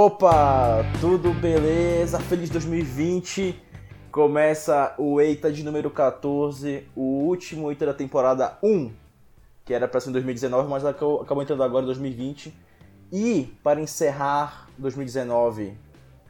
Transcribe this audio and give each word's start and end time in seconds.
Opa, 0.00 0.84
tudo 1.00 1.34
beleza? 1.34 2.20
Feliz 2.20 2.48
2020. 2.50 3.60
Começa 4.12 4.94
o 4.96 5.20
Eita 5.20 5.50
de 5.50 5.64
número 5.64 5.90
14, 5.90 6.86
o 6.94 7.24
último 7.24 7.68
Eita 7.68 7.84
da 7.84 7.92
temporada 7.92 8.56
1, 8.62 8.92
que 9.64 9.74
era 9.74 9.88
para 9.88 9.98
ser 9.98 10.10
em 10.10 10.12
2019, 10.12 10.68
mas 10.68 10.84
acabou, 10.84 11.42
entrando 11.42 11.64
agora 11.64 11.82
em 11.82 11.86
2020. 11.86 12.54
E 13.10 13.52
para 13.60 13.80
encerrar 13.80 14.68
2019 14.78 15.76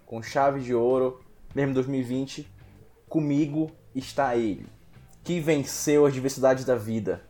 com 0.07 0.23
chave 0.23 0.61
de 0.61 0.75
ouro, 0.75 1.21
mesmo 1.55 1.75
2020, 1.75 2.51
comigo 3.07 3.71
está 3.95 4.35
ele, 4.35 4.65
que 5.23 5.41
venceu 5.41 6.07
as 6.07 6.15
diversidades 6.15 6.65
da 6.65 6.75
vida, 6.75 7.21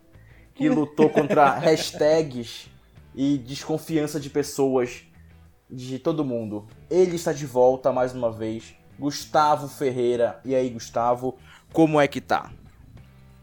que 0.55 0.69
lutou 0.69 1.11
contra 1.11 1.51
hashtags 1.59 2.71
e 3.13 3.39
desconfiança 3.39 4.21
de 4.21 4.31
pessoas 4.31 5.08
de 5.71 5.99
todo 5.99 6.25
mundo. 6.25 6.67
Ele 6.91 7.17
está 7.17 7.33
de 7.33 7.47
volta 7.47 7.93
mais 7.93 8.15
uma 8.15 8.31
vez, 8.31 8.75
Gustavo 8.99 9.69
Ferreira. 9.69 10.41
E 10.45 10.55
aí, 10.55 10.71
Gustavo, 10.71 11.37
como 11.73 12.01
é 12.01 12.09
que 12.09 12.21
tá? 12.21 12.51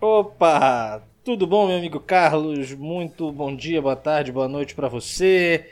Opa! 0.01 1.01
Tudo 1.23 1.47
bom, 1.47 1.67
meu 1.67 1.77
amigo 1.77 1.99
Carlos? 1.99 2.73
Muito 2.73 3.31
bom 3.31 3.55
dia, 3.55 3.81
boa 3.81 3.95
tarde, 3.95 4.31
boa 4.31 4.47
noite 4.47 4.75
para 4.75 4.87
você. 4.87 5.71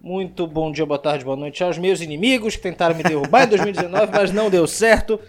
Muito 0.00 0.46
bom 0.46 0.72
dia, 0.72 0.86
boa 0.86 0.98
tarde, 0.98 1.24
boa 1.24 1.36
noite 1.36 1.62
aos 1.62 1.76
meus 1.76 2.00
inimigos 2.00 2.56
que 2.56 2.62
tentaram 2.62 2.94
me 2.94 3.02
derrubar 3.02 3.44
em 3.44 3.48
2019, 3.48 4.12
mas 4.12 4.32
não 4.32 4.48
deu 4.48 4.66
certo. 4.66 5.20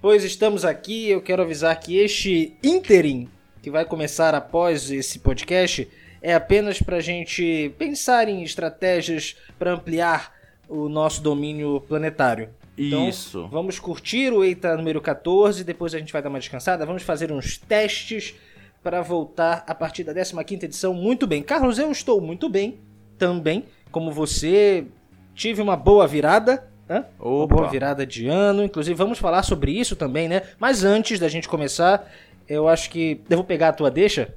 Pois 0.00 0.22
estamos 0.22 0.64
aqui, 0.64 1.08
eu 1.08 1.22
quero 1.22 1.42
avisar 1.42 1.78
que 1.80 1.96
este 1.96 2.56
interim 2.62 3.28
que 3.62 3.70
vai 3.70 3.84
começar 3.84 4.34
após 4.34 4.90
esse 4.90 5.18
podcast 5.18 5.88
é 6.24 6.32
apenas 6.32 6.80
para 6.80 6.96
a 6.96 7.00
gente 7.02 7.74
pensar 7.78 8.30
em 8.30 8.42
estratégias 8.42 9.36
para 9.58 9.74
ampliar 9.74 10.32
o 10.66 10.88
nosso 10.88 11.22
domínio 11.22 11.82
planetário. 11.86 12.48
Então, 12.78 13.06
Isso. 13.06 13.46
Vamos 13.48 13.78
curtir 13.78 14.32
o 14.32 14.42
EITA 14.42 14.74
número 14.74 15.02
14, 15.02 15.62
depois 15.62 15.94
a 15.94 15.98
gente 15.98 16.14
vai 16.14 16.22
dar 16.22 16.30
uma 16.30 16.38
descansada, 16.38 16.86
vamos 16.86 17.02
fazer 17.02 17.30
uns 17.30 17.58
testes 17.58 18.34
para 18.82 19.02
voltar 19.02 19.64
a 19.66 19.74
partir 19.74 20.02
da 20.02 20.14
15ª 20.14 20.62
edição 20.62 20.94
muito 20.94 21.26
bem. 21.26 21.42
Carlos, 21.42 21.78
eu 21.78 21.92
estou 21.92 22.22
muito 22.22 22.48
bem 22.48 22.78
também, 23.18 23.66
como 23.92 24.10
você, 24.10 24.86
tive 25.34 25.60
uma 25.60 25.76
boa 25.76 26.06
virada, 26.06 26.66
né? 26.88 27.04
Uma 27.20 27.46
boa 27.46 27.68
virada 27.68 28.06
de 28.06 28.28
ano, 28.28 28.64
inclusive 28.64 28.96
vamos 28.96 29.18
falar 29.18 29.42
sobre 29.42 29.72
isso 29.78 29.94
também, 29.94 30.26
né? 30.26 30.40
Mas 30.58 30.84
antes 30.84 31.20
da 31.20 31.28
gente 31.28 31.46
começar, 31.46 32.10
eu 32.48 32.66
acho 32.66 32.88
que 32.88 33.20
eu 33.28 33.36
vou 33.36 33.44
pegar 33.44 33.68
a 33.68 33.72
tua 33.74 33.90
deixa, 33.90 34.34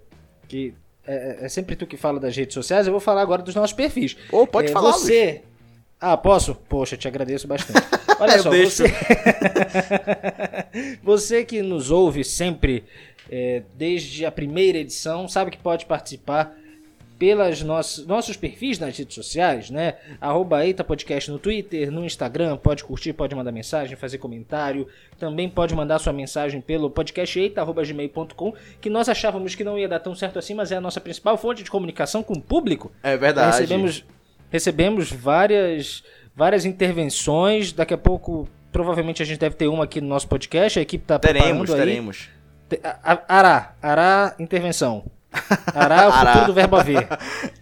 que 0.50 0.74
é, 1.08 1.46
é 1.46 1.50
sempre 1.50 1.76
tu 1.76 1.88
que 1.88 1.98
fala 1.98 2.20
das 2.20 2.36
redes 2.36 2.54
sociais, 2.54 2.86
eu 2.86 2.92
vou 2.92 3.00
falar 3.00 3.22
agora 3.22 3.42
dos 3.42 3.56
nossos 3.56 3.74
perfis. 3.74 4.16
Ou 4.32 4.46
pode 4.46 4.70
É, 4.70 4.72
falar, 4.72 4.92
Você... 4.92 5.26
Luiz. 5.26 5.42
Ah, 6.00 6.16
posso? 6.16 6.54
Poxa, 6.54 6.96
te 6.96 7.08
agradeço 7.08 7.48
bastante. 7.48 7.80
Olha 8.20 8.38
só, 8.40 8.52
deixo. 8.52 8.84
você... 8.84 8.94
você 11.02 11.44
que 11.44 11.62
nos 11.62 11.90
ouve 11.90 12.24
sempre 12.24 12.84
é, 13.32 13.64
desde 13.76 14.26
a 14.26 14.32
primeira 14.32 14.78
edição, 14.78 15.28
sabe 15.28 15.52
que 15.52 15.58
pode 15.58 15.86
participar 15.86 16.56
pelas 17.20 17.62
nossos, 17.64 18.06
nossos 18.06 18.38
perfis 18.38 18.78
nas 18.80 18.96
redes 18.98 19.16
sociais, 19.16 19.70
né? 19.72 19.96
Arroba 20.22 20.64
Eita 20.66 20.84
Podcast 20.84 21.32
no 21.32 21.40
Twitter, 21.40 21.92
no 21.92 22.06
Instagram, 22.06 22.58
pode 22.58 22.84
curtir, 22.84 23.12
pode 23.14 23.34
mandar 23.36 23.52
mensagem, 23.52 23.96
fazer 23.96 24.20
comentário. 24.20 24.88
Também 25.18 25.50
pode 25.50 25.74
mandar 25.74 25.98
sua 26.00 26.14
mensagem 26.14 26.62
pelo 26.62 26.92
podcasteita.gmail.com, 26.92 28.54
que 28.80 28.90
nós 28.90 29.10
achávamos 29.10 29.56
que 29.56 29.64
não 29.64 29.78
ia 29.78 29.88
dar 29.88 30.00
tão 30.00 30.14
certo 30.16 30.38
assim, 30.40 30.54
mas 30.54 30.72
é 30.72 30.76
a 30.76 30.82
nossa 30.82 31.02
principal 31.02 31.38
fonte 31.38 31.64
de 31.64 31.72
comunicação 31.72 32.22
com 32.22 32.34
o 32.34 32.42
público. 32.42 32.92
É 33.02 33.18
verdade. 33.18 33.52
Recebemos, 33.60 34.06
recebemos 34.50 35.12
várias, 35.12 36.04
várias 36.36 36.66
intervenções. 36.66 37.72
Daqui 37.74 37.94
a 37.94 37.98
pouco, 37.98 38.48
provavelmente, 38.72 39.24
a 39.24 39.26
gente 39.26 39.40
deve 39.40 39.56
ter 39.56 39.68
uma 39.68 39.86
aqui 39.86 40.00
no 40.02 40.08
nosso 40.08 40.28
podcast. 40.28 40.78
A 40.78 40.82
equipe 40.82 41.04
está 41.04 41.18
Teremos, 41.18 41.48
preparando 41.68 41.74
aí. 41.74 41.80
teremos. 41.88 42.30
Te- 42.70 42.80
a- 42.84 43.00
a- 43.04 43.38
Ará, 43.40 43.76
Ará 43.82 44.36
intervenção. 44.40 45.06
Ará 45.74 46.04
é 46.04 46.08
o 46.08 46.12
Ará. 46.12 46.32
futuro 46.32 46.48
do 46.48 46.54
verbo 46.54 46.76
haver. 46.76 47.08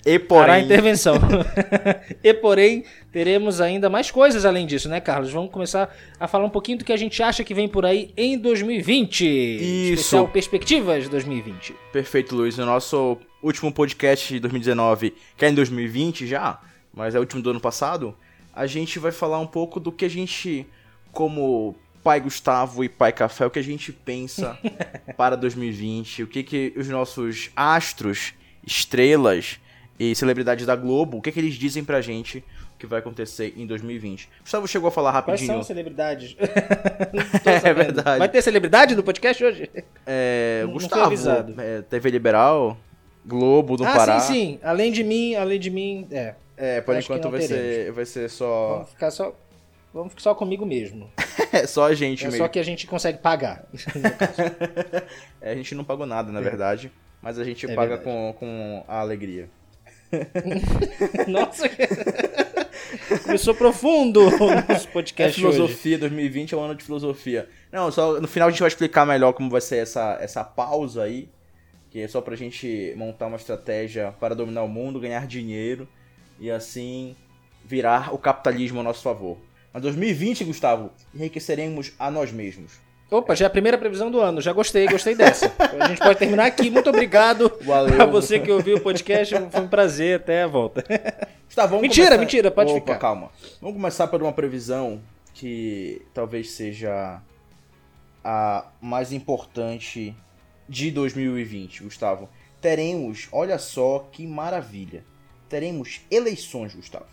E 0.07 0.11
Ará 0.17 0.19
porém, 0.19 0.65
intervenção. 0.65 1.15
e 2.23 2.31
porém, 2.31 2.85
teremos 3.11 3.59
ainda 3.59 3.89
mais 3.89 4.11
coisas 4.11 4.45
além 4.45 4.67
disso, 4.67 4.87
né, 4.87 5.01
Carlos? 5.01 5.31
Vamos 5.31 5.51
começar 5.51 5.91
a 6.19 6.27
falar 6.27 6.45
um 6.45 6.49
pouquinho 6.49 6.77
do 6.77 6.85
que 6.85 6.93
a 6.93 6.97
gente 6.97 7.23
acha 7.23 7.43
que 7.43 7.55
vem 7.55 7.67
por 7.67 7.87
aí 7.87 8.11
em 8.15 8.37
2020. 8.37 9.25
Isso. 9.25 9.93
Especial 9.93 10.27
Perspectivas 10.27 11.09
2020. 11.09 11.73
perfeito, 11.91 12.35
Luiz. 12.35 12.59
O 12.59 12.65
nosso 12.67 13.17
último 13.41 13.71
podcast 13.71 14.31
de 14.31 14.39
2019, 14.39 15.15
que 15.35 15.43
é 15.43 15.49
em 15.49 15.55
2020 15.55 16.27
já, 16.27 16.59
mas 16.93 17.15
é 17.15 17.17
o 17.17 17.21
último 17.21 17.41
do 17.41 17.49
ano 17.49 17.59
passado, 17.59 18.15
a 18.53 18.67
gente 18.67 18.99
vai 18.99 19.11
falar 19.11 19.39
um 19.39 19.47
pouco 19.47 19.79
do 19.79 19.91
que 19.91 20.05
a 20.05 20.09
gente, 20.09 20.67
como 21.11 21.75
pai 22.05 22.19
Gustavo 22.19 22.83
e 22.83 22.87
pai 22.87 23.11
Café, 23.11 23.47
o 23.47 23.49
que 23.49 23.57
a 23.57 23.63
gente 23.63 23.91
pensa 23.91 24.55
para 25.17 25.35
2020, 25.35 26.21
o 26.21 26.27
que, 26.27 26.43
que 26.43 26.71
os 26.77 26.87
nossos 26.87 27.49
astros, 27.55 28.35
estrelas 28.63 29.59
e 29.99 30.13
celebridades 30.13 30.67
da 30.67 30.75
Globo, 30.75 31.17
o 31.17 31.21
que, 31.21 31.31
que 31.31 31.39
eles 31.39 31.55
dizem 31.55 31.83
pra 31.83 32.01
gente 32.01 32.43
que 32.77 32.85
vai 32.85 32.99
acontecer 32.99 33.55
em 33.57 33.65
2020. 33.65 34.29
Gustavo 34.41 34.67
chegou 34.67 34.89
a 34.89 34.91
falar 34.91 35.13
Quais 35.13 35.25
rapidinho. 35.25 35.47
são 35.47 35.59
as 35.61 35.65
celebridades? 35.65 36.37
Não 37.43 37.51
É 37.51 37.73
verdade. 37.73 38.19
Vai 38.19 38.29
ter 38.29 38.41
celebridade 38.43 38.95
no 38.95 39.01
podcast 39.01 39.43
hoje? 39.43 39.71
É, 40.05 40.59
Não- 40.61 40.67
não 40.67 40.73
Gustavo, 40.75 41.05
avisado. 41.05 41.55
é, 41.59 41.81
TV 41.81 42.11
Liberal, 42.11 42.77
Globo 43.25 43.77
do 43.77 43.83
ah, 43.85 43.93
Pará. 43.93 44.19
sim, 44.19 44.33
sim. 44.33 44.59
Além 44.61 44.91
de 44.91 45.03
mim, 45.03 45.33
além 45.33 45.59
de 45.59 45.71
mim, 45.71 46.07
é. 46.11 46.35
É, 46.55 46.81
por 46.81 46.95
Acho 46.95 47.05
enquanto 47.07 47.23
não 47.23 47.31
vai 47.31 47.41
ser, 47.41 47.91
vai 47.93 48.05
ser 48.05 48.29
só. 48.29 48.73
Vamos 48.73 48.89
ficar 48.91 49.09
só. 49.11 49.35
Vamos 49.91 50.09
ficar 50.09 50.21
só 50.21 50.35
comigo 50.35 50.65
mesmo. 50.65 51.09
É 51.57 51.67
só 51.67 51.85
a 51.85 51.93
gente 51.93 52.23
É 52.23 52.27
mesmo. 52.27 52.37
só 52.39 52.47
que 52.47 52.59
a 52.59 52.63
gente 52.63 52.85
consegue 52.87 53.17
pagar. 53.19 53.65
É, 55.41 55.51
a 55.51 55.55
gente 55.55 55.75
não 55.75 55.83
pagou 55.83 56.05
nada, 56.07 56.31
na 56.31 56.41
verdade. 56.41 56.91
Mas 57.21 57.37
a 57.37 57.43
gente 57.43 57.65
É 57.69 57.75
paga 57.75 57.97
verdade. 57.97 58.03
com, 58.03 58.33
com 58.39 58.83
a 58.87 58.99
alegria. 58.99 59.47
Nossa, 61.27 61.69
começou 63.23 63.53
profundo 63.53 64.21
o 64.21 64.29
nosso 64.67 64.87
É 64.87 64.91
podcast 64.91 65.43
hoje. 65.45 65.55
filosofia, 65.55 65.97
2020 65.99 66.53
é 66.53 66.57
um 66.57 66.61
ano 66.63 66.75
de 66.75 66.83
filosofia. 66.83 67.47
Não, 67.71 67.91
só 67.91 68.19
no 68.19 68.27
final 68.27 68.47
a 68.47 68.51
gente 68.51 68.59
vai 68.59 68.67
explicar 68.67 69.05
melhor 69.05 69.33
como 69.33 69.49
vai 69.49 69.61
ser 69.61 69.77
essa, 69.77 70.17
essa 70.21 70.43
pausa 70.43 71.03
aí. 71.03 71.29
Que 71.91 72.01
é 72.01 72.07
só 72.07 72.21
pra 72.21 72.35
gente 72.35 72.93
montar 72.97 73.27
uma 73.27 73.37
estratégia 73.37 74.13
para 74.19 74.35
dominar 74.35 74.63
o 74.63 74.67
mundo, 74.67 74.99
ganhar 74.99 75.25
dinheiro 75.27 75.87
e 76.39 76.51
assim 76.51 77.15
virar 77.63 78.13
o 78.13 78.17
capitalismo 78.17 78.79
a 78.79 78.83
nosso 78.83 79.01
favor. 79.01 79.37
Mas 79.75 79.81
2020, 79.81 80.45
Gustavo, 80.45 80.89
enriqueceremos 81.13 81.91
a 81.99 82.09
nós 82.09 82.31
mesmos. 82.31 82.79
Opa, 83.11 83.35
já 83.35 83.43
é 83.43 83.47
a 83.47 83.49
primeira 83.49 83.77
previsão 83.77 84.09
do 84.09 84.21
ano. 84.21 84.39
Já 84.39 84.53
gostei, 84.53 84.87
gostei 84.87 85.15
dessa. 85.15 85.51
A 85.81 85.89
gente 85.89 85.99
pode 85.99 86.17
terminar 86.17 86.45
aqui. 86.45 86.69
Muito 86.69 86.89
obrigado 86.89 87.51
Valeu. 87.61 87.93
pra 87.93 88.05
você 88.05 88.39
que 88.39 88.49
ouviu 88.49 88.77
o 88.77 88.79
podcast. 88.79 89.35
Foi 89.51 89.59
um 89.61 89.67
prazer. 89.67 90.15
Até 90.15 90.43
a 90.43 90.47
volta. 90.47 90.81
Gustavo, 91.45 91.71
vamos 91.71 91.81
Mentira, 91.81 92.05
começar- 92.07 92.21
mentira, 92.21 92.51
pode 92.51 92.71
Opa, 92.71 92.79
ficar. 92.79 92.97
calma. 92.99 93.29
Vamos 93.59 93.75
começar 93.75 94.07
por 94.07 94.23
uma 94.23 94.31
previsão 94.31 95.01
que 95.33 96.01
talvez 96.13 96.51
seja 96.51 97.21
a 98.23 98.65
mais 98.79 99.11
importante 99.11 100.15
de 100.69 100.89
2020, 100.89 101.83
Gustavo. 101.83 102.29
Teremos, 102.61 103.27
olha 103.29 103.59
só 103.59 104.07
que 104.09 104.25
maravilha. 104.25 105.03
Teremos 105.49 105.99
eleições, 106.09 106.73
Gustavo. 106.73 107.05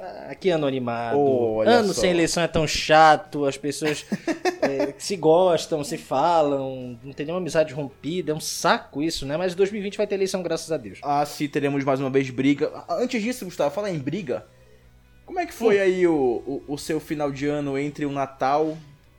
Ah, 0.00 0.34
Que 0.34 0.50
ano 0.50 0.66
animado. 0.66 1.18
Olha 1.18 1.70
ano 1.70 1.94
só. 1.94 2.02
sem 2.02 2.10
eleição 2.10 2.42
é 2.42 2.48
tão 2.48 2.66
chato. 2.66 3.44
As 3.44 3.56
pessoas 3.56 4.04
é, 4.62 4.94
se 4.98 5.16
gostam, 5.16 5.82
se 5.82 5.96
falam. 5.96 6.98
Não 7.02 7.12
tem 7.12 7.26
nenhuma 7.26 7.40
amizade 7.40 7.72
rompida. 7.72 8.32
É 8.32 8.34
um 8.34 8.40
saco 8.40 9.02
isso, 9.02 9.24
né? 9.26 9.36
Mas 9.36 9.54
2020 9.54 9.96
vai 9.96 10.06
ter 10.06 10.16
eleição, 10.16 10.42
graças 10.42 10.70
a 10.70 10.76
Deus. 10.76 10.98
Ah, 11.02 11.24
sim, 11.24 11.48
teremos 11.48 11.82
mais 11.84 12.00
uma 12.00 12.10
vez 12.10 12.28
briga. 12.30 12.84
Antes 12.88 13.22
disso, 13.22 13.44
Gustavo, 13.44 13.74
fala 13.74 13.90
em 13.90 13.98
briga. 13.98 14.46
Como 15.24 15.40
é 15.40 15.46
que 15.46 15.52
foi 15.52 15.80
aí 15.80 16.06
o, 16.06 16.14
o, 16.46 16.74
o 16.74 16.78
seu 16.78 17.00
final 17.00 17.32
de 17.32 17.46
ano 17.46 17.76
entre 17.76 18.06
o 18.06 18.12
Natal 18.12 18.78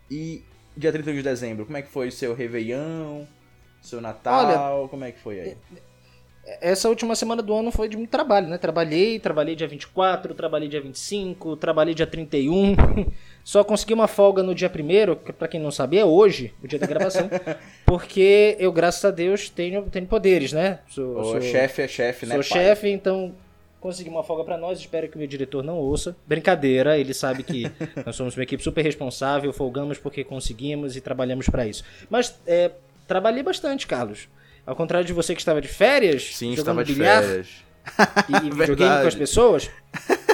e 0.09 0.41
dia 0.75 0.91
31 0.91 1.15
de 1.15 1.23
dezembro? 1.23 1.65
Como 1.65 1.77
é 1.77 1.81
que 1.81 1.89
foi 1.89 2.07
o 2.07 2.11
seu 2.11 2.33
Réveillon, 2.33 3.25
seu 3.81 3.99
Natal? 3.99 4.87
como 4.87 5.03
é 5.03 5.11
que 5.11 5.19
foi 5.19 5.39
aí? 5.41 5.57
Essa 6.61 6.87
última 6.87 7.13
semana 7.13 7.41
do 7.41 7.53
ano 7.53 7.71
foi 7.71 7.89
de 7.89 7.97
muito 7.97 8.09
trabalho, 8.09 8.47
né? 8.47 8.57
Trabalhei, 8.57 9.19
trabalhei 9.19 9.53
dia 9.53 9.67
24, 9.67 10.33
trabalhei 10.33 10.69
dia 10.69 10.79
25, 10.79 11.57
trabalhei 11.57 11.93
dia 11.93 12.07
31. 12.07 12.75
Só 13.43 13.63
consegui 13.63 13.93
uma 13.93 14.07
folga 14.07 14.41
no 14.41 14.55
dia 14.55 14.71
1 14.73 15.15
que 15.25 15.33
pra 15.33 15.47
quem 15.47 15.59
não 15.59 15.71
sabe 15.71 15.97
é 15.97 16.05
hoje, 16.05 16.53
o 16.63 16.67
dia 16.67 16.79
da 16.79 16.87
gravação. 16.87 17.29
porque 17.85 18.55
eu, 18.59 18.71
graças 18.71 19.03
a 19.03 19.11
Deus, 19.11 19.49
tenho, 19.49 19.83
tenho 19.83 20.05
poderes, 20.05 20.53
né? 20.53 20.79
Sou, 20.87 21.19
O 21.19 21.23
sou- 21.25 21.41
chefe 21.41 21.81
é 21.81 21.87
chefe, 21.87 22.25
né? 22.25 22.35
Sou 22.41 22.55
pai? 22.55 22.65
chefe, 22.65 22.89
então 22.89 23.33
consegui 23.81 24.09
uma 24.09 24.23
folga 24.23 24.43
pra 24.45 24.57
nós. 24.57 24.79
Espero 24.79 25.09
que 25.09 25.15
o 25.15 25.19
meu 25.19 25.27
diretor 25.27 25.61
não 25.63 25.77
ouça. 25.77 26.15
Brincadeira, 26.25 26.97
ele 26.97 27.13
sabe 27.13 27.43
que 27.43 27.69
nós 28.05 28.15
somos 28.15 28.37
uma 28.37 28.43
equipe 28.43 28.63
super 28.63 28.83
responsável, 28.83 29.51
folgamos 29.51 29.97
porque 29.97 30.23
conseguimos 30.23 30.95
e 30.95 31.01
trabalhamos 31.01 31.49
pra 31.49 31.67
isso. 31.67 31.83
Mas 32.09 32.39
é, 32.47 32.71
trabalhei 33.05 33.43
bastante, 33.43 33.85
Carlos. 33.85 34.29
Ao 34.67 34.75
contrário 34.75 35.07
de 35.07 35.13
você 35.13 35.33
que 35.33 35.39
estava 35.41 35.61
de 35.61 35.67
férias, 35.69 36.35
Sim, 36.35 36.49
jogando 36.55 36.81
estava 36.81 36.83
de 36.83 36.93
bilhar 36.93 37.23
férias. 37.23 37.47
e, 38.43 38.47
e 38.47 38.49
videogame 38.51 39.01
com 39.01 39.07
as 39.07 39.15
pessoas. 39.15 39.71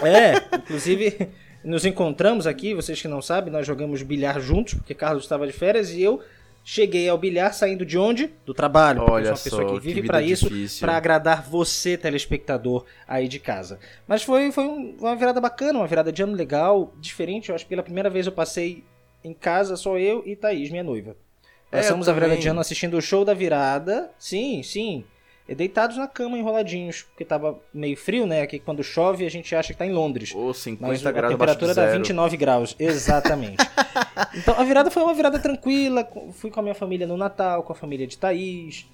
É, 0.03 0.57
inclusive 0.57 1.30
nos 1.63 1.85
encontramos 1.85 2.45
aqui, 2.47 2.74
vocês 2.74 3.00
que 3.01 3.07
não 3.07 3.21
sabem, 3.21 3.53
nós 3.53 3.65
jogamos 3.65 4.01
bilhar 4.01 4.41
juntos, 4.41 4.74
porque 4.74 4.94
Carlos 4.94 5.24
estava 5.24 5.45
de 5.47 5.53
férias 5.53 5.91
e 5.91 6.01
eu 6.01 6.19
cheguei 6.63 7.07
ao 7.07 7.18
bilhar 7.18 7.53
saindo 7.53 7.85
de 7.85 7.97
onde? 7.97 8.31
Do 8.45 8.53
trabalho. 8.53 9.03
Olha 9.07 9.30
eu 9.30 9.35
sou 9.35 9.35
uma 9.35 9.44
pessoa 9.44 9.62
só, 9.62 9.74
que 9.75 9.80
vive 9.80 10.03
para 10.07 10.21
isso, 10.21 10.50
para 10.80 10.97
agradar 10.97 11.44
você, 11.44 11.95
telespectador 11.95 12.85
aí 13.07 13.27
de 13.27 13.39
casa. 13.39 13.80
Mas 14.07 14.24
foi, 14.24 14.51
foi 14.51 14.65
um- 14.65 14.97
uma 15.00 15.15
virada 15.15 15.39
bacana, 15.39 15.80
uma 15.80 15.88
virada 15.88 16.12
de 16.12 16.24
ano 16.24 16.33
legal, 16.33 16.94
diferente. 17.00 17.50
Eu 17.50 17.56
acho 17.56 17.65
que 17.65 17.69
pela 17.69 17.83
primeira 17.83 18.09
vez 18.09 18.25
eu 18.25 18.31
passei 18.31 18.83
em 19.24 19.33
casa, 19.33 19.75
só 19.77 19.97
eu 19.97 20.24
e 20.25 20.35
Thaís, 20.35 20.69
minha 20.69 20.83
noiva. 20.83 21.15
É, 21.73 21.77
Passamos 21.77 22.07
eu 22.07 22.11
a 22.11 22.13
virada 22.13 22.37
de 22.37 22.47
ano 22.47 22.59
assistindo 22.59 22.95
o 22.95 23.01
show 23.01 23.25
da 23.25 23.33
virada. 23.33 24.11
Sim, 24.19 24.61
sim. 24.61 25.03
E 25.49 25.53
deitados 25.53 25.97
na 25.97 26.07
cama, 26.07 26.37
enroladinhos, 26.37 27.01
porque 27.01 27.25
tava 27.25 27.59
meio 27.73 27.97
frio, 27.97 28.25
né? 28.25 28.43
Aqui 28.43 28.59
quando 28.59 28.81
chove 28.81 29.25
a 29.25 29.29
gente 29.29 29.53
acha 29.53 29.73
que 29.73 29.79
tá 29.79 29.85
em 29.85 29.91
Londres. 29.91 30.31
Ou 30.33 30.53
50 30.53 30.87
Mas 30.87 31.05
a 31.05 31.11
graus 31.11 31.33
abaixo 31.33 31.53
temperatura 31.55 31.73
dá 31.73 31.85
zero. 31.87 31.97
29 31.97 32.37
graus, 32.37 32.75
exatamente. 32.79 33.57
então 34.37 34.55
a 34.57 34.63
virada 34.63 34.89
foi 34.89 35.03
uma 35.03 35.13
virada 35.13 35.39
tranquila. 35.39 36.07
Fui 36.33 36.49
com 36.49 36.59
a 36.59 36.63
minha 36.63 36.75
família 36.75 37.05
no 37.05 37.17
Natal, 37.17 37.63
com 37.63 37.73
a 37.73 37.75
família 37.75 38.07
de 38.07 38.17
Thaís. 38.17 38.85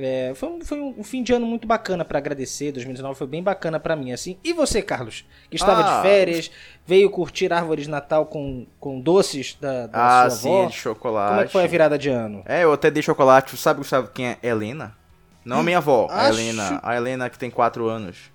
É, 0.00 0.32
foi, 0.36 0.48
um, 0.48 0.60
foi 0.64 0.80
um 0.80 1.02
fim 1.02 1.24
de 1.24 1.32
ano 1.32 1.44
muito 1.44 1.66
bacana 1.66 2.04
pra 2.04 2.18
agradecer. 2.18 2.70
2019 2.70 3.18
foi 3.18 3.26
bem 3.26 3.42
bacana 3.42 3.80
pra 3.80 3.96
mim, 3.96 4.12
assim. 4.12 4.38
E 4.44 4.52
você, 4.52 4.80
Carlos, 4.80 5.24
que 5.50 5.56
estava 5.56 5.80
Ah, 5.80 5.96
de 5.96 6.02
férias, 6.08 6.50
veio 6.86 7.10
curtir 7.10 7.52
árvores 7.52 7.86
de 7.86 7.90
Natal 7.90 8.24
com, 8.26 8.64
com 8.78 9.00
doces 9.00 9.56
da, 9.60 9.88
da 9.88 10.22
Ah, 10.24 10.30
sua 10.30 10.38
sim, 10.38 10.48
avó. 10.60 10.66
de 10.68 10.74
chocolate. 10.76 11.28
Como 11.30 11.40
é 11.40 11.44
que 11.46 11.52
foi 11.52 11.64
a 11.64 11.66
virada 11.66 11.98
de 11.98 12.08
ano? 12.10 12.42
É, 12.46 12.62
eu 12.62 12.72
até 12.72 12.92
dei 12.92 13.02
chocolate. 13.02 13.56
Sabe, 13.56 13.84
sabe 13.84 14.08
quem 14.14 14.26
é 14.28 14.38
Helena? 14.40 14.96
Não 15.44 15.60
a 15.60 15.62
minha 15.64 15.78
avó, 15.78 16.06
a 16.10 16.28
Acho- 16.28 16.38
Helena. 16.38 16.78
A 16.82 16.94
Helena 16.96 17.28
que 17.28 17.38
tem 17.38 17.50
4 17.50 17.88
anos. 17.88 18.30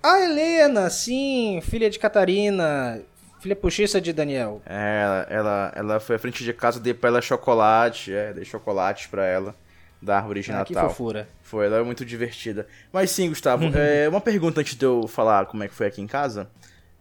A 0.00 0.20
Helena, 0.20 0.88
sim, 0.90 1.58
filha 1.62 1.90
de 1.90 1.98
Catarina, 1.98 3.00
filha 3.40 3.56
postiça 3.56 4.00
de 4.00 4.12
Daniel. 4.12 4.62
É, 4.64 5.02
ela, 5.02 5.26
ela, 5.28 5.72
ela 5.74 6.00
foi 6.00 6.14
à 6.14 6.18
frente 6.20 6.44
de 6.44 6.52
casa, 6.52 6.78
dei 6.78 6.94
pra 6.94 7.08
ela 7.08 7.20
chocolate. 7.20 8.12
É, 8.14 8.32
dei 8.32 8.44
chocolate 8.44 9.08
pra 9.08 9.26
ela 9.26 9.56
da 10.00 10.16
árvore 10.18 10.40
de 10.42 10.52
Ah, 10.52 10.64
que 10.64 10.74
Natal. 10.74 10.90
fofura. 10.90 11.28
Foi, 11.42 11.66
ela 11.66 11.78
é 11.78 11.82
muito 11.82 12.04
divertida. 12.04 12.66
Mas 12.92 13.10
sim, 13.10 13.28
Gustavo, 13.28 13.64
é, 13.76 14.08
uma 14.08 14.20
pergunta 14.20 14.60
antes 14.60 14.74
de 14.76 14.84
eu 14.84 15.06
falar 15.08 15.46
como 15.46 15.62
é 15.64 15.68
que 15.68 15.74
foi 15.74 15.86
aqui 15.86 16.00
em 16.00 16.06
casa. 16.06 16.48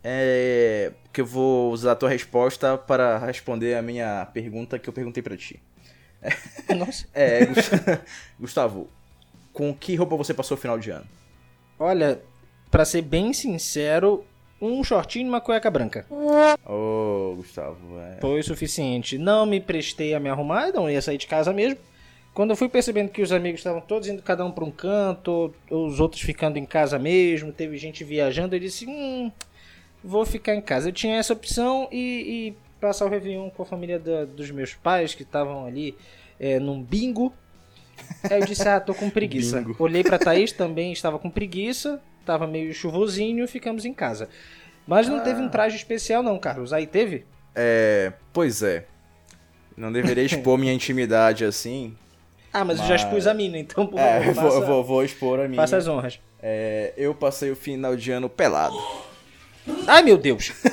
É. 0.04 0.92
Que 1.12 1.22
eu 1.22 1.26
vou 1.26 1.72
usar 1.72 1.94
a 1.94 1.96
tua 1.96 2.10
resposta 2.10 2.78
para 2.78 3.18
responder 3.20 3.76
a 3.76 3.82
minha 3.82 4.26
pergunta 4.34 4.78
que 4.80 4.88
eu 4.88 4.94
perguntei 4.94 5.22
pra 5.24 5.36
ti. 5.36 5.62
Nossa. 6.78 7.06
É, 7.14 7.46
Gus- 7.46 7.70
Gustavo, 8.40 8.90
com 9.54 9.74
que 9.74 9.96
roupa 9.96 10.16
você 10.16 10.34
passou 10.34 10.58
o 10.58 10.60
final 10.60 10.78
de 10.80 10.92
ano? 10.92 11.06
Olha, 11.80 12.20
pra 12.72 12.86
ser 12.86 13.02
bem 13.02 13.34
sincero, 13.34 14.24
um 14.62 14.84
shortinho 14.84 15.26
e 15.26 15.30
uma 15.30 15.42
cueca 15.42 15.70
branca. 15.70 16.06
Ô, 16.66 17.34
Gustavo, 17.36 18.00
é. 18.00 18.18
Foi 18.22 18.40
o 18.40 18.44
suficiente. 18.44 19.18
Não 19.18 19.46
me 19.46 19.60
prestei 19.60 20.14
a 20.14 20.20
me 20.20 20.30
arrumar, 20.30 20.72
não 20.72 20.90
ia 20.90 21.02
sair 21.02 21.18
de 21.18 21.28
casa 21.28 21.52
mesmo. 21.54 21.78
Quando 22.38 22.52
eu 22.52 22.56
fui 22.56 22.70
percebendo 22.70 23.10
que 23.10 23.24
os 23.24 23.32
amigos 23.32 23.62
estavam 23.62 23.82
todos 23.82 24.08
indo 24.08 24.22
cada 24.22 24.46
um 24.46 24.52
pra 24.52 24.64
um 24.64 24.70
canto, 24.70 25.52
os 25.72 26.00
outros 26.00 26.22
ficando 26.22 26.60
em 26.60 26.68
casa 26.68 27.00
mesmo, 27.00 27.52
teve 27.52 27.76
gente 27.78 28.04
viajando, 28.04 28.56
eu 28.56 28.60
disse, 28.60 28.86
hum, 28.86 29.32
vou 30.04 30.24
ficar 30.24 30.54
em 30.54 30.62
casa. 30.62 30.90
Eu 30.90 30.94
tinha 30.94 31.16
essa 31.16 31.34
opção 31.34 31.88
e, 31.92 31.98
e 31.98 32.58
passar 32.80 33.08
o 33.08 33.10
Réveillon 33.10 33.50
com 33.50 33.64
a 33.64 33.66
família 33.66 33.98
da- 33.98 34.26
dos 34.26 34.52
meus 34.52 34.76
pais, 34.76 35.16
que 35.16 35.24
estavam 35.24 35.66
ali 35.66 35.96
é, 36.40 36.60
num 36.60 36.80
bingo. 36.80 37.34
Aí 38.30 38.40
eu 38.40 38.46
disse, 38.46 38.70
ah, 38.70 38.80
tô 38.80 38.94
com 38.94 39.10
preguiça. 39.10 39.60
Bingo. 39.60 39.76
Olhei 39.80 40.04
pra 40.04 40.20
Thaís, 40.20 40.52
também 40.52 40.94
estava 40.94 41.18
com 41.18 41.32
preguiça, 41.32 42.00
tava 42.24 42.46
meio 42.46 42.72
chuvosinho, 42.72 43.48
ficamos 43.48 43.84
em 43.84 43.96
casa. 43.96 44.30
Mas 44.86 45.08
não 45.08 45.22
teve 45.24 45.42
um 45.42 45.50
traje 45.50 45.76
especial 45.76 46.22
não, 46.22 46.38
Carlos. 46.38 46.72
Aí 46.72 46.86
teve? 46.86 47.26
É. 47.56 48.14
Pois 48.32 48.62
é. 48.62 48.86
Não 49.76 49.92
deveria 49.92 50.24
expor 50.24 50.56
minha 50.60 50.72
intimidade 50.72 51.44
assim. 51.44 51.98
Ah, 52.60 52.66
mas, 52.66 52.80
eu 52.80 52.86
já 52.86 52.94
Mas- 52.94 53.04
expus 53.04 53.28
a 53.28 53.34
mina, 53.34 53.58
então 53.60 53.86
por 53.86 54.00
É, 54.00 54.20
favor, 54.20 54.28
eu 54.28 54.34
vou, 54.34 54.44
faça, 54.44 54.58
eu 54.58 54.66
vou, 54.66 54.84
vou 54.84 55.04
expor 55.04 55.40
a 55.40 55.48
minha. 55.48 55.62
faça 55.62 55.78
as 55.78 55.88
honras. 55.88 56.20
É, 56.42 56.92
eu 56.98 57.14
passei 57.14 57.52
o 57.52 57.56
final 57.56 57.96
de 57.96 58.12
ano 58.12 58.28
pelado. 58.30 58.76
Ai, 59.88 60.02
meu 60.02 60.18
Deus! 60.18 60.52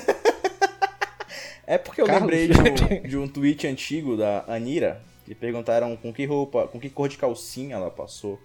É 1.66 1.78
porque 1.78 2.02
eu 2.02 2.06
Carlos. 2.06 2.22
lembrei 2.30 2.48
de 2.48 2.60
um, 2.60 3.02
de 3.08 3.16
um 3.16 3.26
tweet 3.26 3.66
antigo 3.66 4.18
da 4.18 4.44
Anira, 4.46 5.00
que 5.24 5.34
perguntaram 5.34 5.96
com 5.96 6.12
que 6.12 6.26
roupa, 6.26 6.68
com 6.68 6.78
que 6.78 6.90
cor 6.90 7.08
de 7.08 7.16
calcinha 7.16 7.76
ela 7.76 7.90
passou. 7.90 8.38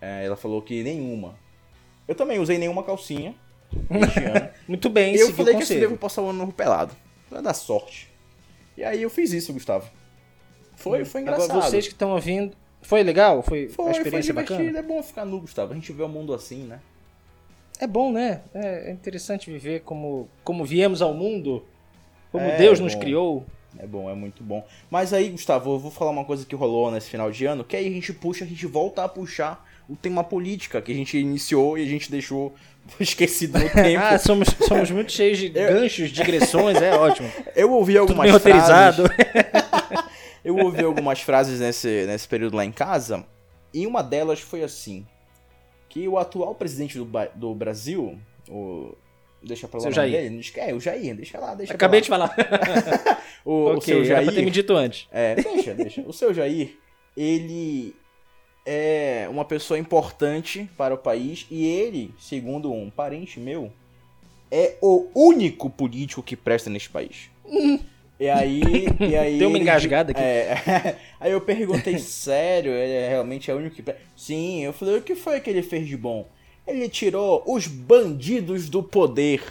É, 0.00 0.24
ela 0.24 0.34
falou 0.34 0.62
que 0.62 0.82
nenhuma. 0.82 1.36
Eu 2.08 2.14
também 2.14 2.38
usei 2.38 2.56
nenhuma 2.56 2.82
calcinha. 2.82 3.34
Muito 4.66 4.88
bem, 4.88 5.14
E 5.14 5.20
eu 5.20 5.30
falei 5.34 5.52
que 5.54 5.60
conselho. 5.60 5.80
devo 5.80 5.96
passar 5.98 6.22
o 6.22 6.30
ano 6.30 6.50
pelado. 6.50 6.96
Vai 7.30 7.42
dar 7.42 7.52
sorte. 7.52 8.08
E 8.78 8.82
aí 8.82 9.02
eu 9.02 9.10
fiz 9.10 9.30
isso, 9.34 9.52
Gustavo. 9.52 9.86
Foi, 10.76 11.04
foi 11.04 11.20
engraçado. 11.20 11.50
Agora, 11.52 11.66
vocês 11.70 11.86
que 11.86 11.92
estão 11.92 12.10
ouvindo... 12.12 12.56
Foi 12.82 13.02
legal? 13.02 13.42
Foi, 13.42 13.68
Foi, 13.68 13.84
a 13.84 13.88
foi 13.90 13.98
experiência 13.98 14.32
divertido. 14.32 14.58
bacana? 14.58 14.78
É 14.78 14.82
bom 14.82 15.02
ficar 15.02 15.24
nu, 15.24 15.40
Gustavo. 15.40 15.72
A 15.72 15.74
gente 15.74 15.92
vê 15.92 16.02
o 16.02 16.08
mundo 16.08 16.34
assim, 16.34 16.64
né? 16.64 16.80
É 17.78 17.86
bom, 17.86 18.10
né? 18.12 18.40
É, 18.52 18.88
é 18.88 18.92
interessante 18.92 19.50
viver 19.50 19.80
como, 19.82 20.28
como 20.44 20.64
viemos 20.64 21.00
ao 21.00 21.14
mundo, 21.14 21.64
como 22.30 22.44
É, 22.44 22.56
Deus 22.56 22.80
nos 22.80 22.94
criou. 22.94 23.44
É 23.78 23.86
bom, 23.86 24.10
é 24.10 24.14
muito 24.14 24.42
bom. 24.42 24.64
Mas 24.90 25.12
aí, 25.12 25.30
Gustavo, 25.30 25.74
eu 25.74 25.78
vou 25.78 25.90
falar 25.90 26.10
uma 26.10 26.24
coisa 26.24 26.44
que 26.44 26.54
rolou 26.54 26.90
nesse 26.90 27.08
final 27.08 27.30
de 27.30 27.44
ano, 27.46 27.64
que 27.64 27.76
aí 27.76 27.86
a 27.86 27.90
gente 27.90 28.12
puxa, 28.12 28.44
a 28.44 28.46
gente 28.48 28.66
volta 28.66 29.02
a 29.04 29.08
puxar 29.08 29.66
o 29.88 29.96
tema 29.96 30.22
política 30.22 30.80
que 30.82 30.92
a 30.92 30.94
gente 30.94 31.16
iniciou 31.18 31.78
e 31.78 31.82
a 31.82 31.86
gente 31.86 32.10
deixou 32.10 32.52
esquecido 33.00 33.58
no 33.58 33.70
tempo. 33.70 34.04
Ah, 34.04 34.18
somos, 34.18 34.48
somos 34.66 34.90
muito 34.90 35.10
cheios 35.12 35.38
de 35.38 35.48
ganchos, 35.48 36.10
digressões, 36.10 36.80
é 36.82 36.92
ótimo. 36.94 37.30
eu 37.56 37.72
ouvi 37.72 37.92
Tudo 37.94 38.00
algumas 38.10 38.30
roteirizado. 38.30 39.08
frases. 39.08 39.81
Eu 40.44 40.56
ouvi 40.56 40.82
algumas 40.84 41.20
frases 41.20 41.60
nesse, 41.60 42.06
nesse 42.06 42.26
período 42.26 42.56
lá 42.56 42.64
em 42.64 42.72
casa, 42.72 43.24
e 43.72 43.86
uma 43.86 44.02
delas 44.02 44.40
foi 44.40 44.62
assim: 44.62 45.06
que 45.88 46.08
o 46.08 46.18
atual 46.18 46.54
presidente 46.54 46.98
do, 46.98 47.08
do 47.34 47.54
Brasil, 47.54 48.18
o. 48.48 48.94
Deixa 49.42 49.66
pra 49.66 49.78
lá 49.80 49.82
o 49.82 49.90
nome 49.90 49.96
Jair. 49.96 50.12
dele, 50.12 50.52
É, 50.56 50.72
o 50.72 50.78
Jair, 50.78 51.16
deixa 51.16 51.38
lá, 51.38 51.54
deixa 51.54 51.74
Acabei 51.74 52.00
de 52.00 52.08
falar. 52.08 52.34
O, 53.44 53.50
o 53.50 53.76
ok, 53.76 53.80
seu 53.82 54.04
era 54.04 54.22
pra 54.22 54.26
ter 54.26 54.32
Jair. 54.34 54.44
me 54.44 54.50
dito 54.52 54.72
antes. 54.72 55.08
É, 55.10 55.34
deixa, 55.34 55.74
deixa. 55.74 56.00
O 56.02 56.12
seu 56.12 56.32
Jair, 56.32 56.76
ele 57.16 57.92
é 58.64 59.26
uma 59.28 59.44
pessoa 59.44 59.76
importante 59.76 60.70
para 60.76 60.94
o 60.94 60.98
país 60.98 61.44
e 61.50 61.66
ele, 61.66 62.14
segundo 62.20 62.72
um 62.72 62.88
parente 62.88 63.40
meu, 63.40 63.72
é 64.48 64.76
o 64.80 65.08
único 65.12 65.68
político 65.68 66.22
que 66.22 66.36
presta 66.36 66.70
neste 66.70 66.88
país. 66.88 67.30
E 68.22 68.30
aí, 68.30 68.62
e 69.00 69.16
aí 69.18 69.36
Deu 69.36 69.48
uma 69.48 69.58
engasgada 69.58 70.12
aqui. 70.12 70.20
É, 70.20 70.96
aí 71.18 71.32
eu 71.32 71.40
perguntei, 71.40 71.98
sério, 71.98 72.70
ele 72.70 72.92
é 72.92 73.08
realmente 73.08 73.50
é 73.50 73.54
o 73.54 73.56
único 73.56 73.74
que? 73.74 73.94
Sim, 74.16 74.62
eu 74.62 74.72
falei, 74.72 74.98
o 74.98 75.02
que 75.02 75.16
foi 75.16 75.40
que 75.40 75.50
ele 75.50 75.60
fez 75.60 75.88
de 75.88 75.96
bom? 75.96 76.28
Ele 76.64 76.88
tirou 76.88 77.42
os 77.44 77.66
bandidos 77.66 78.68
do 78.68 78.80
poder. 78.80 79.42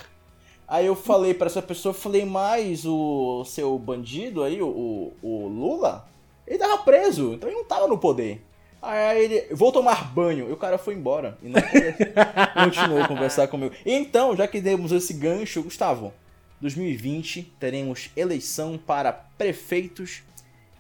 Aí 0.66 0.86
eu 0.86 0.96
falei 0.96 1.34
pra 1.34 1.48
essa 1.48 1.62
pessoa, 1.62 1.94
falei, 1.94 2.24
mas 2.24 2.86
o 2.86 3.44
seu 3.44 3.78
bandido 3.78 4.42
aí, 4.42 4.62
o, 4.62 4.70
o, 4.70 5.14
o 5.22 5.48
Lula, 5.50 6.08
ele 6.48 6.58
tava 6.58 6.78
preso, 6.78 7.34
então 7.34 7.50
ele 7.50 7.58
não 7.58 7.66
tava 7.66 7.90
no 7.90 7.98
poder. 7.98 8.42
Aí 8.82 9.26
ele, 9.26 9.54
vou 9.54 9.74
tomar 9.74 10.14
banho, 10.14 10.50
e 10.50 10.54
o 10.54 10.58
cara 10.58 10.78
foi 10.78 10.94
embora. 10.94 11.38
E 11.44 11.50
não 11.50 11.62
continuou 12.64 13.04
a 13.04 13.08
conversar 13.10 13.50
comigo. 13.50 13.76
Então, 13.86 14.34
já 14.34 14.48
que 14.48 14.62
demos 14.62 14.94
esse 14.94 15.14
gancho, 15.14 15.62
Gustavo, 15.62 16.14
2020 16.62 17.52
teremos 17.60 18.10
eleição 18.16 18.78
para 18.78 19.12
prefeitos 19.12 20.22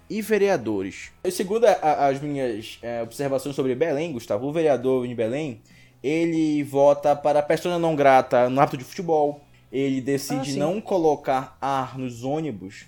e 0.09 0.21
vereadores. 0.21 1.11
E 1.23 1.31
segundo 1.31 1.65
a- 1.65 1.71
a- 1.81 2.07
as 2.07 2.21
minhas 2.21 2.77
é, 2.81 3.01
observações 3.01 3.55
sobre 3.55 3.73
Belém, 3.75 4.11
Gustavo, 4.11 4.47
o 4.47 4.51
vereador 4.53 5.05
em 5.05 5.15
Belém, 5.15 5.61
ele 6.03 6.63
vota 6.63 7.15
para 7.15 7.41
persona 7.41 7.79
não 7.79 7.95
grata 7.95 8.50
no 8.50 8.59
hábito 8.61 8.77
de 8.77 8.83
futebol. 8.83 9.41
Ele 9.71 10.00
Ah, 10.00 10.03
decide 10.03 10.53
sim. 10.53 10.59
não 10.59 10.81
colocar 10.81 11.57
ar 11.61 11.97
nos 11.97 12.23
ônibus 12.23 12.85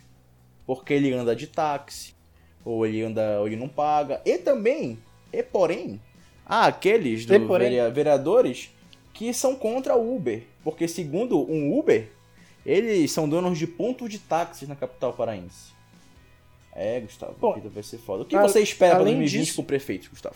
porque 0.65 0.93
ele 0.93 1.13
anda 1.13 1.35
de 1.35 1.47
táxi 1.47 2.13
ou 2.65 2.85
ele 2.85 3.01
anda 3.03 3.39
ou 3.39 3.47
ele 3.47 3.55
não 3.55 3.67
paga. 3.69 4.21
E 4.25 4.38
também, 4.38 4.97
e 5.31 5.41
porém, 5.41 6.00
há 6.45 6.65
aqueles 6.67 7.23
E 7.23 7.39
porém. 7.39 7.69
verea- 7.69 7.89
vereadores 7.89 8.69
que 9.13 9.33
são 9.33 9.55
contra 9.55 9.95
o 9.95 10.15
Uber, 10.15 10.43
porque 10.63 10.88
segundo 10.88 11.39
um 11.50 11.77
Uber, 11.77 12.09
eles 12.65 13.12
são 13.12 13.27
donos 13.27 13.58
de 13.58 13.67
pontos 13.67 14.10
de 14.10 14.20
táxi 14.20 14.65
na 14.67 14.75
capital 14.75 15.13
paraense. 15.13 15.74
É, 16.75 17.00
Gustavo, 17.01 17.36
Bom, 17.39 17.53
vida 17.53 17.70
vai 17.70 17.84
ser 17.84 17.98
foda. 18.00 18.24
O 18.24 18.25
que 18.25 18.36
a- 18.36 18.41
você 18.41 18.60
espera 18.62 18.96
para 18.96 19.01
além 19.03 19.15
2020 19.17 19.46
disso- 19.46 19.55
com 19.58 19.62
o 19.62 19.65
prefeito, 19.65 20.10
Gustavo? 20.10 20.36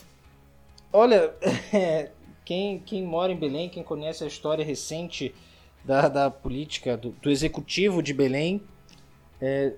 Olha, 0.94 1.34
é, 1.74 2.12
quem, 2.46 2.80
quem 2.80 3.04
mora 3.04 3.32
em 3.32 3.36
Belém, 3.36 3.70
quem 3.70 3.84
conhece 3.84 4.24
a 4.24 4.28
história 4.28 4.64
recente 4.64 5.34
da, 5.84 6.08
da 6.08 6.30
política, 6.30 6.96
do, 6.96 7.10
do 7.22 7.30
executivo 7.32 8.04
de 8.04 8.14
Belém, 8.14 8.62
é, 9.42 9.74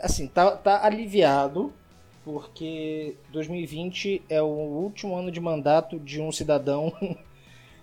assim, 0.00 0.26
tá, 0.26 0.52
tá 0.56 0.84
aliviado, 0.84 1.72
porque 2.24 3.16
2020 3.30 4.22
é 4.28 4.42
o 4.42 4.46
último 4.46 5.16
ano 5.16 5.30
de 5.30 5.40
mandato 5.40 5.98
de 5.98 6.20
um 6.20 6.30
cidadão 6.32 6.92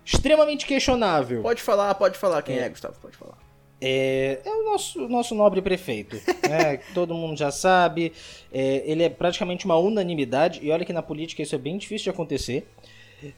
extremamente 0.06 0.65
questionável. 0.65 1.41
Pode 1.41 1.62
falar, 1.62 1.94
pode 1.96 2.18
falar 2.18 2.41
quem 2.41 2.58
é, 2.58 2.65
É. 2.65 2.70
Gustavo, 2.70 3.00
pode 3.01 3.18
falar. 3.18 3.38
É, 3.81 4.39
é 4.45 4.50
o 4.51 4.63
nosso, 4.63 5.07
nosso 5.07 5.33
nobre 5.33 5.59
prefeito, 5.59 6.15
né? 6.47 6.77
todo 6.93 7.15
mundo 7.15 7.35
já 7.35 7.50
sabe. 7.50 8.13
É, 8.53 8.83
ele 8.85 9.01
é 9.01 9.09
praticamente 9.09 9.65
uma 9.65 9.75
unanimidade, 9.75 10.59
e 10.61 10.69
olha 10.69 10.85
que 10.85 10.93
na 10.93 11.01
política 11.01 11.41
isso 11.41 11.55
é 11.55 11.57
bem 11.57 11.77
difícil 11.77 12.03
de 12.03 12.09
acontecer, 12.11 12.67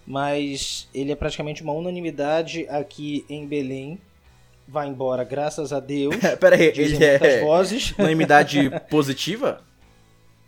mas 0.05 0.89
ele 0.93 1.13
é 1.13 1.15
praticamente 1.15 1.63
uma 1.63 1.71
unanimidade 1.71 2.67
aqui 2.67 3.25
em 3.29 3.47
Belém. 3.47 3.97
Vai 4.67 4.87
embora, 4.87 5.23
graças 5.23 5.71
a 5.71 5.79
Deus. 5.79 6.15
Pera 6.39 6.57
aí, 6.57 6.73
ele 6.75 7.03
é 7.03 7.41
vozes. 7.41 7.91
unanimidade 7.97 8.69
positiva? 8.89 9.63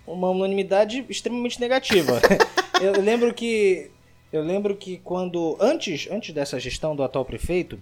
uma 0.05 0.29
unanimidade 0.29 1.05
extremamente 1.09 1.59
negativa. 1.59 2.21
eu 2.81 3.01
lembro 3.01 3.33
que 3.33 3.89
eu 4.31 4.43
lembro 4.43 4.75
que 4.75 4.97
quando 4.97 5.57
antes 5.59 6.07
antes 6.11 6.33
dessa 6.33 6.59
gestão 6.59 6.95
do 6.95 7.03
atual 7.03 7.23
prefeito 7.23 7.79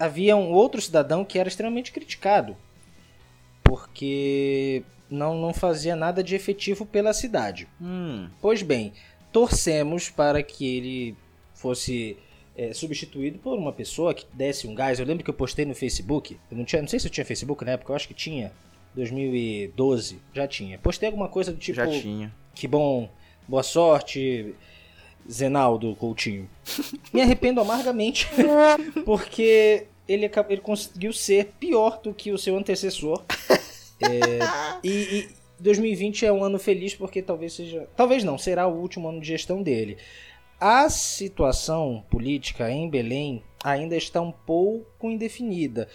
havia 0.00 0.34
um 0.34 0.50
outro 0.50 0.80
cidadão 0.80 1.24
que 1.24 1.38
era 1.38 1.48
extremamente 1.48 1.92
criticado 1.92 2.56
porque 3.62 4.82
não, 5.08 5.38
não 5.38 5.54
fazia 5.54 5.94
nada 5.94 6.24
de 6.24 6.34
efetivo 6.34 6.84
pela 6.86 7.12
cidade. 7.12 7.68
Hum. 7.80 8.28
Pois 8.40 8.62
bem, 8.62 8.92
torcemos 9.30 10.08
para 10.08 10.42
que 10.42 10.76
ele 10.76 11.16
fosse 11.54 12.16
é, 12.56 12.72
substituído 12.72 13.38
por 13.38 13.56
uma 13.56 13.72
pessoa 13.72 14.12
que 14.14 14.26
desse 14.32 14.66
um 14.66 14.74
gás. 14.74 14.98
Eu 14.98 15.06
lembro 15.06 15.22
que 15.22 15.30
eu 15.30 15.34
postei 15.34 15.64
no 15.64 15.74
Facebook. 15.74 16.36
Eu 16.50 16.56
não, 16.56 16.64
tinha, 16.64 16.82
não 16.82 16.88
sei 16.88 16.98
se 16.98 17.06
eu 17.06 17.12
tinha 17.12 17.24
Facebook 17.24 17.64
na 17.64 17.72
época, 17.72 17.92
eu 17.92 17.96
acho 17.96 18.08
que 18.08 18.14
tinha. 18.14 18.50
2012, 18.94 20.20
já 20.34 20.48
tinha. 20.48 20.78
Postei 20.78 21.06
alguma 21.08 21.28
coisa 21.28 21.52
do 21.52 21.58
tipo. 21.58 21.76
Já 21.76 21.86
tinha. 21.86 22.34
Que 22.52 22.66
bom, 22.66 23.08
boa 23.46 23.62
sorte, 23.62 24.52
Zenaldo 25.30 25.94
Coutinho. 25.94 26.50
Me 27.14 27.22
arrependo 27.22 27.60
amargamente, 27.60 28.28
porque 29.06 29.86
ele, 30.12 30.26
acab- 30.26 30.50
ele 30.50 30.60
conseguiu 30.60 31.12
ser 31.12 31.52
pior 31.58 32.00
do 32.00 32.12
que 32.12 32.32
o 32.32 32.38
seu 32.38 32.56
antecessor. 32.56 33.22
É, 34.02 34.08
e, 34.82 34.88
e 34.88 35.28
2020 35.58 36.24
é 36.24 36.32
um 36.32 36.42
ano 36.42 36.58
feliz 36.58 36.94
porque 36.94 37.20
talvez 37.20 37.52
seja. 37.52 37.86
Talvez 37.94 38.24
não, 38.24 38.38
será 38.38 38.66
o 38.66 38.74
último 38.80 39.06
ano 39.10 39.20
de 39.20 39.26
gestão 39.28 39.62
dele. 39.62 39.98
A 40.58 40.88
situação 40.88 42.02
política 42.10 42.70
em 42.70 42.88
Belém 42.88 43.42
ainda 43.62 43.94
está 43.94 44.22
um 44.22 44.32
pouco 44.32 45.10
indefinida. 45.10 45.86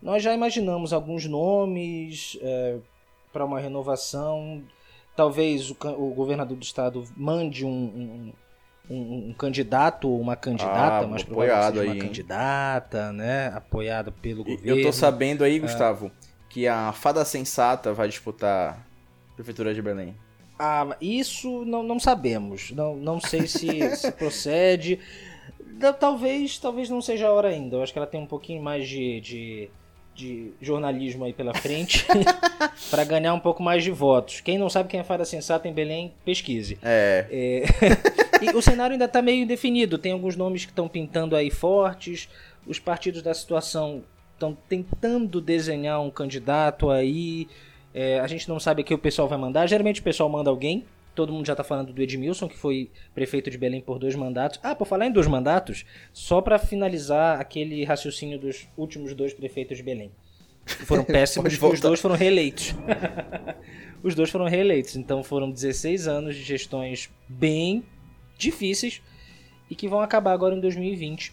Nós 0.00 0.22
já 0.22 0.32
imaginamos 0.32 0.94
alguns 0.94 1.26
nomes 1.26 2.38
para 3.30 3.44
uma 3.44 3.60
renovação. 3.60 4.62
Talvez 5.14 5.70
o, 5.70 5.76
o 5.98 6.14
governador 6.14 6.56
do 6.56 6.62
estado 6.64 7.04
mande 7.14 7.66
um, 7.66 7.68
um, 7.70 8.32
um- 8.90 9.28
um 9.30 9.32
candidato 9.32 10.08
ou 10.08 10.20
uma 10.20 10.34
candidata, 10.36 11.04
Ah, 11.04 11.08
mas 11.08 11.22
apoiado 11.22 11.80
aí, 11.80 11.86
uma 11.88 11.96
candidata, 11.96 13.12
né? 13.12 13.52
Apoiada 13.54 14.10
pelo 14.10 14.40
E 14.42 14.56
governo. 14.56 14.80
Eu 14.80 14.82
tô 14.82 14.92
sabendo 14.92 15.44
aí, 15.44 15.58
Gustavo, 15.58 16.10
que 16.48 16.66
a 16.66 16.92
fada 16.92 17.24
sensata 17.24 17.92
vai 17.92 18.08
disputar 18.08 18.84
a 19.32 19.34
prefeitura 19.36 19.72
de 19.72 19.80
Belém. 19.80 20.14
Ah, 20.58 20.94
isso 21.00 21.64
não, 21.64 21.82
não 21.82 21.98
sabemos. 21.98 22.70
Não, 22.72 22.94
não 22.96 23.18
sei 23.20 23.46
se, 23.46 23.96
se 23.96 24.10
procede. 24.18 24.98
Talvez, 25.98 26.58
talvez 26.58 26.90
não 26.90 27.00
seja 27.00 27.28
a 27.28 27.32
hora 27.32 27.48
ainda. 27.48 27.76
Eu 27.76 27.82
acho 27.82 27.92
que 27.92 27.98
ela 27.98 28.06
tem 28.06 28.20
um 28.20 28.26
pouquinho 28.26 28.62
mais 28.62 28.86
de, 28.86 29.20
de, 29.22 29.70
de 30.14 30.52
jornalismo 30.60 31.24
aí 31.24 31.32
pela 31.32 31.54
frente 31.54 32.06
para 32.90 33.04
ganhar 33.04 33.32
um 33.32 33.40
pouco 33.40 33.62
mais 33.62 33.82
de 33.82 33.90
votos. 33.90 34.40
Quem 34.42 34.58
não 34.58 34.68
sabe 34.68 34.90
quem 34.90 35.00
é 35.00 35.04
Fada 35.04 35.24
Sensata 35.24 35.66
em 35.66 35.72
Belém, 35.72 36.12
pesquise. 36.24 36.76
É. 36.82 37.26
É, 37.30 37.64
e 38.42 38.50
o 38.50 38.62
cenário 38.62 38.94
ainda 38.94 39.04
está 39.04 39.20
meio 39.22 39.42
indefinido. 39.42 39.98
Tem 39.98 40.12
alguns 40.12 40.36
nomes 40.36 40.64
que 40.64 40.72
estão 40.72 40.88
pintando 40.88 41.36
aí 41.36 41.50
fortes. 41.50 42.28
Os 42.66 42.78
partidos 42.78 43.22
da 43.22 43.34
situação 43.34 44.02
estão 44.34 44.56
tentando 44.68 45.40
desenhar 45.40 46.00
um 46.00 46.10
candidato 46.10 46.90
aí. 46.90 47.48
É, 47.92 48.20
a 48.20 48.26
gente 48.26 48.48
não 48.48 48.58
sabe 48.58 48.82
quem 48.82 48.94
o 48.94 48.98
pessoal 48.98 49.28
vai 49.28 49.38
mandar. 49.38 49.66
Geralmente 49.66 50.00
o 50.00 50.04
pessoal 50.04 50.28
manda 50.28 50.48
alguém. 50.48 50.84
Todo 51.14 51.32
mundo 51.32 51.46
já 51.46 51.56
tá 51.56 51.64
falando 51.64 51.92
do 51.92 52.00
Edmilson, 52.00 52.48
que 52.48 52.56
foi 52.56 52.90
prefeito 53.14 53.50
de 53.50 53.58
Belém 53.58 53.80
por 53.80 53.98
dois 53.98 54.14
mandatos. 54.14 54.60
Ah, 54.62 54.74
por 54.74 54.86
falar 54.86 55.06
em 55.06 55.12
dois 55.12 55.26
mandatos, 55.26 55.84
só 56.12 56.40
para 56.40 56.58
finalizar 56.58 57.40
aquele 57.40 57.84
raciocínio 57.84 58.38
dos 58.38 58.68
últimos 58.76 59.12
dois 59.12 59.34
prefeitos 59.34 59.76
de 59.76 59.82
Belém. 59.82 60.10
Que 60.64 60.86
foram 60.86 61.02
péssimos, 61.04 61.58
que 61.58 61.64
os 61.64 61.80
dois 61.80 62.00
foram 62.00 62.14
reeleitos. 62.14 62.74
os 64.02 64.14
dois 64.14 64.30
foram 64.30 64.46
reeleitos, 64.46 64.96
então 64.96 65.22
foram 65.22 65.50
16 65.50 66.06
anos 66.06 66.36
de 66.36 66.42
gestões 66.42 67.10
bem 67.28 67.84
difíceis 68.40 69.02
e 69.68 69.74
que 69.74 69.88
vão 69.88 70.00
acabar 70.00 70.32
agora 70.32 70.54
em 70.54 70.60
2020. 70.60 71.32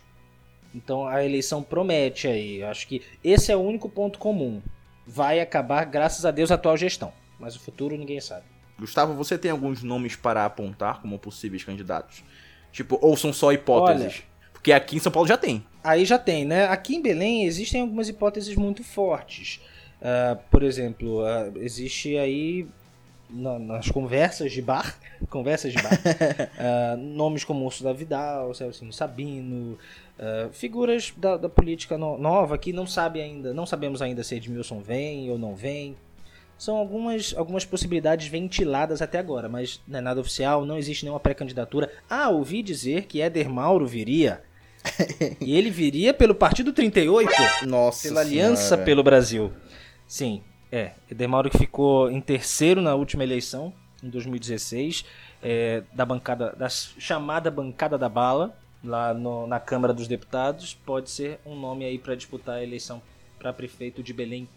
Então 0.73 1.07
a 1.07 1.23
eleição 1.23 1.63
promete 1.63 2.27
aí. 2.27 2.61
Eu 2.61 2.67
acho 2.67 2.87
que 2.87 3.01
esse 3.23 3.51
é 3.51 3.55
o 3.55 3.61
único 3.61 3.89
ponto 3.89 4.19
comum. 4.19 4.61
Vai 5.05 5.39
acabar, 5.39 5.85
graças 5.85 6.25
a 6.25 6.31
Deus, 6.31 6.51
a 6.51 6.55
atual 6.55 6.77
gestão. 6.77 7.11
Mas 7.39 7.55
o 7.55 7.59
futuro 7.59 7.97
ninguém 7.97 8.19
sabe. 8.19 8.45
Gustavo, 8.77 9.13
você 9.13 9.37
tem 9.37 9.49
alguns 9.49 9.81
nomes 9.81 10.15
para 10.15 10.45
apontar 10.45 11.01
como 11.01 11.17
possíveis 11.17 11.63
candidatos? 11.63 12.23
Tipo, 12.71 12.99
ou 13.01 13.17
são 13.17 13.33
só 13.33 13.51
hipóteses? 13.51 14.23
Porque 14.53 14.71
aqui 14.71 14.97
em 14.97 14.99
São 14.99 15.11
Paulo 15.11 15.27
já 15.27 15.37
tem. 15.37 15.65
Aí 15.83 16.05
já 16.05 16.19
tem, 16.19 16.45
né? 16.45 16.65
Aqui 16.65 16.95
em 16.95 17.01
Belém 17.01 17.45
existem 17.45 17.81
algumas 17.81 18.09
hipóteses 18.09 18.55
muito 18.55 18.83
fortes. 18.83 19.61
Ah, 20.01 20.37
por 20.51 20.63
exemplo, 20.63 21.21
ah, 21.25 21.51
existe 21.55 22.17
aí 22.17 22.67
na- 23.29 23.59
nas 23.59 23.89
conversas 23.89 24.51
de 24.51 24.61
bar, 24.61 24.97
conversas 25.29 25.73
de 25.73 25.81
bar, 25.81 25.99
ah, 26.59 26.95
nomes 26.97 27.43
como 27.43 27.65
Urso 27.65 27.83
da 27.83 27.93
Vidal, 27.93 28.53
Celso 28.53 28.91
Sabino, 28.91 29.77
ah, 30.19 30.49
figuras 30.51 31.13
da, 31.17 31.37
da 31.37 31.49
política 31.49 31.97
no- 31.97 32.17
nova 32.17 32.57
que 32.57 32.71
não 32.73 32.85
sabe 32.87 33.21
ainda, 33.21 33.53
não 33.53 33.65
sabemos 33.65 34.01
ainda 34.01 34.23
se 34.23 34.35
Edmilson 34.35 34.79
vem 34.79 35.29
ou 35.29 35.37
não 35.37 35.55
vem. 35.55 35.95
São 36.57 36.75
algumas, 36.75 37.35
algumas 37.37 37.63
possibilidades 37.65 38.27
ventiladas 38.27 38.99
até 38.99 39.19
agora, 39.19 39.47
mas 39.47 39.79
não 39.87 39.99
é 39.99 40.01
nada 40.01 40.19
oficial, 40.19 40.65
não 40.65 40.75
existe 40.75 41.03
nenhuma 41.05 41.19
pré-candidatura. 41.19 41.91
Ah, 42.09 42.29
ouvi 42.29 42.63
dizer 42.63 43.03
que 43.05 43.21
Éder 43.21 43.47
Mauro 43.47 43.85
viria. 43.85 44.41
e 45.39 45.55
ele 45.55 45.69
viria 45.69 46.13
pelo 46.15 46.33
Partido 46.33 46.73
38, 46.73 47.29
Nossa 47.67 48.07
pela 48.07 48.21
Aliança 48.21 48.69
Senhora. 48.69 48.85
pelo 48.85 49.03
Brasil. 49.03 49.51
Sim, 50.07 50.41
é. 50.71 50.91
Mauro 51.27 51.49
que 51.49 51.57
ficou 51.57 52.09
em 52.11 52.19
terceiro 52.21 52.81
na 52.81 52.95
última 52.95 53.23
eleição, 53.23 53.73
em 54.03 54.09
2016, 54.09 55.05
é, 55.41 55.83
da 55.93 56.05
bancada, 56.05 56.53
da 56.57 56.69
chamada 56.69 57.49
bancada 57.51 57.97
da 57.97 58.09
bala, 58.09 58.57
lá 58.83 59.13
no- 59.13 59.47
na 59.47 59.59
Câmara 59.59 59.93
dos 59.93 60.07
Deputados, 60.07 60.73
pode 60.85 61.09
ser 61.09 61.39
um 61.45 61.55
nome 61.55 61.83
aí 61.85 61.97
para 61.97 62.15
disputar 62.15 62.55
a 62.57 62.63
eleição 62.63 63.01
para 63.39 63.51
prefeito 63.53 64.01
de 64.03 64.13
Belém 64.13 64.47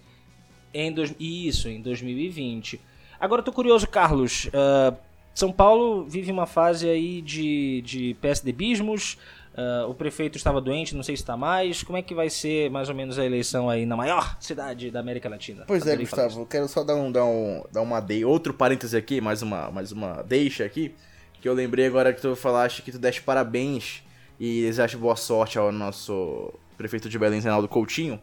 em 0.72 0.92
dois, 0.92 1.14
isso, 1.18 1.68
em 1.68 1.80
2020. 1.80 2.80
Agora 3.18 3.40
eu 3.40 3.44
tô 3.44 3.52
curioso, 3.52 3.86
Carlos. 3.88 4.48
ah, 4.52 4.94
São 5.34 5.52
Paulo 5.52 6.04
vive 6.06 6.30
uma 6.30 6.46
fase 6.46 6.88
aí 6.88 7.22
de, 7.22 7.82
de 7.82 8.14
PSDBismos. 8.20 9.16
Ah, 9.56 9.86
o 9.88 9.94
prefeito 9.94 10.36
estava 10.36 10.60
doente, 10.60 10.94
não 10.94 11.02
sei 11.02 11.16
se 11.16 11.22
está 11.22 11.36
mais. 11.36 11.82
Como 11.82 11.98
é 11.98 12.02
que 12.02 12.14
vai 12.14 12.30
ser 12.30 12.70
mais 12.70 12.88
ou 12.88 12.94
menos 12.94 13.18
a 13.18 13.24
eleição 13.24 13.68
aí 13.68 13.84
na 13.84 13.96
maior 13.96 14.36
cidade 14.40 14.90
da 14.90 15.00
América 15.00 15.28
Latina? 15.28 15.64
Pois 15.66 15.86
é, 15.86 15.96
Gustavo, 15.96 16.40
eu 16.42 16.46
quero 16.46 16.68
só 16.68 16.84
dar 16.84 16.94
um, 16.94 17.10
dar 17.10 17.24
um, 17.24 17.64
dar 17.72 17.82
uma 17.82 18.00
de... 18.00 18.24
outro 18.24 18.54
parêntese 18.54 18.96
aqui, 18.96 19.20
mais 19.20 19.42
uma, 19.42 19.70
mais 19.70 19.92
uma 19.92 20.22
deixa 20.22 20.64
aqui, 20.64 20.94
que 21.40 21.48
eu 21.48 21.54
lembrei 21.54 21.86
agora 21.86 22.12
que 22.12 22.20
tu 22.20 22.34
falaste 22.36 22.82
que 22.82 22.92
tu 22.92 22.98
deste 22.98 23.22
parabéns 23.22 24.02
e 24.38 24.62
desejaste 24.62 24.96
boa 24.96 25.16
sorte 25.16 25.58
ao 25.58 25.70
nosso 25.70 26.52
prefeito 26.78 27.08
de 27.08 27.18
Belém, 27.18 27.40
Reinaldo 27.40 27.68
Coutinho. 27.68 28.20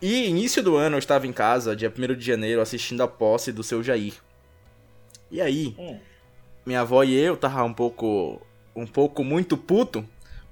E 0.00 0.28
início 0.28 0.62
do 0.62 0.76
ano 0.76 0.96
eu 0.96 0.98
estava 0.98 1.26
em 1.26 1.32
casa, 1.32 1.74
dia 1.74 1.92
1 1.92 2.14
de 2.14 2.24
janeiro, 2.24 2.60
assistindo 2.60 3.02
a 3.02 3.08
posse 3.08 3.50
do 3.50 3.62
seu 3.62 3.82
Jair. 3.82 4.14
E 5.30 5.40
aí, 5.40 5.74
Hum. 5.78 5.98
minha 6.64 6.82
avó 6.82 7.02
e 7.02 7.14
eu 7.14 7.36
tava 7.36 7.64
um 7.64 7.72
pouco, 7.72 8.40
um 8.76 8.86
pouco 8.86 9.24
muito 9.24 9.56
puto, 9.56 10.06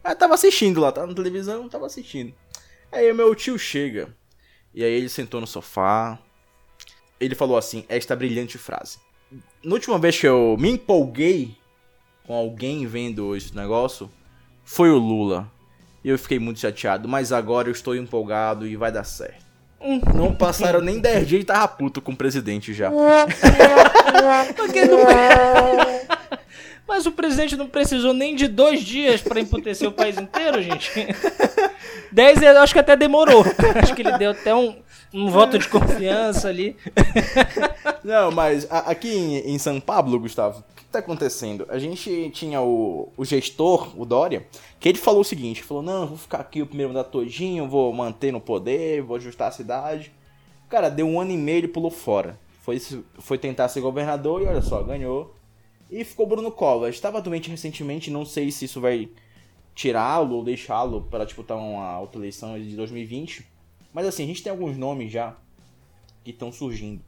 mas 0.05 0.15
tava 0.17 0.35
assistindo 0.35 0.81
lá, 0.81 0.93
tava 0.93 1.07
na 1.07 1.15
televisão, 1.15 1.69
tava 1.69 1.87
assistindo. 1.87 2.33
Aí 2.93 3.11
o 3.11 3.15
meu 3.15 3.35
tio 3.35 3.59
chega, 3.59 4.15
e 4.75 4.85
aí 4.85 4.93
ele 4.93 5.09
sentou 5.09 5.41
no 5.41 5.47
sofá, 5.47 6.19
ele 7.19 7.35
falou 7.35 7.57
assim, 7.57 7.85
esta 7.89 8.15
brilhante 8.15 8.59
frase. 8.59 8.99
Na 9.65 9.73
última 9.75 9.99
vez 9.99 10.19
que 10.21 10.29
eu 10.29 10.57
me 10.61 10.71
empolguei 10.71 11.57
com 12.27 12.35
alguém 12.35 12.87
vendo 12.87 13.35
esse 13.35 13.57
negócio, 13.57 14.11
foi 14.63 14.91
o 14.91 14.99
Lula. 14.99 15.51
E 16.05 16.09
eu 16.11 16.19
fiquei 16.19 16.39
muito 16.39 16.61
chateado, 16.61 17.09
mas 17.09 17.33
agora 17.33 17.69
eu 17.69 17.73
estou 17.73 17.97
empolgado 17.97 18.67
e 18.67 18.77
vai 18.77 18.93
dar 18.93 19.05
certo. 19.05 19.43
Não 20.15 20.35
passaram 20.35 20.81
nem 20.81 20.99
10 21.01 21.29
dias 21.29 21.43
e 21.43 21.45
tava 21.45 21.67
puto 21.69 22.01
com 22.01 22.13
o 22.13 22.17
presidente 22.17 22.73
já. 22.73 22.91
Porque 24.57 24.85
não- 24.85 24.99
Mas 26.87 27.07
o 27.07 27.13
presidente 27.13 27.57
não 27.57 27.67
precisou 27.67 28.13
nem 28.13 28.37
de 28.37 28.47
dois 28.47 28.83
dias 28.83 29.23
para 29.23 29.41
emputecer 29.41 29.89
o 29.89 29.93
país 29.93 30.19
inteiro, 30.19 30.63
gente. 30.63 30.91
Dez, 32.13 32.41
eu 32.43 32.59
acho 32.61 32.73
que 32.73 32.79
até 32.79 32.95
demorou. 32.95 33.43
Acho 33.83 33.95
que 33.95 34.03
ele 34.03 34.17
deu 34.19 34.31
até 34.31 34.55
um, 34.55 34.77
um 35.13 35.29
voto 35.29 35.59
de 35.59 35.69
confiança 35.69 36.49
ali. 36.49 36.77
Não, 38.05 38.31
mas 38.31 38.67
aqui 38.71 39.09
em, 39.09 39.55
em 39.55 39.59
São 39.59 39.81
Paulo, 39.81 40.21
Gustavo, 40.21 40.63
tá 40.93 41.01
acontecendo? 41.01 41.67
A 41.69 41.79
gente 41.79 42.31
tinha 42.31 42.61
o, 42.61 43.13
o 43.17 43.25
gestor, 43.25 43.99
o 43.99 44.05
Dória, 44.05 44.47
que 44.79 44.89
ele 44.89 44.99
falou 44.99 45.23
o 45.23 45.25
seguinte, 45.25 45.63
falou, 45.63 45.83
não, 45.83 46.07
vou 46.07 46.19
ficar 46.19 46.39
aqui 46.39 46.63
o 46.63 46.67
primeiro 46.67 46.93
mandato 46.93 47.11
todinho, 47.11 47.69
vou 47.69 47.93
manter 47.93 48.33
no 48.33 48.41
poder, 48.41 49.03
vou 49.03 49.17
ajustar 49.17 49.49
a 49.49 49.53
cidade. 49.53 50.13
Cara, 50.69 50.89
deu 50.89 51.07
um 51.07 51.21
ano 51.21 51.33
e 51.33 51.37
meio, 51.37 51.59
ele 51.59 51.69
pulou 51.69 51.91
fora. 51.91 52.39
Foi, 52.63 52.81
foi 53.19 53.39
tentar 53.39 53.69
ser 53.69 53.81
governador 53.81 54.43
e 54.43 54.47
olha 54.47 54.63
só, 54.63 54.83
ganhou. 54.83 55.35
E 55.97 56.05
ficou 56.05 56.27
Bruno 56.27 56.51
Covas. 56.51 56.95
Estava 56.95 57.21
doente 57.23 57.49
recentemente, 57.49 58.11
não 58.11 58.25
sei 58.25 58.51
se 58.51 58.65
isso 58.65 58.81
vai 58.81 59.09
tirá-lo 59.75 60.37
ou 60.37 60.45
deixá-lo 60.45 61.03
para 61.03 61.25
disputar 61.25 61.57
uma 61.57 61.99
outra 62.01 62.19
eleição 62.21 62.59
de 62.61 62.75
2020. 62.75 63.47
Mas 63.93 64.07
assim, 64.07 64.25
a 64.25 64.27
gente 64.27 64.43
tem 64.43 64.51
alguns 64.51 64.77
nomes 64.77 65.13
já 65.13 65.37
que 66.25 66.31
estão 66.33 66.51
surgindo. 66.51 67.01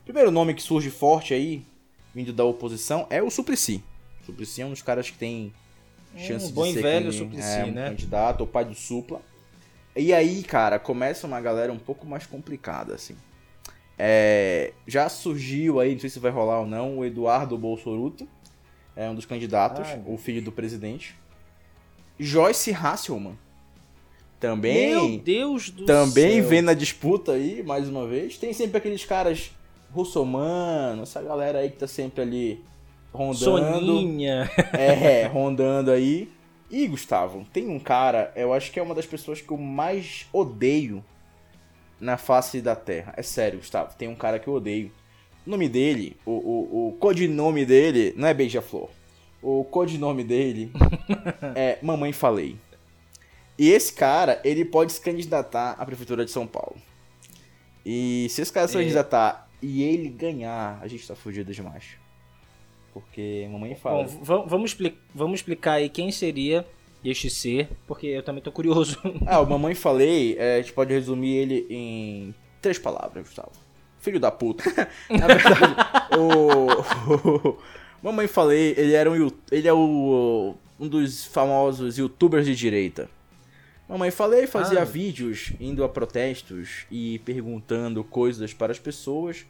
O 0.00 0.04
primeiro 0.04 0.30
nome 0.30 0.52
que 0.54 0.62
surge 0.62 0.90
forte 0.90 1.32
aí, 1.32 1.64
vindo 2.14 2.32
da 2.32 2.44
oposição, 2.44 3.06
é 3.08 3.22
o 3.22 3.30
Suplicy. 3.30 3.82
O 4.22 4.26
Suplicy 4.26 4.62
é 4.62 4.66
um 4.66 4.70
dos 4.70 4.82
caras 4.82 5.08
que 5.10 5.16
tem 5.18 5.52
chance 6.16 6.46
um 6.46 6.50
bom 6.50 6.64
de 6.66 6.72
ser 6.74 6.82
velho 6.82 7.06
can- 7.06 7.12
Suplicy, 7.18 7.48
é, 7.60 7.64
um 7.64 7.70
né? 7.72 7.88
candidato, 7.90 8.42
o 8.44 8.46
pai 8.46 8.64
do 8.64 8.74
Supla. 8.74 9.20
E 9.96 10.12
aí, 10.12 10.42
cara, 10.42 10.78
começa 10.78 11.26
uma 11.26 11.40
galera 11.40 11.72
um 11.72 11.78
pouco 11.78 12.04
mais 12.04 12.26
complicada, 12.26 12.94
assim. 12.94 13.16
É, 13.98 14.72
já 14.86 15.08
surgiu 15.08 15.78
aí, 15.80 15.92
não 15.92 16.00
sei 16.00 16.10
se 16.10 16.18
vai 16.18 16.30
rolar 16.30 16.60
ou 16.60 16.66
não, 16.66 16.98
o 16.98 17.04
Eduardo 17.04 17.56
Bolsoruto, 17.56 18.26
é 18.96 19.08
um 19.08 19.14
dos 19.14 19.26
candidatos, 19.26 19.86
Ai, 19.88 20.02
o 20.06 20.16
filho 20.16 20.42
do 20.42 20.50
presidente. 20.52 21.14
Joyce 22.18 22.72
Hasselman, 22.72 23.36
também 24.38 24.90
Meu 24.90 25.18
Deus 25.18 25.70
do 25.70 25.84
também 25.84 26.40
céu. 26.40 26.48
vem 26.48 26.62
na 26.62 26.74
disputa 26.74 27.32
aí, 27.32 27.62
mais 27.62 27.88
uma 27.88 28.06
vez. 28.06 28.36
Tem 28.36 28.52
sempre 28.52 28.76
aqueles 28.76 29.04
caras 29.04 29.50
russomano, 29.90 31.02
essa 31.02 31.22
galera 31.22 31.60
aí 31.60 31.70
que 31.70 31.78
tá 31.78 31.86
sempre 31.86 32.22
ali 32.22 32.64
rondando. 33.12 33.36
Soninha. 33.38 34.50
É, 34.72 35.26
rondando 35.26 35.90
aí. 35.90 36.28
E, 36.70 36.86
Gustavo, 36.88 37.46
tem 37.52 37.68
um 37.68 37.78
cara, 37.78 38.32
eu 38.34 38.52
acho 38.52 38.70
que 38.72 38.80
é 38.80 38.82
uma 38.82 38.94
das 38.94 39.06
pessoas 39.06 39.40
que 39.40 39.50
eu 39.50 39.56
mais 39.56 40.26
odeio 40.32 41.04
na 42.00 42.16
face 42.16 42.60
da 42.60 42.74
Terra. 42.76 43.14
É 43.16 43.22
sério, 43.22 43.58
Gustavo, 43.58 43.94
tem 43.96 44.08
um 44.08 44.14
cara 44.14 44.38
que 44.38 44.48
eu 44.48 44.54
odeio. 44.54 44.90
O 45.46 45.50
nome 45.50 45.68
dele, 45.68 46.16
o, 46.24 46.30
o, 46.32 46.88
o 46.88 46.92
codinome 46.92 47.64
dele, 47.66 48.14
não 48.16 48.26
é 48.28 48.34
Beija-Flor. 48.34 48.88
O 49.42 49.62
codinome 49.64 50.24
dele 50.24 50.72
é 51.54 51.78
Mamãe 51.82 52.12
Falei. 52.12 52.56
E 53.58 53.70
esse 53.70 53.92
cara, 53.92 54.40
ele 54.42 54.64
pode 54.64 54.92
se 54.92 55.00
candidatar 55.00 55.72
à 55.72 55.84
Prefeitura 55.84 56.24
de 56.24 56.30
São 56.30 56.46
Paulo. 56.46 56.76
E 57.84 58.26
se 58.30 58.40
esse 58.42 58.52
cara 58.52 58.66
se 58.66 58.76
É. 58.76 58.80
candidatar 58.80 59.48
e 59.62 59.82
ele 59.82 60.08
ganhar, 60.08 60.78
a 60.82 60.88
gente 60.88 61.06
tá 61.06 61.14
fugido 61.14 61.52
demais. 61.52 61.84
Porque 62.92 63.46
Mamãe 63.50 63.74
Falei. 63.74 64.04
Bom, 64.04 64.24
va- 64.24 64.44
vamos, 64.46 64.76
vamos 65.14 65.40
explicar 65.40 65.74
aí 65.74 65.88
quem 65.88 66.10
seria 66.10 66.66
este 67.04 67.28
ser, 67.30 67.68
porque 67.86 68.06
eu 68.06 68.22
também 68.22 68.42
tô 68.42 68.50
curioso. 68.52 68.98
Ah, 69.26 69.40
o 69.40 69.46
Mamãe 69.48 69.74
Falei, 69.74 70.36
é, 70.38 70.56
a 70.56 70.62
gente 70.62 70.72
pode 70.72 70.92
resumir 70.92 71.34
ele 71.36 71.66
em 71.70 72.34
três 72.62 72.78
palavras, 72.78 73.26
Gustavo. 73.26 73.52
Filho 74.00 74.18
da 74.20 74.30
puta. 74.30 74.64
Na 75.10 75.26
verdade, 75.26 75.76
o, 76.18 77.48
o- 77.50 77.58
Mamãe 78.02 78.26
Falei, 78.26 78.74
ele 78.76 78.92
era 78.92 79.10
um, 79.10 79.30
ele 79.50 79.66
é 79.68 79.72
o, 79.72 80.54
um 80.78 80.88
dos 80.88 81.24
famosos 81.24 81.96
youtubers 81.98 82.44
de 82.46 82.54
direita. 82.54 83.08
Mamãe 83.88 84.10
Falei 84.10 84.46
fazia 84.46 84.80
Ah. 84.82 84.84
vídeos 84.84 85.52
indo 85.60 85.84
a 85.84 85.88
protestos 85.88 86.86
e 86.90 87.18
perguntando 87.20 88.02
coisas 88.02 88.52
para 88.54 88.72
as 88.72 88.78
pessoas. 88.78 89.44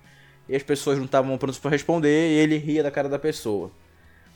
E 0.48 0.54
as 0.54 0.62
pessoas 0.62 0.98
não 0.98 1.04
estavam 1.06 1.38
prontas 1.38 1.58
para 1.58 1.70
responder 1.70 2.30
e 2.30 2.34
ele 2.38 2.58
ria 2.58 2.82
da 2.82 2.90
cara 2.90 3.08
da 3.08 3.18
pessoa. 3.18 3.70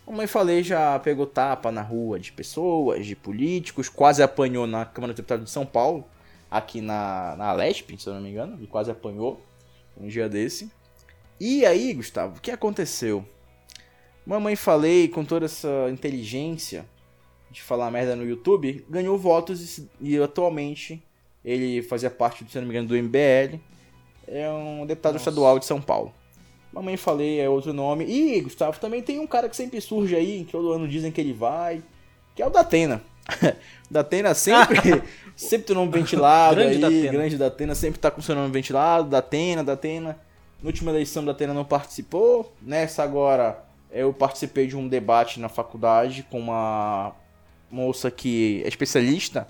Mamãe 0.08 0.26
Falei 0.26 0.62
já 0.62 0.98
pegou 0.98 1.26
tapa 1.26 1.70
na 1.70 1.82
rua 1.82 2.18
de 2.18 2.32
pessoas, 2.32 3.04
de 3.04 3.14
políticos, 3.14 3.90
quase 3.90 4.22
apanhou 4.22 4.66
na 4.66 4.86
Câmara 4.86 5.12
dos 5.12 5.18
Deputados 5.18 5.44
de 5.44 5.50
São 5.50 5.66
Paulo, 5.66 6.02
aqui 6.50 6.80
na, 6.80 7.36
na 7.36 7.52
Lesp, 7.52 7.90
se 7.98 8.06
eu 8.06 8.14
não 8.14 8.22
me 8.22 8.30
engano, 8.30 8.56
ele 8.56 8.66
quase 8.66 8.90
apanhou 8.90 9.38
um 10.00 10.08
dia 10.08 10.26
desse. 10.26 10.72
E 11.38 11.66
aí, 11.66 11.92
Gustavo, 11.92 12.38
o 12.38 12.40
que 12.40 12.50
aconteceu? 12.50 13.22
Mamãe 14.24 14.56
Falei, 14.56 15.08
com 15.08 15.26
toda 15.26 15.44
essa 15.44 15.68
inteligência 15.90 16.86
de 17.50 17.62
falar 17.62 17.90
merda 17.90 18.16
no 18.16 18.24
YouTube, 18.24 18.86
ganhou 18.88 19.18
votos 19.18 19.78
e, 19.78 19.90
e 20.00 20.18
atualmente 20.18 21.02
ele 21.44 21.82
fazia 21.82 22.10
parte, 22.10 22.46
se 22.50 22.56
eu 22.56 22.62
não 22.62 22.68
me 22.68 22.74
engano, 22.74 22.88
do 22.88 22.96
MBL, 22.96 23.60
é 24.26 24.50
um 24.50 24.86
deputado 24.86 25.14
Nossa. 25.14 25.28
estadual 25.28 25.58
de 25.58 25.66
São 25.66 25.82
Paulo. 25.82 26.14
Mamãe 26.78 26.96
Falei 26.96 27.40
é 27.40 27.48
outro 27.48 27.72
nome. 27.72 28.04
E, 28.04 28.40
Gustavo, 28.40 28.78
também 28.78 29.02
tem 29.02 29.18
um 29.18 29.26
cara 29.26 29.48
que 29.48 29.56
sempre 29.56 29.80
surge 29.80 30.14
aí, 30.14 30.44
que 30.44 30.52
todo 30.52 30.72
ano 30.72 30.86
dizem 30.86 31.10
que 31.10 31.20
ele 31.20 31.32
vai, 31.32 31.82
que 32.36 32.42
é 32.42 32.46
o 32.46 32.50
Datena. 32.50 33.02
Datena 33.90 34.32
sempre, 34.32 35.02
sempre 35.34 35.66
tem 35.66 35.76
nome 35.76 35.90
ventilado 35.90 36.54
Grande 36.54 36.76
aí, 36.76 36.80
Datena. 36.80 37.12
grande 37.12 37.36
Datena, 37.36 37.74
sempre 37.74 37.98
tá 37.98 38.10
com 38.12 38.22
seu 38.22 38.34
nome 38.34 38.52
ventilado, 38.52 39.10
Datena, 39.10 39.64
Datena. 39.64 40.16
Na 40.62 40.68
última 40.68 40.92
eleição, 40.92 41.24
Datena 41.24 41.52
não 41.52 41.64
participou. 41.64 42.54
Nessa 42.62 43.02
agora, 43.02 43.64
eu 43.90 44.12
participei 44.12 44.68
de 44.68 44.76
um 44.76 44.86
debate 44.86 45.40
na 45.40 45.48
faculdade 45.48 46.24
com 46.30 46.38
uma 46.38 47.12
moça 47.68 48.08
que 48.08 48.62
é 48.64 48.68
especialista 48.68 49.48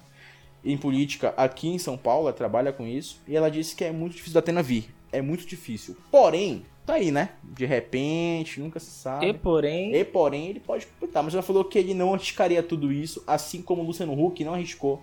em 0.64 0.78
política 0.78 1.34
aqui 1.36 1.68
em 1.68 1.78
São 1.78 1.96
Paulo, 1.96 2.28
ela 2.28 2.36
trabalha 2.36 2.72
com 2.72 2.86
isso, 2.86 3.20
e 3.28 3.36
ela 3.36 3.50
disse 3.50 3.76
que 3.76 3.84
é 3.84 3.92
muito 3.92 4.14
difícil 4.14 4.34
da 4.34 4.40
Atena 4.40 4.62
vir. 4.62 4.97
É 5.12 5.20
muito 5.22 5.46
difícil. 5.46 5.96
Porém, 6.10 6.64
tá 6.86 6.94
aí, 6.94 7.10
né? 7.10 7.30
De 7.42 7.64
repente, 7.66 8.60
nunca 8.60 8.78
se 8.80 8.90
sabe. 8.90 9.26
E 9.26 9.32
porém, 9.32 9.94
E 9.94 10.04
porém, 10.04 10.48
ele 10.48 10.60
pode 10.60 10.84
disputar. 10.84 11.22
Mas 11.22 11.34
ela 11.34 11.42
falou 11.42 11.64
que 11.64 11.78
ele 11.78 11.94
não 11.94 12.12
arriscaria 12.14 12.62
tudo 12.62 12.92
isso, 12.92 13.22
assim 13.26 13.62
como 13.62 13.82
o 13.82 13.86
Luciano 13.86 14.12
Huck 14.12 14.42
não 14.44 14.54
arriscou 14.54 15.02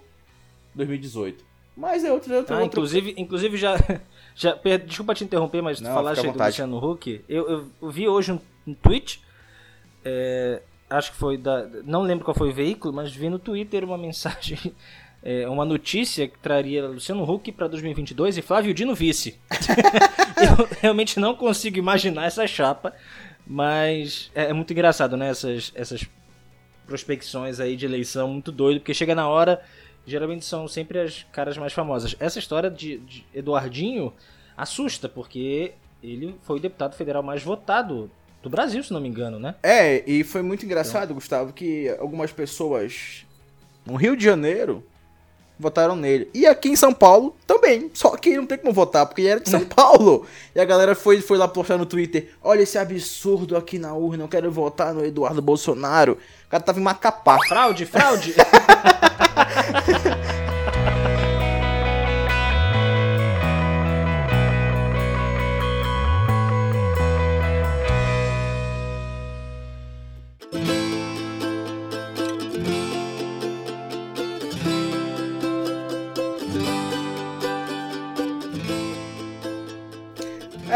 em 0.73 0.77
2018. 0.77 1.43
Mas 1.77 2.05
é 2.05 2.11
outro, 2.11 2.33
é 2.33 2.37
outro, 2.37 2.55
ah, 2.55 2.63
inclusive, 2.63 3.13
inclusive 3.17 3.57
já, 3.57 3.75
já 4.33 4.57
desculpa 4.85 5.13
te 5.13 5.25
interromper, 5.25 5.61
mas 5.61 5.79
tu 5.79 5.83
Não, 5.83 5.93
falaste 5.93 6.19
à 6.25 6.29
aí 6.29 6.31
do. 6.31 6.41
Luciano 6.43 6.77
Huck. 6.91 7.21
Eu, 7.27 7.49
eu- 7.49 7.67
eu 7.81 7.89
vi 7.91 8.07
hoje 8.07 8.31
um, 8.31 8.39
um 8.65 8.73
tweet, 8.73 9.21
é, 10.05 10.61
acho 10.89 11.11
que 11.11 11.17
foi 11.17 11.37
da, 11.37 11.67
não 11.83 12.01
lembro 12.03 12.23
qual 12.23 12.35
foi 12.35 12.49
o 12.49 12.53
veículo, 12.53 12.93
mas 12.93 13.13
vi 13.13 13.29
no 13.29 13.39
Twitter 13.39 13.83
uma 13.83 13.97
mensagem, 13.97 14.57
é, 15.25 15.49
uma 15.49 15.65
notícia 15.65 16.27
que 16.27 16.37
traria 16.37 16.85
Luciano 16.85 17.23
Huck 17.23 17.51
para 17.51 17.67
2022 17.67 18.37
e 18.37 18.41
Flávio 18.43 18.75
Dino 18.75 18.93
vice. 18.93 19.39
eu 20.37 20.69
realmente 20.79 21.19
não 21.19 21.35
consigo 21.35 21.79
imaginar 21.79 22.27
essa 22.27 22.45
chapa, 22.45 22.93
mas 23.45 24.31
é, 24.35 24.45
é 24.45 24.53
muito 24.53 24.71
engraçado, 24.71 25.17
né? 25.17 25.29
Essas, 25.29 25.71
essas 25.73 26.05
prospecções 26.85 27.59
aí 27.59 27.75
de 27.75 27.87
eleição 27.87 28.27
muito 28.27 28.51
doido, 28.51 28.79
porque 28.79 28.93
chega 28.93 29.15
na 29.15 29.27
hora, 29.27 29.63
geralmente 30.05 30.45
são 30.45 30.67
sempre 30.67 30.99
as 30.99 31.25
caras 31.31 31.57
mais 31.57 31.73
famosas. 31.73 32.15
Essa 32.19 32.37
história 32.37 32.69
de, 32.69 32.99
de 32.99 33.25
Eduardinho 33.33 34.13
assusta, 34.55 35.09
porque 35.09 35.73
ele 36.03 36.35
foi 36.43 36.57
o 36.57 36.61
deputado 36.61 36.95
federal 36.95 37.23
mais 37.23 37.41
votado 37.41 38.11
do 38.43 38.49
Brasil, 38.49 38.83
se 38.83 38.93
não 38.93 39.01
me 39.01 39.09
engano, 39.09 39.39
né? 39.39 39.55
É, 39.63 40.07
e 40.07 40.23
foi 40.23 40.43
muito 40.43 40.63
engraçado, 40.63 41.15
Gustavo, 41.15 41.51
que 41.51 41.89
algumas 41.99 42.31
pessoas 42.31 43.25
no 43.83 43.95
Rio 43.95 44.15
de 44.15 44.23
Janeiro 44.23 44.85
votaram 45.59 45.95
nele. 45.95 46.29
E 46.33 46.45
aqui 46.45 46.69
em 46.69 46.75
São 46.75 46.93
Paulo 46.93 47.35
também. 47.45 47.89
Só 47.93 48.15
que 48.17 48.35
não 48.35 48.45
tem 48.45 48.57
como 48.57 48.73
votar, 48.73 49.05
porque 49.05 49.21
ele 49.21 49.29
era 49.29 49.39
de 49.39 49.49
São 49.49 49.63
Paulo. 49.65 50.25
E 50.53 50.59
a 50.59 50.65
galera 50.65 50.95
foi, 50.95 51.21
foi 51.21 51.37
lá 51.37 51.47
postar 51.47 51.77
no 51.77 51.85
Twitter: 51.85 52.29
Olha 52.43 52.61
esse 52.61 52.77
absurdo 52.77 53.55
aqui 53.57 53.79
na 53.79 53.93
urna, 53.93 54.23
eu 54.23 54.27
quero 54.27 54.51
votar 54.51 54.93
no 54.93 55.05
Eduardo 55.05 55.41
Bolsonaro. 55.41 56.17
O 56.45 56.49
cara 56.49 56.63
tava 56.63 56.79
em 56.79 56.83
Macapá. 56.83 57.37
Fraude, 57.47 57.85
fraude! 57.85 58.35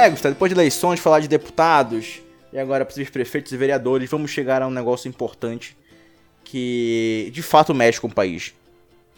É, 0.09 0.11
Gustavo, 0.11 0.33
depois 0.33 0.49
de 0.49 0.55
eleições, 0.55 0.99
falar 0.99 1.19
de 1.19 1.27
deputados 1.27 2.19
e 2.51 2.57
agora 2.57 2.83
possíveis 2.83 3.11
prefeitos 3.11 3.51
e 3.51 3.57
vereadores, 3.57 4.09
vamos 4.09 4.31
chegar 4.31 4.59
a 4.59 4.67
um 4.67 4.71
negócio 4.71 5.07
importante 5.07 5.77
que 6.43 7.29
de 7.31 7.43
fato 7.43 7.75
mexe 7.75 8.01
com 8.01 8.07
o 8.07 8.13
país. 8.13 8.55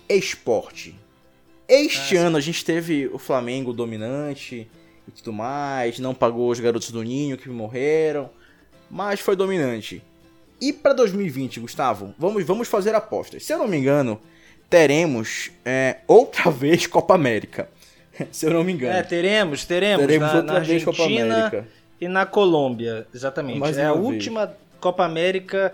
Esporte. 0.10 0.94
Este 1.66 2.18
ano 2.18 2.36
a 2.36 2.42
gente 2.42 2.66
teve 2.66 3.10
o 3.14 3.18
Flamengo 3.18 3.72
dominante 3.72 4.70
e 5.08 5.12
tudo 5.12 5.32
mais, 5.32 5.98
não 5.98 6.14
pagou 6.14 6.50
os 6.50 6.60
garotos 6.60 6.92
do 6.92 7.02
Ninho 7.02 7.38
que 7.38 7.48
morreram, 7.48 8.30
mas 8.90 9.22
foi 9.22 9.38
dominante. 9.38 10.04
E 10.60 10.74
para 10.74 10.92
2020, 10.92 11.62
Gustavo, 11.62 12.14
vamos, 12.20 12.44
vamos 12.44 12.68
fazer 12.68 12.94
apostas. 12.94 13.46
Se 13.46 13.54
eu 13.54 13.58
não 13.58 13.68
me 13.68 13.78
engano, 13.78 14.20
teremos 14.70 15.52
é, 15.64 16.00
outra 16.06 16.52
vez 16.52 16.86
Copa 16.86 17.16
América. 17.16 17.70
Se 18.32 18.46
eu 18.46 18.52
não 18.54 18.64
me 18.64 18.74
engano. 18.74 18.94
É, 18.98 19.04
teremos, 19.04 19.66
teremos, 19.66 20.06
teremos 20.06 20.28
na, 20.30 20.38
outra 20.38 20.54
na 20.54 20.60
vez 20.60 20.84
Copa 20.84 21.02
Argentina 21.04 21.36
América. 21.36 21.68
e 22.00 22.08
na 22.08 22.26
Colômbia, 22.26 23.08
exatamente. 23.14 23.60
Mais 23.60 23.78
é 23.78 23.86
a 23.86 23.94
vez. 23.94 24.06
última 24.06 24.52
Copa 24.80 25.06
América. 25.06 25.74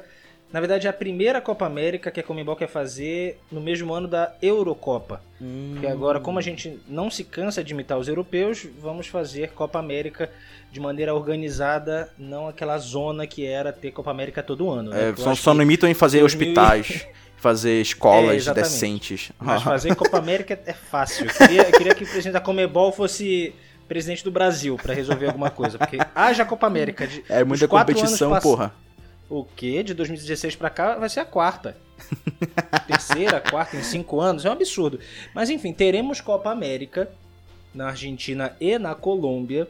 Na 0.51 0.61
verdade, 0.61 0.87
é 0.87 0.89
a 0.89 0.93
primeira 0.93 1.41
Copa 1.41 1.65
América 1.65 2.09
que 2.09 2.21
a 2.21 2.23
Comembol 2.23 2.55
quer 2.55 2.69
fazer 2.69 3.37
no 3.51 3.59
mesmo 3.59 3.93
ano 3.93 4.07
da 4.07 4.33
Eurocopa. 4.41 5.21
Hum. 5.41 5.71
Porque 5.73 5.87
agora, 5.87 6.21
como 6.21 6.39
a 6.39 6.41
gente 6.41 6.79
não 6.87 7.11
se 7.11 7.25
cansa 7.25 7.61
de 7.61 7.73
imitar 7.73 7.97
os 7.97 8.07
europeus, 8.07 8.65
vamos 8.79 9.07
fazer 9.07 9.51
Copa 9.51 9.77
América 9.77 10.29
de 10.71 10.79
maneira 10.79 11.13
organizada, 11.13 12.09
não 12.17 12.47
aquela 12.47 12.77
zona 12.77 13.27
que 13.27 13.45
era 13.45 13.73
ter 13.73 13.91
Copa 13.91 14.09
América 14.09 14.41
todo 14.41 14.69
ano. 14.69 14.91
Né? 14.91 15.09
É, 15.09 15.15
só, 15.17 15.35
só 15.35 15.53
não 15.53 15.63
imitam 15.63 15.89
em 15.89 15.93
fazer 15.93 16.19
2000 16.19 16.21
e- 16.21 16.49
hospitais, 16.51 17.07
fazer 17.37 17.79
escolas 17.81 18.47
É, 18.47 18.53
decentes. 18.53 19.31
Mas 19.39 19.61
fazer 19.63 19.95
Copa 19.95 20.17
América 20.17 20.59
é 20.65 20.73
fácil. 20.73 21.27
Eu 21.27 21.33
queria, 21.33 21.61
eu 21.63 21.71
queria 21.71 21.95
que 21.95 22.03
o 22.03 22.07
presidente 22.07 22.33
da 22.33 22.41
Comebol 22.41 22.91
fosse 22.91 23.53
presidente 23.87 24.23
do 24.23 24.31
Brasil 24.31 24.75
pra 24.75 24.93
resolver 24.93 25.27
alguma 25.27 25.49
coisa. 25.49 25.77
Porque 25.77 25.97
haja 26.13 26.43
Copa 26.43 26.67
América. 26.67 27.07
De, 27.07 27.23
É 27.29 27.43
muita 27.43 27.67
competição, 27.67 28.31
pass- 28.31 28.43
porra. 28.43 28.73
O 29.29 29.43
quê? 29.43 29.83
De 29.83 29.93
2016 29.93 30.55
pra 30.55 30.69
cá 30.69 30.95
vai 30.95 31.09
ser 31.09 31.19
a 31.21 31.25
quarta. 31.25 31.77
Terceira, 32.87 33.39
quarta 33.41 33.75
em 33.75 33.83
cinco 33.83 34.19
anos. 34.21 34.45
É 34.45 34.49
um 34.49 34.53
absurdo. 34.53 34.99
Mas 35.33 35.49
enfim, 35.49 35.73
teremos 35.73 36.21
Copa 36.21 36.49
América 36.51 37.09
na 37.73 37.87
Argentina 37.87 38.55
e 38.59 38.77
na 38.79 38.95
Colômbia. 38.95 39.67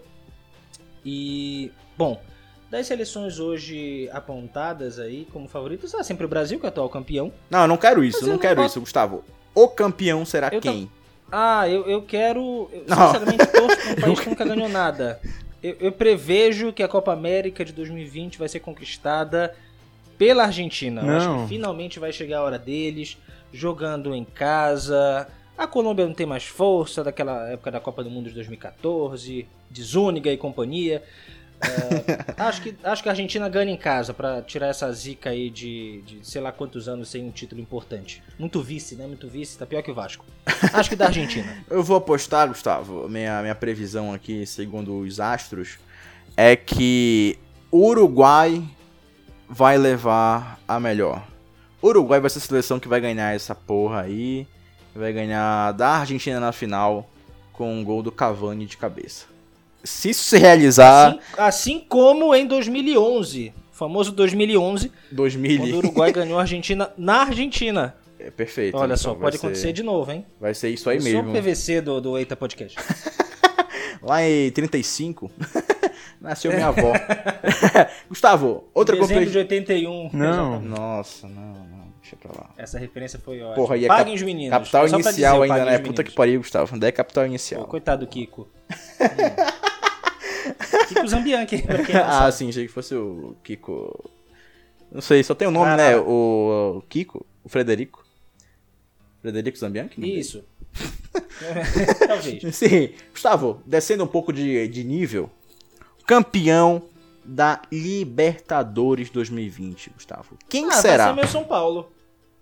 E, 1.06 1.72
bom, 1.98 2.22
das 2.70 2.86
seleções 2.88 3.40
hoje 3.40 4.10
apontadas 4.12 5.00
aí 5.00 5.28
como 5.32 5.48
favoritas, 5.48 5.94
é 5.94 6.04
sempre 6.04 6.26
o 6.26 6.30
Brasil, 6.30 6.60
que 6.60 6.66
é 6.66 6.68
o 6.68 6.70
atual 6.70 6.90
campeão. 6.90 7.32
Não, 7.50 7.62
eu 7.62 7.68
não 7.68 7.78
quero 7.78 8.04
isso, 8.04 8.24
eu 8.24 8.28
não 8.28 8.34
eu 8.36 8.40
quero 8.40 8.60
não 8.60 8.66
isso, 8.68 8.80
Gustavo. 8.80 9.24
O 9.56 9.68
campeão 9.68 10.26
será 10.26 10.50
Eu 10.52 10.62
quem? 10.62 10.90
Ah, 11.32 11.68
eu, 11.68 11.86
eu 11.90 12.02
quero. 12.02 12.70
Eu, 12.72 12.84
Não. 12.88 13.08
sinceramente, 13.08 13.46
torço 13.48 13.92
um 13.92 13.96
país 14.00 14.20
que 14.20 14.30
nunca 14.30 14.46
ganhou 14.46 14.70
nada. 14.70 15.20
Eu, 15.62 15.76
eu 15.80 15.92
prevejo 15.92 16.72
que 16.72 16.84
a 16.84 16.88
Copa 16.88 17.12
América 17.12 17.66
de 17.66 17.74
2020 17.74 18.38
vai 18.38 18.48
ser 18.48 18.60
conquistada 18.60 19.54
pela 20.18 20.44
Argentina. 20.44 21.02
Eu 21.02 21.18
acho 21.18 21.28
Não. 21.28 21.42
que 21.44 21.50
finalmente 21.50 22.00
vai 22.00 22.14
chegar 22.14 22.40
a 22.40 22.44
hora 22.44 22.60
deles, 22.60 23.18
jogando 23.52 24.16
em 24.16 24.24
casa. 24.24 25.28
A 25.58 25.68
Colômbia 25.68 26.06
não 26.06 26.14
tem 26.14 26.26
mais 26.26 26.44
força 26.44 27.04
daquela 27.04 27.50
época 27.50 27.72
da 27.72 27.80
Copa 27.80 28.04
do 28.04 28.10
Mundo 28.10 28.30
de 28.30 28.36
2014, 28.36 29.48
de 29.70 29.84
Zúñiga 29.84 30.32
e 30.32 30.38
companhia. 30.38 31.04
É, 31.60 32.44
acho, 32.44 32.62
que, 32.62 32.76
acho 32.84 33.02
que 33.02 33.10
a 33.10 33.12
Argentina 33.12 33.50
ganha 33.50 33.72
em 33.72 33.78
casa 33.78 34.14
pra 34.14 34.42
tirar 34.42 34.68
essa 34.68 34.92
zica 34.92 35.32
aí 35.32 35.50
de, 35.50 36.02
de 36.04 36.20
sei 36.28 36.40
lá 36.40 36.52
quantos 36.52 36.88
anos 36.88 37.10
sem 37.10 37.24
um 37.24 37.32
título 37.32 37.60
importante. 37.60 38.22
Muito 38.38 38.62
vice, 38.62 38.96
né? 38.96 39.08
Muito 39.08 39.28
vice, 39.28 39.58
tá 39.58 39.66
pior 39.66 39.82
que 39.82 39.92
o 39.92 39.96
Vasco. 39.96 40.26
Acho 40.74 40.90
que 40.90 40.96
da 40.96 41.08
Argentina. 41.08 41.48
Eu 41.70 41.84
vou 41.84 41.98
apostar, 41.98 42.48
Gustavo, 42.48 43.10
minha, 43.10 43.42
minha 43.42 43.56
previsão 43.56 44.14
aqui, 44.14 44.46
segundo 44.46 45.00
os 45.00 45.20
astros, 45.20 45.80
é 46.36 46.56
que 46.56 47.40
Uruguai 47.72 48.64
vai 49.50 49.78
levar 49.78 50.60
a 50.68 50.80
melhor. 50.80 51.26
Uruguai 51.82 52.20
vai 52.20 52.30
ser 52.30 52.40
a 52.40 52.42
seleção 52.42 52.80
que 52.80 52.88
vai 52.88 53.02
ganhar 53.02 53.36
essa 53.36 53.56
porra 53.56 54.02
aí. 54.02 54.48
Vai 54.96 55.14
ganhar 55.14 55.72
da 55.74 55.90
Argentina 55.90 56.40
na 56.40 56.52
final 56.52 57.10
com 57.54 57.72
um 57.74 57.84
gol 57.84 58.02
do 58.02 58.12
Cavani 58.12 58.66
de 58.66 58.78
cabeça. 58.78 59.37
Se 59.84 60.10
isso 60.10 60.24
se 60.24 60.38
realizar, 60.38 61.10
Assim, 61.10 61.20
assim 61.38 61.86
como 61.88 62.34
em 62.36 62.46
2011, 62.46 63.54
o 63.72 63.76
famoso 63.76 64.12
2011, 64.12 64.92
2000 65.12 65.58
quando 65.60 65.74
o 65.74 65.78
Uruguai 65.78 66.12
ganhou 66.12 66.38
a 66.38 66.42
Argentina 66.42 66.92
na 66.98 67.22
Argentina. 67.22 67.96
é 68.20 68.30
perfeito. 68.32 68.76
Olha 68.76 68.86
então 68.94 68.98
só, 68.98 69.14
pode 69.16 69.38
ser- 69.38 69.46
acontecer 69.46 69.72
de 69.74 69.84
novo, 69.84 70.12
hein? 70.12 70.26
Vai 70.42 70.54
ser 70.54 70.70
isso 70.70 70.90
aí 70.90 70.98
Eu 70.98 71.04
mesmo. 71.04 71.22
sou 71.24 71.30
o 71.32 71.34
PVC 71.34 71.82
do, 71.82 72.02
do 72.02 72.18
Eita 72.18 72.36
Podcast. 72.36 72.78
Lá 74.02 74.22
em 74.24 74.52
35, 74.52 75.32
nasceu 76.22 76.52
minha 76.52 76.68
avó. 76.68 76.94
Gustavo, 78.08 78.66
outra 78.74 78.96
Dezembro 78.96 79.26
competição. 79.26 79.32
de 79.32 79.38
81. 79.40 80.10
Não. 80.14 80.62
Nossa, 80.62 81.28
não, 81.28 81.42
não, 81.54 81.88
deixa 82.02 82.16
pra 82.16 82.32
lá. 82.32 82.50
Essa 82.58 82.78
referência 82.78 83.20
foi 83.20 83.42
ótima. 83.42 83.56
Porra, 83.56 83.76
e 83.78 83.86
é 83.86 83.88
Paguem 83.88 84.06
cap- 84.14 84.16
os 84.16 84.22
meninos. 84.22 84.52
Capital 84.52 84.88
só 84.88 84.96
inicial 85.00 85.42
dizer, 85.42 85.54
ainda, 85.54 85.66
né? 85.66 85.80
Puta 85.80 86.04
que 86.04 86.12
pariu, 86.12 86.40
Gustavo. 86.40 86.76
Onde 86.76 86.86
é 86.86 86.92
capital 86.92 87.24
Pô, 87.24 87.28
inicial? 87.30 87.66
coitado 87.66 88.06
do 88.06 88.10
Kiko. 88.10 88.48
Hum. 88.70 89.67
Kiko 90.88 91.08
Zambianchi, 91.08 91.64
não 91.68 92.02
ah, 92.04 92.32
sim, 92.32 92.50
achei 92.50 92.66
que 92.68 92.72
fosse 92.74 92.96
o 92.96 93.36
Kiko. 93.44 94.10
Não 94.92 95.02
sei, 95.02 95.24
só 95.24 95.36
tem 95.36 95.48
o 95.48 95.52
nome, 95.52 95.72
Ah, 95.72 95.78
né? 95.78 95.98
O, 95.98 96.78
o 96.78 96.82
Kiko, 96.90 97.26
o 97.44 97.50
Frederico. 97.50 98.06
Frederico 99.22 99.58
Zambianchi? 99.58 100.20
Isso. 100.20 100.44
Talvez. 102.08 102.56
Sim, 102.56 102.90
Gustavo, 103.12 103.62
descendo 103.66 104.04
um 104.04 104.08
pouco 104.08 104.32
de, 104.32 104.68
de 104.68 104.84
nível, 104.84 105.30
campeão 106.06 106.84
da 107.26 107.62
Libertadores 107.72 109.10
2020, 109.10 109.90
Gustavo. 109.92 110.38
Quem 110.48 110.66
Ah, 110.68 110.72
será? 110.74 111.06
Vai 111.12 111.16
ser 111.16 111.22
meu 111.22 111.28
São 111.28 111.44
Paulo. 111.44 111.92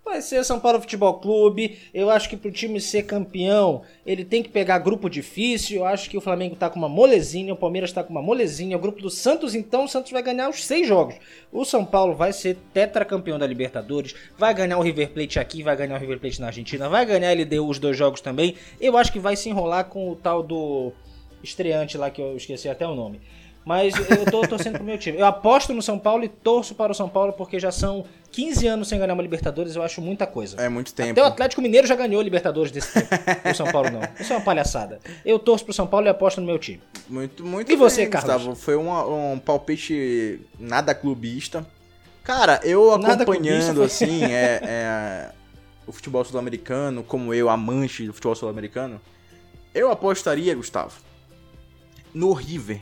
Vai 0.05 0.21
ser 0.21 0.45
São 0.45 0.59
Paulo 0.59 0.79
Futebol 0.79 1.15
Clube. 1.15 1.79
Eu 1.91 2.11
acho 2.11 2.29
que 2.29 2.37
pro 2.37 2.51
time 2.51 2.79
ser 2.79 3.03
campeão, 3.07 3.81
ele 4.05 4.23
tem 4.23 4.43
que 4.43 4.49
pegar 4.49 4.77
grupo 4.77 5.09
difícil. 5.09 5.77
Eu 5.77 5.85
acho 5.85 6.07
que 6.07 6.15
o 6.17 6.21
Flamengo 6.21 6.55
tá 6.55 6.69
com 6.69 6.77
uma 6.77 6.87
molezinha, 6.87 7.51
o 7.51 7.57
Palmeiras 7.57 7.91
tá 7.91 8.03
com 8.03 8.11
uma 8.11 8.21
molezinha. 8.21 8.77
O 8.77 8.79
grupo 8.79 9.01
do 9.01 9.09
Santos, 9.09 9.55
então, 9.55 9.85
o 9.85 9.87
Santos 9.87 10.11
vai 10.11 10.21
ganhar 10.21 10.47
os 10.47 10.63
seis 10.63 10.87
jogos. 10.87 11.15
O 11.51 11.65
São 11.65 11.83
Paulo 11.83 12.13
vai 12.13 12.31
ser 12.31 12.55
tetracampeão 12.71 13.39
da 13.39 13.47
Libertadores. 13.47 14.13
Vai 14.37 14.53
ganhar 14.53 14.77
o 14.77 14.83
River 14.83 15.09
Plate 15.09 15.39
aqui, 15.39 15.63
vai 15.63 15.75
ganhar 15.75 15.95
o 15.95 15.99
River 15.99 16.19
Plate 16.19 16.39
na 16.39 16.47
Argentina. 16.47 16.87
Vai 16.87 17.03
ganhar 17.03 17.31
a 17.31 17.33
LDU 17.33 17.67
os 17.67 17.79
dois 17.79 17.97
jogos 17.97 18.21
também. 18.21 18.55
Eu 18.79 18.95
acho 18.97 19.11
que 19.11 19.19
vai 19.19 19.35
se 19.35 19.49
enrolar 19.49 19.85
com 19.85 20.11
o 20.11 20.15
tal 20.15 20.43
do 20.43 20.93
estreante 21.43 21.97
lá, 21.97 22.11
que 22.11 22.21
eu 22.21 22.37
esqueci 22.37 22.69
até 22.69 22.87
o 22.87 22.93
nome. 22.93 23.19
Mas 23.65 23.95
eu 23.95 24.25
tô 24.29 24.47
torcendo 24.47 24.75
pro 24.75 24.83
meu 24.83 24.97
time. 24.99 25.17
Eu 25.17 25.25
aposto 25.25 25.73
no 25.73 25.81
São 25.81 25.97
Paulo 25.97 26.23
e 26.23 26.29
torço 26.29 26.75
para 26.75 26.91
o 26.91 26.95
São 26.95 27.09
Paulo 27.09 27.33
porque 27.33 27.59
já 27.59 27.71
são 27.71 28.05
15 28.35 28.67
anos 28.67 28.89
sem 28.89 28.99
ganhar 28.99 29.13
uma 29.13 29.23
Libertadores, 29.23 29.77
eu 29.77 29.81
acho 29.81 30.01
muita 30.01 30.27
coisa. 30.27 30.57
É 30.59 30.67
muito 30.67 30.93
tempo. 30.93 31.11
Até 31.11 31.23
o 31.23 31.25
Atlético 31.25 31.61
Mineiro 31.61 31.87
já 31.87 31.95
ganhou 31.95 32.21
Libertadores 32.21 32.69
desse 32.69 32.91
tempo. 32.91 33.07
o 33.49 33.55
São 33.55 33.71
Paulo 33.71 33.89
não. 33.89 34.01
Isso 34.19 34.33
é 34.33 34.35
uma 34.35 34.43
palhaçada. 34.43 34.99
Eu 35.23 35.39
torço 35.39 35.63
pro 35.63 35.73
São 35.73 35.87
Paulo 35.87 36.05
e 36.05 36.09
aposto 36.09 36.41
no 36.41 36.45
meu 36.45 36.59
time. 36.59 36.81
Muito, 37.07 37.45
muito 37.45 37.71
E 37.71 37.77
você, 37.77 38.01
bem, 38.01 38.09
Carlos? 38.09 38.33
Gustavo. 38.33 38.55
Foi 38.57 38.75
um, 38.75 39.31
um 39.31 39.39
palpite 39.39 40.41
nada 40.59 40.93
clubista. 40.93 41.65
Cara, 42.25 42.59
eu 42.63 42.91
acompanhando, 42.91 43.81
assim, 43.81 44.25
é, 44.25 44.59
é, 44.61 45.31
o 45.87 45.93
futebol 45.93 46.25
sul-americano, 46.25 47.03
como 47.03 47.33
eu, 47.33 47.49
amante 47.49 48.05
do 48.05 48.11
futebol 48.11 48.35
sul-americano, 48.35 48.99
eu 49.73 49.89
apostaria, 49.89 50.53
Gustavo, 50.55 50.95
no 52.13 52.33
River. 52.33 52.81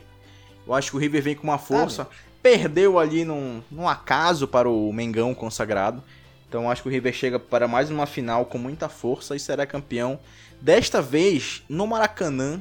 Eu 0.66 0.74
acho 0.74 0.90
que 0.90 0.96
o 0.96 1.00
River 1.00 1.22
vem 1.22 1.36
com 1.36 1.44
uma 1.44 1.58
força. 1.58 2.08
Perdeu 2.44 2.98
ali 2.98 3.24
num, 3.24 3.62
num 3.70 3.88
acaso 3.88 4.46
para 4.46 4.68
o 4.68 4.92
Mengão 4.92 5.34
consagrado. 5.34 6.02
Então 6.46 6.70
acho 6.70 6.82
que 6.82 6.88
o 6.90 6.92
River 6.92 7.14
chega 7.14 7.38
para 7.38 7.66
mais 7.66 7.90
uma 7.90 8.04
final 8.04 8.44
com 8.44 8.58
muita 8.58 8.86
força 8.86 9.34
e 9.34 9.40
será 9.40 9.64
campeão. 9.64 10.18
Desta 10.60 11.00
vez 11.00 11.62
no 11.70 11.86
Maracanã, 11.86 12.60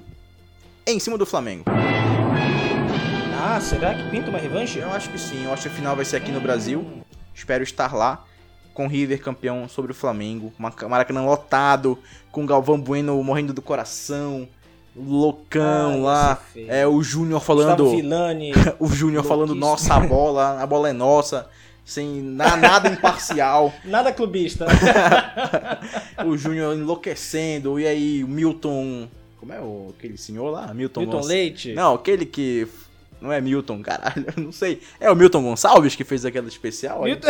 em 0.87 0.97
cima 0.99 1.17
do 1.17 1.25
Flamengo. 1.25 1.65
Ah, 3.37 3.59
será 3.59 3.93
que 3.93 4.09
pinta 4.09 4.29
uma 4.29 4.39
revanche? 4.39 4.79
Eu 4.79 4.89
acho 4.89 5.09
que 5.09 5.19
sim, 5.19 5.43
eu 5.43 5.51
acho 5.51 5.63
que 5.63 5.67
a 5.67 5.71
final 5.71 5.97
vai 5.97 6.05
ser 6.05 6.15
aqui 6.15 6.31
no 6.31 6.39
Brasil. 6.39 7.03
Espero 7.35 7.61
estar 7.61 7.93
lá 7.93 8.25
com 8.73 8.85
o 8.85 8.89
River 8.89 9.21
campeão 9.21 9.67
sobre 9.67 9.91
o 9.91 9.95
Flamengo. 9.95 10.53
Maracanã 10.57 11.25
lotado, 11.25 11.99
com 12.31 12.45
o 12.45 12.47
Galvão 12.47 12.79
Bueno 12.79 13.21
morrendo 13.21 13.51
do 13.51 13.61
coração. 13.61 14.47
Loucão 14.95 16.03
lá. 16.03 16.39
É 16.67 16.85
o 16.85 17.01
Júnior 17.01 17.41
falando. 17.41 17.85
O 18.79 18.87
Júnior 18.87 19.23
falando 19.23 19.55
nossa 19.55 19.95
a 19.95 19.99
bola, 19.99 20.61
a 20.61 20.65
bola 20.65 20.89
é 20.89 20.93
nossa. 20.93 21.47
Sem 21.85 22.21
na- 22.21 22.55
nada 22.55 22.89
imparcial. 22.89 23.73
Nada 23.83 24.13
clubista. 24.13 24.65
o 26.25 26.37
Júnior 26.37 26.75
enlouquecendo. 26.75 27.79
E 27.79 27.85
aí, 27.85 28.23
o 28.23 28.27
Milton. 28.27 29.09
Como 29.37 29.51
é 29.51 29.59
o, 29.59 29.93
aquele 29.97 30.17
senhor 30.17 30.49
lá? 30.49 30.73
Milton, 30.73 31.01
Milton 31.01 31.21
Leite. 31.21 31.73
Não, 31.73 31.95
aquele 31.95 32.25
que. 32.25 32.67
Não 33.19 33.31
é 33.31 33.39
Milton, 33.39 33.81
caralho, 33.81 34.25
eu 34.35 34.43
não 34.43 34.51
sei. 34.51 34.81
É 34.99 35.09
o 35.09 35.15
Milton 35.15 35.43
Gonçalves 35.43 35.95
que 35.95 36.03
fez 36.03 36.25
aquela 36.25 36.47
especial? 36.49 37.03
Milton... 37.03 37.29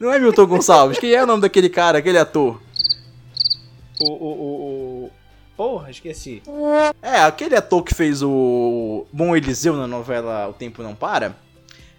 Não 0.00 0.12
é 0.12 0.18
Milton 0.18 0.46
Gonçalves, 0.46 0.98
quem 0.98 1.12
é 1.12 1.22
o 1.22 1.26
nome 1.26 1.42
daquele 1.42 1.68
cara, 1.68 1.98
aquele 1.98 2.18
ator? 2.18 2.60
O, 4.00 4.10
o, 4.10 5.04
o... 5.04 5.10
Porra, 5.60 5.90
esqueci. 5.90 6.42
É, 7.02 7.20
aquele 7.20 7.54
ator 7.54 7.82
que 7.82 7.94
fez 7.94 8.22
o 8.22 9.04
Bom 9.12 9.36
Eliseu 9.36 9.76
na 9.76 9.86
novela 9.86 10.48
O 10.48 10.54
Tempo 10.54 10.82
Não 10.82 10.94
Para. 10.94 11.36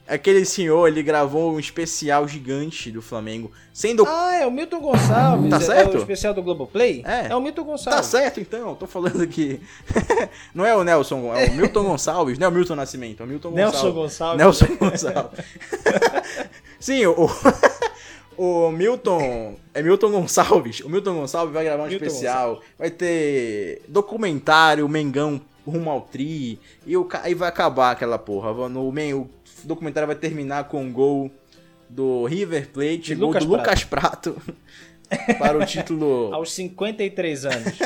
Aquele 0.07 0.43
senhor, 0.45 0.87
ele 0.87 1.03
gravou 1.03 1.53
um 1.53 1.59
especial 1.59 2.27
gigante 2.27 2.89
do 2.89 3.03
Flamengo, 3.03 3.51
sendo 3.71 4.03
Ah, 4.07 4.35
é 4.35 4.47
o 4.47 4.51
Milton 4.51 4.79
Gonçalves. 4.79 5.51
Tá 5.51 5.57
é- 5.57 5.59
certo? 5.59 5.93
É 5.93 5.97
o 5.97 5.99
especial 5.99 6.33
do 6.33 6.41
Globoplay? 6.41 7.03
É. 7.05 7.27
É 7.27 7.35
o 7.35 7.39
Milton 7.39 7.61
Tá 7.61 7.67
Gonçalves. 7.67 8.05
certo, 8.07 8.39
então, 8.39 8.73
tô 8.73 8.87
falando 8.87 9.21
aqui. 9.21 9.61
não 10.55 10.65
é 10.65 10.75
o 10.75 10.83
Nelson, 10.83 11.31
é 11.35 11.49
o 11.49 11.53
Milton 11.53 11.83
Gonçalves, 11.83 12.39
não 12.39 12.47
é 12.47 12.49
o 12.49 12.51
Milton 12.51 12.73
Nascimento, 12.75 13.21
é 13.21 13.25
o 13.27 13.29
Milton 13.29 13.51
Nelson 13.51 13.91
Gonçalves. 13.91 14.41
Gonçalves. 14.41 14.59
Nelson 14.59 14.75
Gonçalves. 14.75 15.45
Sim, 16.79 17.05
o, 17.05 17.29
o 18.41 18.71
Milton. 18.71 19.55
É 19.71 19.83
Milton 19.83 20.11
Gonçalves. 20.11 20.79
O 20.79 20.89
Milton 20.89 21.13
Gonçalves 21.13 21.53
vai 21.53 21.63
gravar 21.63 21.83
um 21.83 21.87
Milton 21.87 22.05
especial. 22.05 22.61
Vai 22.77 22.89
ter 22.89 23.83
documentário, 23.87 24.89
Mengão 24.89 25.39
rumo 25.65 25.91
ao 25.91 26.01
Tri. 26.01 26.59
E 26.83 26.97
o, 26.97 27.07
aí 27.21 27.35
vai 27.35 27.47
acabar 27.47 27.91
aquela 27.91 28.17
porra. 28.17 28.67
No, 28.67 28.89
o 28.89 29.29
documentário 29.63 30.07
vai 30.07 30.15
terminar 30.15 30.63
com 30.63 30.81
um 30.81 30.91
gol 30.91 31.29
do 31.87 32.25
River 32.25 32.69
Plate, 32.69 33.13
gol 33.13 33.27
Lucas 33.27 33.45
do 33.45 33.51
Lucas 33.51 33.83
Prato, 33.83 34.41
para 35.37 35.59
o 35.59 35.65
título. 35.65 36.33
Aos 36.33 36.51
53 36.53 37.45
anos. 37.45 37.79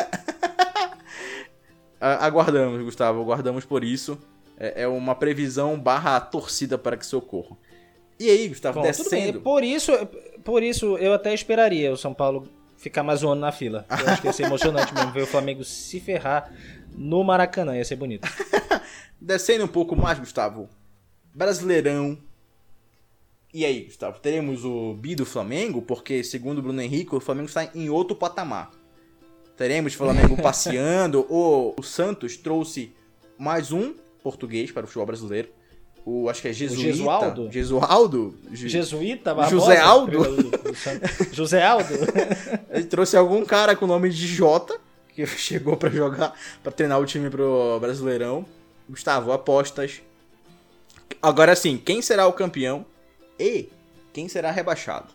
Aguardamos, 1.99 2.81
Gustavo, 2.83 3.19
aguardamos 3.21 3.65
por 3.65 3.83
isso. 3.83 4.17
É, 4.57 4.83
é 4.83 4.87
uma 4.87 5.15
previsão 5.15 5.77
barra 5.77 6.19
torcida 6.21 6.77
para 6.77 6.95
que 6.95 7.05
socorro. 7.05 7.57
E 8.19 8.29
aí, 8.29 8.47
Gustavo, 8.47 8.79
Bom, 8.79 8.85
descendo. 8.85 9.41
Por 9.41 9.63
isso, 9.63 9.91
por 10.45 10.61
isso 10.61 10.95
eu 10.97 11.11
até 11.11 11.33
esperaria 11.33 11.91
o 11.91 11.97
São 11.97 12.13
Paulo 12.13 12.47
ficar 12.77 13.01
mais 13.01 13.23
um 13.23 13.31
ano 13.31 13.41
na 13.41 13.51
fila. 13.51 13.83
Eu 13.89 14.07
acho 14.09 14.21
que 14.21 14.27
ia 14.27 14.33
ser 14.33 14.43
emocionante 14.45 14.93
mesmo 14.93 15.11
ver 15.11 15.23
o 15.23 15.27
Flamengo 15.27 15.63
se 15.63 15.99
ferrar 15.99 16.53
no 16.93 17.23
Maracanã. 17.23 17.75
Ia 17.75 17.83
ser 17.83 17.95
bonito. 17.95 18.27
Descendo 19.19 19.65
um 19.65 19.67
pouco 19.67 19.95
mais, 19.95 20.19
Gustavo. 20.19 20.69
Brasileirão. 21.33 22.15
E 23.51 23.65
aí, 23.65 23.85
Gustavo, 23.85 24.19
teremos 24.19 24.63
o 24.63 24.93
bi 24.93 25.15
do 25.15 25.25
Flamengo? 25.25 25.81
Porque, 25.81 26.23
segundo 26.23 26.59
o 26.59 26.61
Bruno 26.61 26.79
Henrique, 26.79 27.15
o 27.15 27.19
Flamengo 27.19 27.47
está 27.47 27.67
em 27.73 27.89
outro 27.89 28.15
patamar. 28.15 28.69
Teremos 29.57 29.95
o 29.95 29.97
Flamengo 29.97 30.39
passeando. 30.39 31.25
ou 31.27 31.75
o 31.75 31.81
Santos 31.81 32.37
trouxe 32.37 32.93
mais 33.35 33.71
um 33.71 33.95
português 34.21 34.71
para 34.71 34.83
o 34.83 34.87
futebol 34.87 35.07
brasileiro. 35.07 35.49
O, 36.05 36.29
acho 36.29 36.41
que 36.41 36.49
é 36.49 36.53
Jesuíta. 36.53 36.83
Jesualdo? 36.83 37.51
Jesualdo? 37.51 38.35
Je- 38.51 38.69
Jesuíta, 38.69 39.33
Barbosa, 39.33 39.59
José 39.59 39.79
Aldo? 39.79 40.23
José 41.31 41.63
Aldo? 41.65 41.93
Ele 42.69 42.83
trouxe 42.85 43.17
algum 43.17 43.43
cara 43.43 43.75
com 43.75 43.85
o 43.85 43.87
nome 43.87 44.09
de 44.11 44.27
Jota, 44.27 44.79
que 45.15 45.25
chegou 45.35 45.75
pra 45.75 45.89
jogar, 45.89 46.33
pra 46.61 46.71
treinar 46.71 46.99
o 46.99 47.05
time 47.07 47.29
pro 47.29 47.79
Brasileirão. 47.79 48.45
Gustavo, 48.87 49.31
apostas. 49.31 50.01
Agora 51.19 51.55
sim, 51.55 51.75
quem 51.75 52.03
será 52.03 52.27
o 52.27 52.33
campeão 52.33 52.85
e 53.39 53.67
quem 54.13 54.27
será 54.27 54.51
rebaixado? 54.51 55.07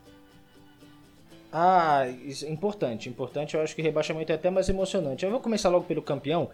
Ah, 1.52 2.06
isso 2.24 2.44
é 2.46 2.50
importante. 2.50 3.08
Importante, 3.08 3.54
eu 3.54 3.62
acho 3.62 3.74
que 3.74 3.80
o 3.82 3.84
rebaixamento 3.84 4.32
é 4.32 4.34
até 4.34 4.50
mais 4.50 4.68
emocionante. 4.68 5.24
Eu 5.24 5.30
vou 5.30 5.40
começar 5.40 5.68
logo 5.68 5.84
pelo 5.84 6.02
campeão. 6.02 6.50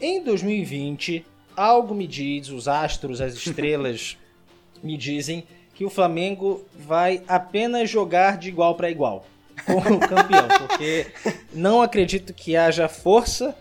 Em 0.00 0.22
2020, 0.22 1.24
algo 1.58 1.94
me 1.94 2.06
diz, 2.06 2.48
os 2.48 2.68
astros, 2.68 3.20
as 3.20 3.34
estrelas 3.34 4.16
me 4.82 4.96
dizem 4.96 5.44
que 5.74 5.84
o 5.84 5.90
Flamengo 5.90 6.64
vai 6.74 7.22
apenas 7.28 7.90
jogar 7.90 8.38
de 8.38 8.48
igual 8.48 8.74
para 8.74 8.90
igual 8.90 9.24
com 9.64 9.74
o 9.74 10.00
campeão, 10.00 10.48
porque 10.66 11.06
não 11.52 11.82
acredito 11.82 12.32
que 12.32 12.56
haja 12.56 12.88
força 12.88 13.56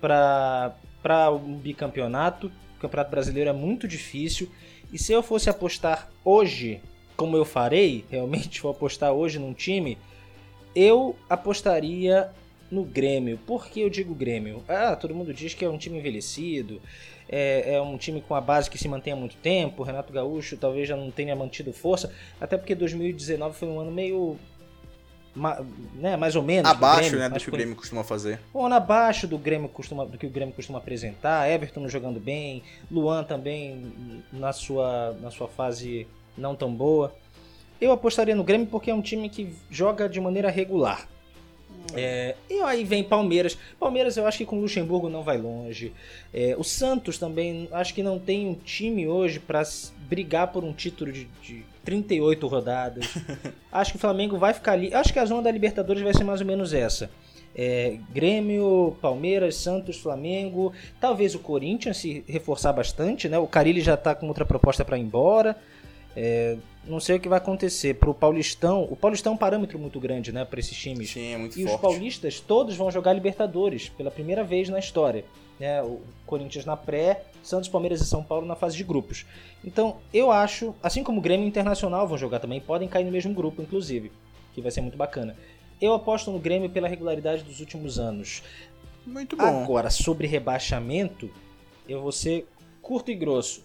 para 0.00 0.74
para 1.02 1.30
um 1.30 1.58
bicampeonato. 1.58 2.50
O 2.78 2.80
Campeonato 2.80 3.10
Brasileiro 3.10 3.50
é 3.50 3.52
muito 3.52 3.86
difícil 3.86 4.50
e 4.90 4.98
se 4.98 5.12
eu 5.12 5.22
fosse 5.22 5.50
apostar 5.50 6.08
hoje, 6.24 6.80
como 7.14 7.36
eu 7.36 7.44
farei, 7.44 8.06
realmente 8.08 8.62
vou 8.62 8.70
apostar 8.70 9.12
hoje 9.12 9.38
num 9.38 9.52
time, 9.52 9.98
eu 10.74 11.14
apostaria 11.28 12.30
no 12.70 12.84
Grêmio. 12.84 13.38
Por 13.46 13.66
que 13.66 13.80
eu 13.80 13.90
digo 13.90 14.14
Grêmio? 14.14 14.62
Ah, 14.68 14.96
todo 14.96 15.14
mundo 15.14 15.32
diz 15.32 15.54
que 15.54 15.64
é 15.64 15.68
um 15.68 15.78
time 15.78 15.98
envelhecido, 15.98 16.80
é, 17.28 17.74
é 17.74 17.80
um 17.80 17.96
time 17.96 18.20
com 18.20 18.34
a 18.34 18.40
base 18.40 18.70
que 18.70 18.78
se 18.78 18.88
mantém 18.88 19.12
há 19.12 19.16
muito 19.16 19.36
tempo. 19.36 19.82
O 19.82 19.84
Renato 19.84 20.12
Gaúcho 20.12 20.56
talvez 20.56 20.88
já 20.88 20.96
não 20.96 21.10
tenha 21.10 21.34
mantido 21.34 21.72
força, 21.72 22.12
até 22.40 22.56
porque 22.56 22.74
2019 22.74 23.56
foi 23.56 23.68
um 23.68 23.80
ano 23.80 23.90
meio. 23.90 24.36
né, 25.94 26.16
mais 26.16 26.36
ou 26.36 26.42
menos. 26.42 26.70
do 26.70 26.76
Abaixo, 26.76 27.10
Grêmio, 27.10 27.18
né, 27.18 27.28
do 27.28 27.40
que 27.40 27.48
o 27.48 27.52
Grêmio 27.52 27.76
costuma 27.76 28.04
fazer. 28.04 28.40
um 28.54 28.66
ano 28.66 28.74
abaixo 28.74 29.26
do, 29.26 29.38
Grêmio 29.38 29.68
costuma, 29.68 30.04
do 30.04 30.18
que 30.18 30.26
o 30.26 30.30
Grêmio 30.30 30.54
costuma 30.54 30.78
apresentar. 30.78 31.48
Everton 31.50 31.88
jogando 31.88 32.20
bem, 32.20 32.62
Luan 32.90 33.24
também 33.24 34.22
na 34.32 34.52
sua, 34.52 35.16
na 35.20 35.30
sua 35.30 35.48
fase 35.48 36.06
não 36.36 36.54
tão 36.54 36.74
boa. 36.74 37.14
Eu 37.80 37.92
apostaria 37.92 38.34
no 38.34 38.44
Grêmio 38.44 38.66
porque 38.66 38.90
é 38.90 38.94
um 38.94 39.02
time 39.02 39.28
que 39.28 39.54
joga 39.70 40.08
de 40.08 40.20
maneira 40.20 40.50
regular. 40.50 41.08
É, 41.92 42.34
e 42.48 42.60
aí 42.62 42.84
vem 42.84 43.04
Palmeiras. 43.04 43.58
Palmeiras 43.78 44.16
eu 44.16 44.26
acho 44.26 44.38
que 44.38 44.46
com 44.46 44.56
o 44.56 44.60
Luxemburgo 44.60 45.08
não 45.08 45.22
vai 45.22 45.36
longe. 45.36 45.92
É, 46.32 46.54
o 46.58 46.64
Santos 46.64 47.18
também 47.18 47.68
acho 47.72 47.92
que 47.92 48.02
não 48.02 48.18
tem 48.18 48.48
um 48.48 48.54
time 48.54 49.06
hoje 49.06 49.38
para 49.38 49.62
brigar 50.08 50.50
por 50.52 50.64
um 50.64 50.72
título 50.72 51.12
de, 51.12 51.24
de 51.42 51.64
38 51.84 52.46
rodadas. 52.46 53.14
acho 53.70 53.92
que 53.92 53.96
o 53.96 54.00
Flamengo 54.00 54.38
vai 54.38 54.54
ficar 54.54 54.72
ali. 54.72 54.94
Acho 54.94 55.12
que 55.12 55.18
a 55.18 55.24
zona 55.24 55.42
da 55.42 55.50
Libertadores 55.50 56.02
vai 56.02 56.14
ser 56.14 56.24
mais 56.24 56.40
ou 56.40 56.46
menos 56.46 56.72
essa. 56.72 57.10
É, 57.56 57.98
Grêmio, 58.10 58.96
Palmeiras, 59.00 59.56
Santos, 59.56 59.98
Flamengo. 59.98 60.72
Talvez 61.00 61.34
o 61.34 61.38
Corinthians 61.38 61.98
se 61.98 62.24
reforçar 62.26 62.72
bastante, 62.72 63.28
né? 63.28 63.38
O 63.38 63.46
Carilli 63.46 63.80
já 63.80 63.96
tá 63.96 64.14
com 64.14 64.26
outra 64.26 64.44
proposta 64.44 64.84
para 64.84 64.98
ir 64.98 65.02
embora. 65.02 65.56
É, 66.16 66.56
não 66.86 67.00
sei 67.00 67.16
o 67.16 67.20
que 67.20 67.28
vai 67.28 67.38
acontecer 67.38 67.94
pro 67.94 68.12
Paulistão. 68.14 68.84
O 68.90 68.96
Paulistão 68.96 69.32
é 69.32 69.34
um 69.34 69.38
parâmetro 69.38 69.78
muito 69.78 69.98
grande, 70.00 70.32
né, 70.32 70.44
para 70.44 70.60
esses 70.60 70.76
times. 70.76 71.10
Sim, 71.10 71.32
é 71.34 71.36
muito 71.38 71.58
E 71.58 71.64
os 71.64 71.70
forte. 71.70 71.82
paulistas 71.82 72.40
todos 72.40 72.76
vão 72.76 72.90
jogar 72.90 73.12
Libertadores 73.12 73.88
pela 73.88 74.10
primeira 74.10 74.44
vez 74.44 74.68
na 74.68 74.78
história. 74.78 75.24
né? 75.60 75.80
O 75.82 76.00
Corinthians 76.26 76.64
na 76.64 76.76
pré, 76.76 77.22
Santos, 77.42 77.68
Palmeiras 77.68 78.00
e 78.00 78.04
São 78.04 78.24
Paulo 78.24 78.44
na 78.44 78.56
fase 78.56 78.76
de 78.76 78.82
grupos. 78.82 79.24
Então, 79.64 79.98
eu 80.12 80.30
acho, 80.32 80.74
assim 80.82 81.04
como 81.04 81.18
o 81.20 81.22
Grêmio 81.22 81.46
Internacional 81.46 82.08
vão 82.08 82.18
jogar 82.18 82.40
também, 82.40 82.60
podem 82.60 82.88
cair 82.88 83.04
no 83.04 83.12
mesmo 83.12 83.32
grupo, 83.32 83.62
inclusive, 83.62 84.10
que 84.52 84.60
vai 84.60 84.72
ser 84.72 84.80
muito 84.80 84.98
bacana. 84.98 85.36
Eu 85.80 85.92
aposto 85.94 86.30
no 86.32 86.40
Grêmio 86.40 86.68
pela 86.70 86.88
regularidade 86.88 87.44
dos 87.44 87.60
últimos 87.60 88.00
anos. 88.00 88.42
Muito 89.06 89.36
bom. 89.36 89.44
Agora, 89.44 89.90
sobre 89.90 90.26
rebaixamento, 90.26 91.30
eu 91.88 92.02
vou 92.02 92.10
ser 92.12 92.48
curto 92.82 93.10
e 93.12 93.14
grosso. 93.14 93.62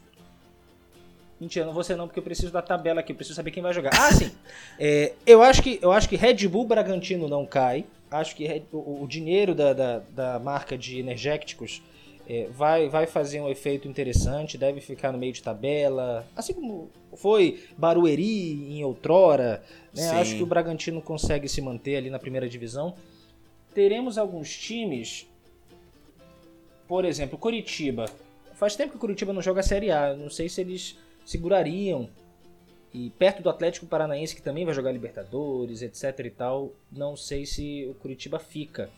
Mentira, 1.40 1.66
não 1.66 1.74
vou 1.74 1.84
ser 1.84 1.96
não, 1.96 2.06
porque 2.08 2.20
eu 2.20 2.24
preciso 2.24 2.52
da 2.52 2.62
tabela 2.62 3.00
aqui, 3.00 3.12
eu 3.14 3.16
preciso 3.16 3.36
saber 3.36 3.52
quem 3.52 3.64
vai 3.64 3.74
jogar. 3.74 3.92
Ah, 3.94 4.12
sim! 4.12 4.32
É, 4.78 5.14
eu, 5.26 5.42
acho 5.42 5.64
que, 5.64 5.80
eu 5.82 5.92
acho 5.92 6.10
que 6.10 6.16
Red 6.16 6.48
Bull 6.48 6.66
Bragantino 6.66 7.30
não 7.30 7.46
cai. 7.46 7.86
Acho 8.12 8.36
que 8.36 8.46
Red- 8.46 8.64
o, 8.74 9.04
o 9.04 9.08
dinheiro 9.08 9.56
da, 9.56 9.72
da, 9.72 10.00
da 10.10 10.40
marca 10.40 10.78
de 10.78 11.00
energéticos 11.00 11.82
é, 12.28 12.48
vai, 12.52 12.90
vai 12.90 13.08
fazer 13.08 13.40
um 13.40 13.48
efeito 13.50 13.88
interessante, 13.88 14.58
deve 14.58 14.82
ficar 14.82 15.12
no 15.14 15.18
meio 15.18 15.32
de 15.32 15.42
tabela. 15.42 16.28
Assim 16.36 16.54
como 16.54 16.90
foi 17.16 17.64
Barueri 17.78 18.74
em 18.78 18.84
outrora. 18.84 19.64
Né? 19.96 20.10
Acho 20.12 20.36
que 20.36 20.44
o 20.44 20.46
Bragantino 20.46 21.02
consegue 21.02 21.48
se 21.48 21.62
manter 21.62 21.96
ali 21.96 22.10
na 22.10 22.20
primeira 22.20 22.50
divisão. 22.50 22.96
Teremos 23.74 24.18
alguns 24.18 24.56
times 24.58 25.26
por 26.90 27.06
exemplo, 27.06 27.38
Curitiba. 27.38 28.06
Faz 28.56 28.76
tempo 28.76 28.90
que 28.90 28.98
o 28.98 29.00
Curitiba 29.00 29.32
não 29.32 29.44
joga 29.44 29.60
a 29.60 29.64
Série 29.64 29.92
A. 29.92 30.16
Não 30.16 30.28
sei 30.28 30.50
se 30.50 30.60
eles 30.60 30.98
segurariam. 31.30 32.10
E 32.92 33.12
perto 33.20 33.44
do 33.44 33.50
Atlético 33.50 33.86
Paranaense, 33.86 34.36
que 34.36 34.42
também 34.42 34.66
vai 34.66 34.74
jogar 34.74 34.92
Libertadores, 34.92 35.84
etc 35.84 36.26
e 36.26 36.30
tal, 36.32 36.72
não 36.92 37.16
sei 37.16 37.46
se 37.46 37.86
o 37.88 37.94
Curitiba 37.94 38.40
fica. 38.40 38.90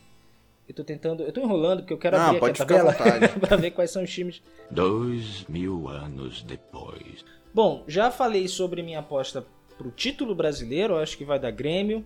Eu 0.68 0.74
tô 0.74 0.82
tentando. 0.84 1.24
Eu 1.24 1.34
tô 1.34 1.42
enrolando 1.42 1.80
porque 1.80 1.92
eu 1.94 1.98
quero 1.98 2.16
Não, 2.18 2.28
abrir 2.28 2.40
pode 2.40 2.62
aqui 2.62 2.74
a 2.74 2.84
tabela 2.94 3.30
pra 3.46 3.58
ver 3.58 3.72
quais 3.72 3.92
são 3.92 4.04
os 4.04 4.10
times. 4.14 4.42
Dois 4.70 5.44
mil 5.50 5.90
anos 5.90 6.42
depois. 6.44 7.26
Bom, 7.54 7.84
já 7.86 8.10
falei 8.10 8.48
sobre 8.48 8.82
minha 8.82 9.00
aposta 9.00 9.46
pro 9.78 9.92
título 9.92 10.34
brasileiro, 10.34 10.96
acho 10.98 11.18
que 11.18 11.26
vai 11.26 11.38
dar 11.38 11.52
Grêmio. 11.52 12.06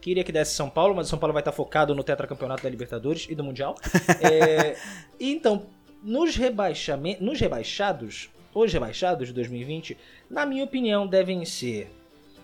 Queria 0.00 0.22
que 0.22 0.30
desse 0.30 0.54
São 0.54 0.70
Paulo, 0.70 0.94
mas 0.94 1.08
o 1.08 1.10
São 1.10 1.18
Paulo 1.18 1.32
vai 1.32 1.40
estar 1.40 1.50
focado 1.50 1.94
no 1.96 2.04
tetracampeonato 2.04 2.62
da 2.62 2.70
Libertadores 2.70 3.26
e 3.28 3.34
do 3.34 3.42
Mundial. 3.42 3.74
É, 4.22 4.76
e 5.18 5.32
então, 5.32 5.66
nos, 6.00 6.36
rebaixamen- 6.36 7.16
nos 7.20 7.40
rebaixados, 7.40 8.28
os 8.54 8.72
rebaixados 8.72 9.28
de 9.28 9.34
2020, 9.34 9.96
na 10.30 10.46
minha 10.46 10.64
opinião, 10.64 11.06
devem 11.06 11.44
ser 11.44 11.90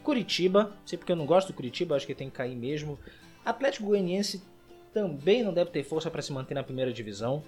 Curitiba, 0.03 0.73
sei 0.85 0.99
porque 0.99 1.13
eu 1.13 1.17
não 1.17 1.27
gosto 1.27 1.49
do 1.49 1.55
Curitiba, 1.55 1.95
acho 1.95 2.07
que 2.07 2.15
tem 2.15 2.29
que 2.29 2.37
cair 2.37 2.57
mesmo. 2.57 2.99
Atlético 3.45 3.87
Goianiense 3.87 4.43
também 4.93 5.43
não 5.43 5.53
deve 5.53 5.71
ter 5.71 5.85
força 5.85 6.11
para 6.11 6.23
se 6.23 6.33
manter 6.33 6.55
na 6.55 6.63
primeira 6.63 6.93
divisão. 6.93 7.43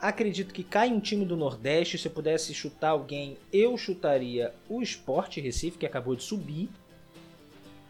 Acredito 0.00 0.52
que 0.52 0.64
cai 0.64 0.90
um 0.90 1.00
time 1.00 1.24
do 1.24 1.36
Nordeste. 1.36 1.96
Se 1.96 2.08
eu 2.08 2.12
pudesse 2.12 2.52
chutar 2.52 2.90
alguém, 2.90 3.36
eu 3.52 3.76
chutaria 3.76 4.52
o 4.68 4.82
Sport 4.82 5.36
Recife, 5.38 5.78
que 5.78 5.86
acabou 5.86 6.14
de 6.16 6.22
subir. 6.22 6.68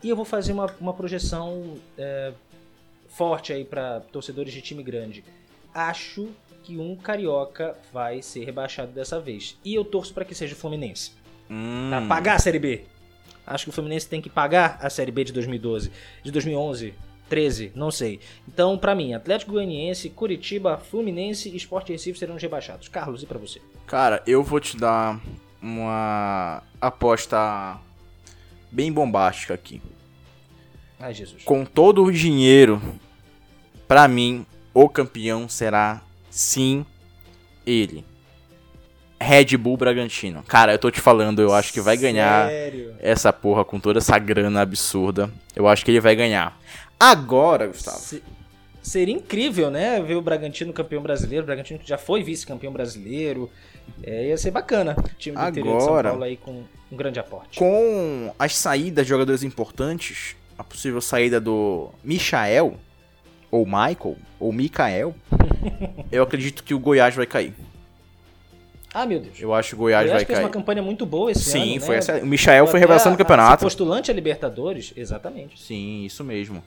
E 0.02 0.09
eu 0.09 0.16
vou 0.16 0.24
fazer 0.24 0.52
uma, 0.52 0.66
uma 0.81 0.92
projeção 0.92 1.76
é, 1.96 2.33
forte 3.09 3.52
aí 3.52 3.64
para 3.64 4.00
torcedores 4.00 4.52
de 4.52 4.61
time 4.61 4.83
grande. 4.83 5.24
Acho 5.72 6.28
que 6.62 6.79
um 6.79 6.94
carioca 6.96 7.77
vai 7.92 8.22
ser 8.22 8.44
rebaixado 8.44 8.92
dessa 8.92 9.20
vez. 9.20 9.59
E 9.64 9.75
eu 9.75 9.85
torço 9.85 10.14
para 10.14 10.25
que 10.25 10.35
seja 10.35 10.55
o 10.55 10.57
Fluminense. 10.57 11.12
Hum, 11.51 11.88
Pra 11.90 12.03
pagar 12.03 12.35
a 12.37 12.38
Série 12.38 12.59
B. 12.59 12.85
Acho 13.46 13.64
que 13.64 13.70
o 13.70 13.72
Fluminense 13.72 14.09
tem 14.09 14.20
que 14.22 14.31
pagar 14.31 14.79
a 14.81 14.88
Série 14.88 15.11
B 15.11 15.25
de 15.25 15.33
2012, 15.33 15.90
de 16.22 16.31
2011, 16.31 16.94
13, 17.29 17.72
não 17.75 17.90
sei. 17.90 18.20
Então, 18.46 18.79
pra 18.79 18.94
mim, 18.94 19.14
Atlético 19.14 19.53
Goianiense, 19.53 20.09
Curitiba, 20.11 20.79
Fluminense 20.79 21.48
e 21.48 21.57
Sport 21.57 21.88
Recife 21.88 22.18
serão 22.18 22.37
os 22.37 22.42
rebaixados. 22.42 22.88
Carlos, 22.88 23.22
e 23.22 23.27
pra 23.27 23.38
você? 23.38 23.61
Cara, 23.87 24.22
eu 24.27 24.42
vou 24.44 24.61
te 24.61 24.77
dar 24.77 25.20
uma 25.61 26.62
aposta 26.81 27.79
bem 28.70 28.92
bombástica 28.92 29.55
aqui. 29.55 29.83
Ai, 31.01 31.12
Jesus. 31.12 31.42
Com 31.42 31.64
todo 31.64 32.05
o 32.05 32.12
dinheiro, 32.12 32.81
pra 33.88 34.07
mim, 34.07 34.46
o 34.72 34.88
campeão 34.88 35.48
será 35.48 36.01
sim 36.33 36.85
ele. 37.66 38.05
Red 39.21 39.57
Bull 39.57 39.77
Bragantino. 39.77 40.42
Cara, 40.42 40.73
eu 40.73 40.79
tô 40.79 40.90
te 40.90 41.01
falando, 41.01 41.40
eu 41.40 41.55
acho 41.55 41.73
que 41.73 41.81
vai 41.81 41.97
ganhar 41.97 42.49
Sério? 42.49 42.97
essa 42.99 43.33
porra 43.33 43.64
com 43.64 43.79
toda 43.79 43.99
essa 44.01 44.18
grana 44.18 44.61
absurda. 44.62 45.31
Eu 45.55 45.68
acho 45.68 45.85
que 45.85 45.92
ele 45.92 46.01
vai 46.01 46.16
ganhar. 46.16 46.59
Agora, 46.99 47.66
Gustavo. 47.68 47.99
Se- 47.99 48.23
Seria 48.83 49.14
incrível, 49.14 49.71
né? 49.71 50.03
Ver 50.03 50.16
o 50.16 50.21
Bragantino 50.23 50.73
campeão 50.73 51.01
brasileiro. 51.01 51.45
O 51.45 51.47
Bragantino 51.47 51.79
que 51.79 51.88
já 51.88 51.97
foi 51.97 52.21
vice-campeão 52.25 52.73
brasileiro. 52.73 53.49
É, 54.03 54.27
ia 54.27 54.37
ser 54.37 54.51
bacana. 54.51 54.97
O 54.99 55.14
time 55.16 55.37
do 55.37 55.49
interior 55.49 55.77
de 55.77 55.83
São 55.85 55.90
Agora- 55.92 56.09
Paulo 56.11 56.25
aí 56.25 56.37
com 56.37 56.64
um 56.90 56.97
grande 56.97 57.21
aporte. 57.21 57.61
Com 57.61 58.35
as 58.37 58.57
saídas 58.57 59.07
de 59.07 59.11
jogadores 59.11 59.45
importantes, 59.45 60.35
a 60.59 60.64
possível 60.64 61.01
saída 61.01 61.40
do 61.40 61.90
Michael, 62.03 62.77
ou 63.53 63.67
Michael, 63.67 64.17
ou 64.41 64.51
Mikael, 64.53 65.15
eu 66.11 66.23
acredito 66.23 66.65
que 66.65 66.73
o 66.75 66.79
Goiás 66.79 67.15
vai 67.15 67.27
cair. 67.27 67.55
Ah, 68.95 69.07
meu 69.07 69.21
Deus. 69.21 69.41
Eu 69.41 69.55
acho 69.55 69.71
que 69.71 69.75
o 69.75 69.79
Goiás, 69.79 70.05
Goiás 70.07 70.21
vai 70.21 70.25
fez 70.27 70.38
cair. 70.38 70.45
uma 70.45 70.51
campanha 70.51 70.83
muito 70.83 71.07
boa 71.07 71.31
esse 71.31 71.57
ano. 71.57 71.65
Sim, 71.67 71.75
né? 71.75 71.81
foi 71.81 71.97
essa. 71.97 72.19
O 72.19 72.27
Michael 72.27 72.67
foi 72.67 72.81
revelação 72.81 73.12
do 73.12 73.15
a- 73.15 73.19
campeonato. 73.19 73.62
postulante 73.65 74.11
a 74.11 74.15
Libertadores, 74.15 74.93
exatamente. 74.97 75.61
Sim, 75.62 76.05
isso 76.05 76.25
mesmo. 76.25 76.62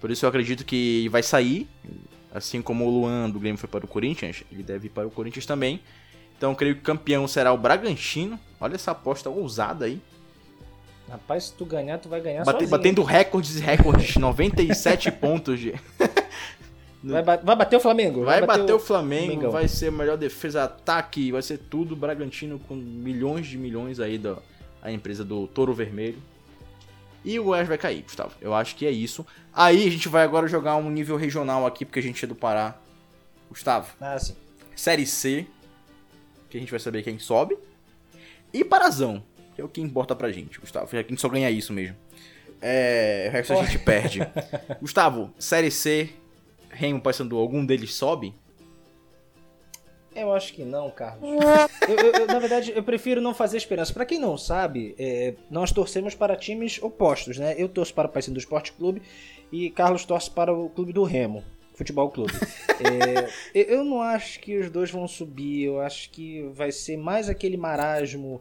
Por 0.00 0.10
isso 0.10 0.24
eu 0.24 0.28
acredito 0.28 0.64
que 0.64 1.08
vai 1.10 1.22
sair. 1.22 1.68
Assim 2.32 2.60
como 2.62 2.84
o 2.86 2.90
Luan 2.90 3.28
do 3.30 3.38
Grêmio 3.40 3.58
foi 3.58 3.68
para 3.68 3.84
o 3.84 3.88
Corinthians, 3.88 4.44
ele 4.52 4.62
deve 4.62 4.86
ir 4.86 4.90
para 4.90 5.06
o 5.06 5.10
Corinthians 5.10 5.46
também. 5.46 5.80
Então 6.36 6.50
eu 6.50 6.56
creio 6.56 6.74
que 6.76 6.80
o 6.82 6.84
campeão 6.84 7.26
será 7.26 7.52
o 7.52 7.58
Bragantino. 7.58 8.38
Olha 8.60 8.74
essa 8.76 8.90
aposta 8.92 9.28
ousada 9.30 9.86
aí. 9.86 10.00
Rapaz, 11.10 11.44
se 11.44 11.52
tu 11.54 11.64
ganhar, 11.64 11.98
tu 11.98 12.08
vai 12.08 12.20
ganhar 12.20 12.44
Bate- 12.44 12.58
sozinho. 12.60 12.70
batendo 12.70 13.02
recordes 13.02 13.56
e 13.56 13.60
recordes. 13.60 14.16
97 14.16 15.10
pontos 15.12 15.58
de. 15.58 15.74
Vai, 17.02 17.22
vai 17.22 17.56
bater 17.56 17.76
o 17.76 17.80
Flamengo. 17.80 18.24
Vai 18.24 18.44
bater 18.44 18.72
o 18.72 18.78
Flamengo, 18.78 19.50
vai 19.50 19.68
ser 19.68 19.88
a 19.88 19.92
melhor 19.92 20.16
defesa, 20.18 20.64
ataque, 20.64 21.30
vai 21.32 21.40
ser 21.42 21.58
tudo. 21.58 21.94
Bragantino 21.96 22.58
com 22.58 22.74
milhões 22.74 23.46
de 23.46 23.56
milhões 23.56 24.00
aí 24.00 24.18
da 24.18 24.36
a 24.82 24.92
empresa 24.92 25.24
do 25.24 25.46
Touro 25.46 25.72
Vermelho. 25.72 26.18
E 27.24 27.38
o 27.38 27.44
Goiás 27.44 27.66
vai 27.66 27.78
cair, 27.78 28.02
Gustavo. 28.02 28.32
Eu 28.40 28.54
acho 28.54 28.76
que 28.76 28.86
é 28.86 28.90
isso. 28.90 29.26
Aí 29.52 29.86
a 29.86 29.90
gente 29.90 30.08
vai 30.08 30.22
agora 30.24 30.46
jogar 30.46 30.76
um 30.76 30.88
nível 30.90 31.16
regional 31.16 31.66
aqui, 31.66 31.84
porque 31.84 31.98
a 31.98 32.02
gente 32.02 32.24
é 32.24 32.28
do 32.28 32.34
Pará. 32.34 32.76
Gustavo, 33.48 33.88
Ah, 34.00 34.18
sim. 34.18 34.34
Série 34.76 35.06
C, 35.06 35.46
que 36.50 36.56
a 36.56 36.60
gente 36.60 36.70
vai 36.70 36.78
saber 36.78 37.02
quem 37.02 37.18
sobe. 37.18 37.56
E 38.52 38.62
Parazão, 38.64 39.22
que 39.58 39.62
é 39.62 39.64
o 39.64 39.68
que 39.68 39.80
importa 39.80 40.14
pra 40.14 40.30
gente, 40.30 40.60
Gustavo. 40.60 40.88
A 40.96 41.02
gente 41.02 41.20
só 41.20 41.28
ganha 41.28 41.50
isso 41.50 41.72
mesmo. 41.72 41.96
É, 42.62 43.26
o 43.28 43.32
resto 43.32 43.52
a 43.54 43.64
gente 43.64 43.78
perde. 43.80 44.20
Gustavo, 44.80 45.32
Série 45.36 45.68
C, 45.70 46.10
Remo, 46.70 47.00
Paysandu, 47.00 47.36
algum 47.36 47.66
deles 47.66 47.92
sobe? 47.92 48.32
Eu 50.14 50.32
acho 50.32 50.52
que 50.52 50.64
não, 50.64 50.90
Carlos. 50.90 51.28
Eu- 51.88 51.96
eu- 51.96 52.12
eu, 52.12 52.26
na 52.26 52.38
verdade, 52.38 52.72
eu 52.74 52.82
prefiro 52.84 53.20
não 53.20 53.34
fazer 53.34 53.56
esperança. 53.56 53.92
Pra 53.92 54.04
quem 54.06 54.18
não 54.20 54.36
sabe, 54.38 54.94
é, 54.98 55.34
nós 55.50 55.70
torcemos 55.72 56.14
para 56.14 56.36
times 56.36 56.80
opostos, 56.82 57.36
né? 57.38 57.54
Eu 57.58 57.68
torço 57.68 57.92
para 57.94 58.08
o 58.08 58.10
Paysandu 58.10 58.38
Esporte 58.38 58.72
Clube 58.72 59.02
e 59.52 59.70
Carlos 59.70 60.04
torce 60.04 60.30
para 60.30 60.52
o 60.52 60.70
Clube 60.70 60.92
do 60.92 61.02
Remo, 61.04 61.42
Futebol 61.74 62.08
Clube. 62.10 62.32
É, 62.80 63.28
eu 63.74 63.82
não 63.82 64.00
acho 64.00 64.38
que 64.38 64.56
os 64.56 64.70
dois 64.70 64.88
vão 64.88 65.08
subir. 65.08 65.64
Eu 65.64 65.80
acho 65.80 66.10
que 66.10 66.42
vai 66.54 66.70
ser 66.70 66.96
mais 66.96 67.28
aquele 67.28 67.56
marasmo 67.56 68.40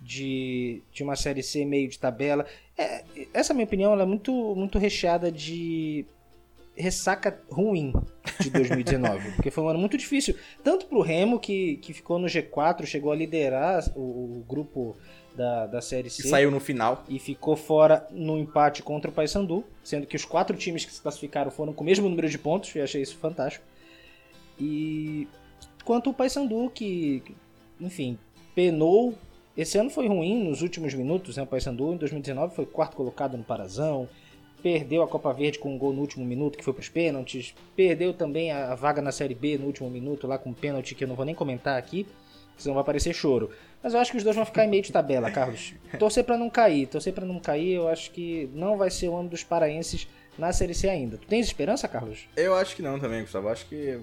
de, 0.00 0.82
de 0.92 1.02
uma 1.02 1.16
série 1.16 1.42
C 1.42 1.64
meio 1.64 1.88
de 1.88 1.98
tabela. 1.98 2.46
É, 2.76 3.04
essa 3.32 3.52
minha 3.52 3.64
opinião 3.64 3.92
ela 3.92 4.02
é 4.02 4.06
muito, 4.06 4.32
muito 4.54 4.78
recheada 4.78 5.30
de 5.30 6.06
ressaca 6.76 7.40
ruim 7.50 7.92
de 8.40 8.50
2019, 8.50 9.32
porque 9.36 9.50
foi 9.50 9.64
um 9.64 9.68
ano 9.68 9.78
muito 9.80 9.98
difícil, 9.98 10.36
tanto 10.62 10.86
pro 10.86 11.00
Remo, 11.00 11.40
que, 11.40 11.76
que 11.78 11.92
ficou 11.92 12.18
no 12.18 12.28
G4, 12.28 12.86
chegou 12.86 13.10
a 13.10 13.16
liderar 13.16 13.84
o, 13.96 14.00
o 14.38 14.44
grupo 14.48 14.96
da, 15.34 15.66
da 15.66 15.80
Série 15.80 16.08
C 16.08 16.26
E 16.26 16.30
saiu 16.30 16.50
no 16.50 16.60
final. 16.60 17.04
e 17.08 17.18
ficou 17.18 17.56
fora 17.56 18.06
no 18.10 18.38
empate 18.38 18.82
contra 18.82 19.10
o 19.10 19.14
Paysandu, 19.14 19.64
sendo 19.82 20.06
que 20.06 20.16
os 20.16 20.24
quatro 20.24 20.56
times 20.56 20.84
que 20.84 20.92
se 20.92 21.02
classificaram 21.02 21.50
foram 21.50 21.72
com 21.72 21.82
o 21.82 21.86
mesmo 21.86 22.08
número 22.08 22.28
de 22.28 22.38
pontos, 22.38 22.74
eu 22.74 22.84
achei 22.84 23.02
isso 23.02 23.16
fantástico. 23.16 23.64
E 24.58 25.28
quanto 25.84 26.10
o 26.10 26.14
Paysandu, 26.14 26.70
que, 26.70 27.22
enfim, 27.80 28.18
penou. 28.54 29.14
Esse 29.58 29.76
ano 29.76 29.90
foi 29.90 30.06
ruim 30.06 30.44
nos 30.44 30.62
últimos 30.62 30.94
minutos, 30.94 31.36
né? 31.36 31.42
O 31.42 31.46
Paysandu 31.46 31.92
em 31.92 31.96
2019 31.96 32.54
foi 32.54 32.64
quarto 32.64 32.96
colocado 32.96 33.36
no 33.36 33.42
Parazão, 33.42 34.08
perdeu 34.62 35.02
a 35.02 35.08
Copa 35.08 35.32
Verde 35.32 35.58
com 35.58 35.74
um 35.74 35.76
gol 35.76 35.92
no 35.92 36.00
último 36.00 36.24
minuto, 36.24 36.56
que 36.56 36.62
foi 36.62 36.72
para 36.72 36.80
os 36.80 36.88
pênaltis, 36.88 37.56
perdeu 37.74 38.14
também 38.14 38.52
a 38.52 38.76
vaga 38.76 39.02
na 39.02 39.10
Série 39.10 39.34
B 39.34 39.58
no 39.58 39.66
último 39.66 39.90
minuto, 39.90 40.28
lá 40.28 40.38
com 40.38 40.50
um 40.50 40.54
pênalti 40.54 40.94
que 40.94 41.02
eu 41.02 41.08
não 41.08 41.16
vou 41.16 41.24
nem 41.24 41.34
comentar 41.34 41.76
aqui, 41.76 42.06
senão 42.56 42.74
vai 42.74 42.82
aparecer 42.82 43.12
choro. 43.12 43.50
Mas 43.82 43.94
eu 43.94 43.98
acho 43.98 44.12
que 44.12 44.18
os 44.18 44.22
dois 44.22 44.36
vão 44.36 44.46
ficar 44.46 44.64
em 44.64 44.68
meio 44.68 44.82
de 44.84 44.92
tabela, 44.92 45.28
Carlos. 45.28 45.74
Torcer 45.98 46.22
para 46.22 46.38
não 46.38 46.48
cair, 46.48 46.86
torcer 46.86 47.12
para 47.12 47.26
não 47.26 47.40
cair, 47.40 47.72
eu 47.72 47.88
acho 47.88 48.12
que 48.12 48.48
não 48.54 48.76
vai 48.76 48.90
ser 48.90 49.08
o 49.08 49.16
ano 49.16 49.28
dos 49.28 49.42
paraenses 49.42 50.06
na 50.38 50.52
Série 50.52 50.72
C 50.72 50.88
ainda. 50.88 51.18
Tu 51.18 51.26
tens 51.26 51.46
esperança, 51.46 51.88
Carlos? 51.88 52.28
Eu 52.36 52.54
acho 52.54 52.76
que 52.76 52.82
não 52.82 53.00
também, 53.00 53.22
Gustavo. 53.22 53.48
Acho 53.48 53.66
que 53.66 53.98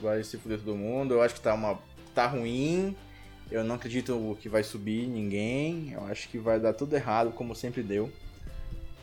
vai 0.00 0.24
se 0.24 0.36
fuder 0.38 0.58
todo 0.58 0.76
mundo. 0.76 1.14
Eu 1.14 1.22
acho 1.22 1.36
que 1.36 1.40
tá 1.40 1.54
uma. 1.54 1.78
tá 2.12 2.26
ruim. 2.26 2.96
Eu 3.50 3.64
não 3.64 3.76
acredito 3.76 4.36
que 4.40 4.48
vai 4.48 4.62
subir 4.62 5.06
ninguém. 5.06 5.92
Eu 5.92 6.04
acho 6.06 6.28
que 6.28 6.38
vai 6.38 6.60
dar 6.60 6.72
tudo 6.74 6.94
errado, 6.94 7.32
como 7.32 7.54
sempre 7.54 7.82
deu. 7.82 8.10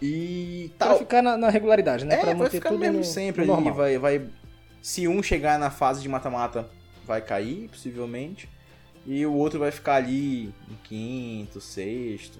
E 0.02 0.72
Pra 0.78 0.90
tal. 0.90 1.00
ficar 1.00 1.22
na, 1.22 1.38
na 1.38 1.50
regularidade, 1.50 2.06
né? 2.06 2.16
É, 2.16 2.18
pra 2.18 2.26
vai 2.28 2.36
manter 2.36 2.52
ficar 2.58 2.70
tudo 2.70 2.80
mesmo 2.80 2.98
no, 3.00 3.04
sempre 3.04 3.46
no 3.46 3.56
ali. 3.56 3.72
Vai, 3.72 3.98
vai. 3.98 4.30
Se 4.82 5.08
um 5.08 5.24
chegar 5.24 5.58
na 5.58 5.72
fase 5.72 6.02
de 6.02 6.10
mata-mata, 6.10 6.70
vai 7.06 7.22
cair, 7.22 7.70
possivelmente. 7.70 8.48
E 9.06 9.26
o 9.26 9.34
outro 9.34 9.60
vai 9.60 9.72
ficar 9.72 9.96
ali 9.96 10.46
em 10.70 10.76
quinto, 10.84 11.62
sexto. 11.62 12.40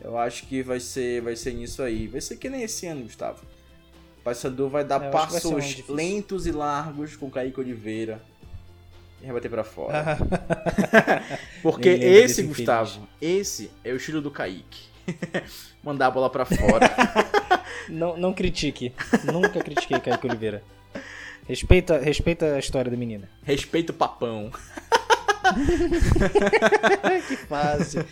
Eu 0.00 0.16
acho 0.18 0.46
que 0.46 0.62
vai 0.62 0.80
ser, 0.80 1.20
vai 1.22 1.34
ser 1.36 1.52
nisso 1.54 1.82
aí. 1.82 2.06
Vai 2.06 2.20
ser 2.20 2.36
que 2.36 2.48
nem 2.48 2.62
esse 2.62 2.86
ano, 2.86 3.02
Gustavo. 3.02 3.42
O 4.18 4.22
Paysandu 4.24 4.68
vai 4.68 4.84
dar 4.84 4.96
É, 5.02 5.06
eu 5.08 5.10
vai 5.10 5.10
passos 5.12 5.64
difícil. 5.64 5.94
lentos 5.94 6.46
e 6.46 6.52
largos 6.52 7.16
com 7.16 7.30
Kaique 7.30 7.58
Oliveira. 7.60 8.22
E 9.24 9.26
vai 9.26 9.36
bater 9.36 9.50
pra 9.50 9.64
fora. 9.64 10.18
Ah, 10.18 11.38
Porque 11.62 11.88
esse, 11.88 12.42
Gustavo, 12.42 13.08
esse 13.18 13.70
é 13.82 13.90
o 13.90 13.96
estilo 13.96 14.20
do 14.20 14.30
Kaique. 14.30 14.84
Mandar 15.82 16.08
a 16.08 16.10
bola 16.10 16.28
pra 16.28 16.44
fora. 16.44 16.90
não, 17.88 18.18
não 18.18 18.34
critique. 18.34 18.92
Nunca 19.24 19.62
critiquei 19.64 19.98
Kaique 19.98 20.26
Oliveira. 20.26 20.62
Respeita, 21.48 21.98
respeita 21.98 22.54
a 22.54 22.58
história 22.58 22.90
da 22.90 22.96
menina. 22.98 23.26
Respeita 23.42 23.92
o 23.92 23.94
papão. 23.94 24.50
que 27.28 27.36
fácil. 27.36 28.04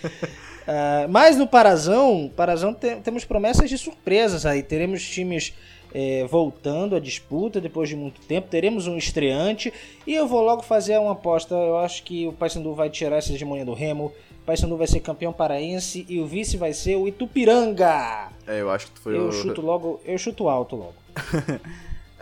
Ah, 0.66 1.06
mas 1.08 1.36
no 1.36 1.46
Parazão, 1.46 2.30
Parazão 2.36 2.72
te- 2.72 2.96
temos 2.96 3.24
promessas 3.24 3.68
de 3.68 3.76
surpresas 3.78 4.46
aí. 4.46 4.62
Teremos 4.62 5.02
times 5.04 5.52
eh, 5.94 6.26
voltando 6.30 6.94
à 6.96 7.00
disputa 7.00 7.60
depois 7.60 7.88
de 7.88 7.96
muito 7.96 8.20
tempo. 8.22 8.48
Teremos 8.48 8.86
um 8.86 8.96
estreante. 8.96 9.72
E 10.06 10.14
eu 10.14 10.26
vou 10.26 10.42
logo 10.42 10.62
fazer 10.62 10.98
uma 10.98 11.12
aposta. 11.12 11.54
Eu 11.54 11.78
acho 11.78 12.02
que 12.04 12.26
o 12.26 12.32
Paysandu 12.32 12.74
vai 12.74 12.88
tirar 12.90 13.16
essa 13.16 13.32
hegemonia 13.32 13.64
do 13.64 13.74
Remo. 13.74 14.12
O 14.42 14.44
Paysandu 14.44 14.76
vai 14.76 14.86
ser 14.86 15.00
campeão 15.00 15.32
paraense 15.32 16.04
e 16.08 16.18
o 16.20 16.26
vice 16.26 16.56
vai 16.56 16.72
ser 16.72 16.96
o 16.96 17.06
Itupiranga. 17.06 18.28
É, 18.46 18.60
eu 18.60 18.70
acho 18.70 18.90
que 18.90 18.98
foi 19.00 19.16
Eu 19.16 19.28
o... 19.28 19.32
chuto 19.32 19.60
logo, 19.60 20.00
eu 20.04 20.18
chuto 20.18 20.48
alto 20.48 20.76
logo. 20.76 20.94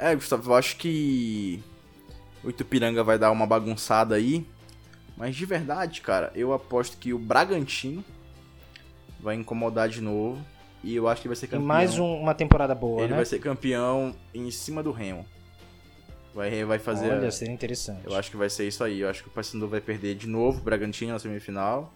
É, 0.02 0.14
Gustavo, 0.14 0.50
eu 0.50 0.54
acho 0.56 0.76
que 0.76 1.62
o 2.42 2.48
Itupiranga 2.48 3.04
vai 3.04 3.18
dar 3.18 3.30
uma 3.30 3.46
bagunçada 3.46 4.14
aí. 4.14 4.46
Mas 5.20 5.36
de 5.36 5.44
verdade, 5.44 6.00
cara, 6.00 6.32
eu 6.34 6.50
aposto 6.54 6.96
que 6.96 7.12
o 7.12 7.18
Bragantino 7.18 8.02
vai 9.20 9.34
incomodar 9.36 9.86
de 9.86 10.00
novo. 10.00 10.42
E 10.82 10.96
eu 10.96 11.06
acho 11.08 11.20
que 11.20 11.28
vai 11.28 11.36
ser 11.36 11.44
E 11.44 11.48
campeão. 11.50 11.66
mais 11.66 11.98
um- 11.98 12.14
uma 12.16 12.32
temporada 12.34 12.74
boa, 12.74 13.02
Ele 13.02 13.10
né? 13.10 13.16
vai 13.16 13.26
ser 13.26 13.38
campeão 13.38 14.14
em 14.32 14.50
cima 14.50 14.82
do 14.82 14.90
Remo. 14.90 15.26
Vai, 16.34 16.64
vai 16.64 16.78
fazer. 16.78 17.10
Olha, 17.12 17.30
seria 17.30 17.52
interessante. 17.52 18.00
Eu 18.06 18.16
acho 18.16 18.30
que 18.30 18.36
vai 18.38 18.48
ser 18.48 18.66
isso 18.66 18.82
aí. 18.82 19.00
Eu 19.00 19.10
acho 19.10 19.22
que 19.22 19.28
o 19.28 19.30
Paysandu 19.32 19.68
vai 19.68 19.82
perder 19.82 20.14
de 20.14 20.26
novo 20.26 20.60
o 20.60 20.62
Bragantino 20.62 21.12
na 21.12 21.18
semifinal. 21.18 21.92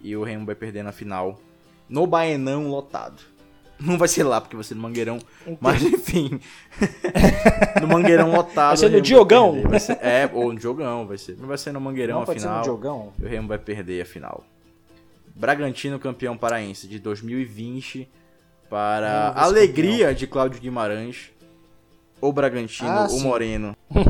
E 0.00 0.16
o 0.16 0.24
Remo 0.24 0.44
vai 0.44 0.56
perder 0.56 0.82
na 0.82 0.90
final. 0.90 1.40
No 1.88 2.04
Baenão 2.04 2.68
lotado. 2.68 3.22
Não 3.80 3.96
vai 3.96 4.08
ser 4.08 4.22
lá, 4.24 4.40
porque 4.40 4.54
vai 4.56 4.64
ser 4.64 4.74
no 4.74 4.82
Mangueirão. 4.82 5.18
Entendi. 5.42 5.58
Mas 5.60 5.82
enfim. 5.82 6.40
no 7.80 7.88
Mangueirão 7.88 8.30
lotado. 8.30 8.68
Vai 8.68 8.76
ser 8.76 8.90
no 8.90 9.00
Diogão? 9.00 9.62
Vai 9.62 9.80
ser- 9.80 9.98
é, 10.02 10.28
ou 10.32 10.52
no 10.52 10.58
Diogão, 10.58 11.06
vai 11.06 11.18
ser. 11.18 11.36
Não 11.38 11.48
vai 11.48 11.58
ser 11.58 11.72
no 11.72 11.80
Mangueirão 11.80 12.16
Não 12.16 12.22
a 12.22 12.26
pode 12.26 12.40
ser 12.40 12.46
no. 12.48 13.12
E 13.18 13.24
o 13.24 13.28
Remo 13.28 13.48
vai 13.48 13.58
perder 13.58 14.02
a 14.02 14.04
final. 14.04 14.44
Bragantino 15.34 15.98
campeão 15.98 16.36
paraense 16.36 16.86
de 16.86 16.98
2020 16.98 18.08
para 18.68 19.28
a 19.34 19.44
alegria 19.44 20.14
de 20.14 20.26
Cláudio 20.26 20.60
Guimarães. 20.60 21.30
O 22.20 22.32
Bragantino, 22.32 22.88
Ah, 22.88 23.06
o 23.06 23.08
sim. 23.08 23.22
Moreno. 23.22 23.76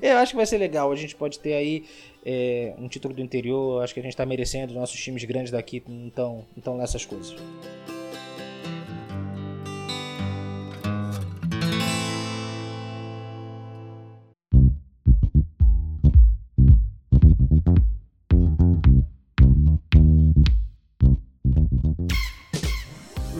Eu 0.00 0.18
acho 0.18 0.32
que 0.32 0.36
vai 0.36 0.46
ser 0.46 0.58
legal. 0.58 0.90
A 0.90 0.96
gente 0.96 1.14
pode 1.16 1.38
ter 1.38 1.54
aí 1.54 1.84
é, 2.24 2.74
um 2.78 2.88
título 2.88 3.14
do 3.14 3.20
interior. 3.20 3.82
Acho 3.82 3.92
que 3.94 4.00
a 4.00 4.02
gente 4.02 4.16
tá 4.16 4.24
merecendo. 4.24 4.72
Nossos 4.74 5.00
times 5.00 5.24
grandes 5.24 5.50
daqui 5.50 5.82
não 5.86 6.08
estão 6.08 6.44
não 6.56 6.62
tão 6.62 6.76
nessas 6.76 7.04
coisas. 7.04 7.34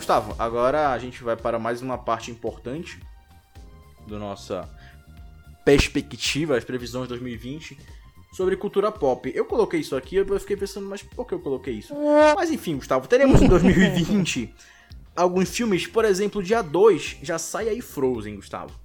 Gustavo, 0.04 0.36
agora 0.38 0.90
a 0.90 0.98
gente 0.98 1.24
vai 1.24 1.34
para 1.34 1.58
mais 1.58 1.80
uma 1.80 1.96
parte 1.96 2.30
importante 2.30 3.00
do 4.06 4.18
nossa 4.18 4.68
perspectiva, 5.64 6.58
as 6.58 6.62
previsões 6.62 7.04
de 7.04 7.08
2020 7.08 7.78
sobre 8.36 8.54
cultura 8.54 8.92
pop. 8.92 9.32
Eu 9.34 9.46
coloquei 9.46 9.80
isso 9.80 9.96
aqui, 9.96 10.16
eu 10.16 10.38
fiquei 10.38 10.58
pensando, 10.58 10.86
mas 10.86 11.02
por 11.02 11.26
que 11.26 11.32
eu 11.32 11.38
coloquei 11.38 11.72
isso? 11.72 11.94
Mas 12.36 12.50
enfim, 12.50 12.76
Gustavo, 12.76 13.08
teremos 13.08 13.40
em 13.40 13.48
2020 13.48 14.54
alguns 15.16 15.48
filmes, 15.48 15.86
por 15.86 16.04
exemplo, 16.04 16.42
dia 16.42 16.60
2 16.60 17.20
já 17.22 17.38
sai 17.38 17.70
aí 17.70 17.80
Frozen, 17.80 18.36
Gustavo. 18.36 18.78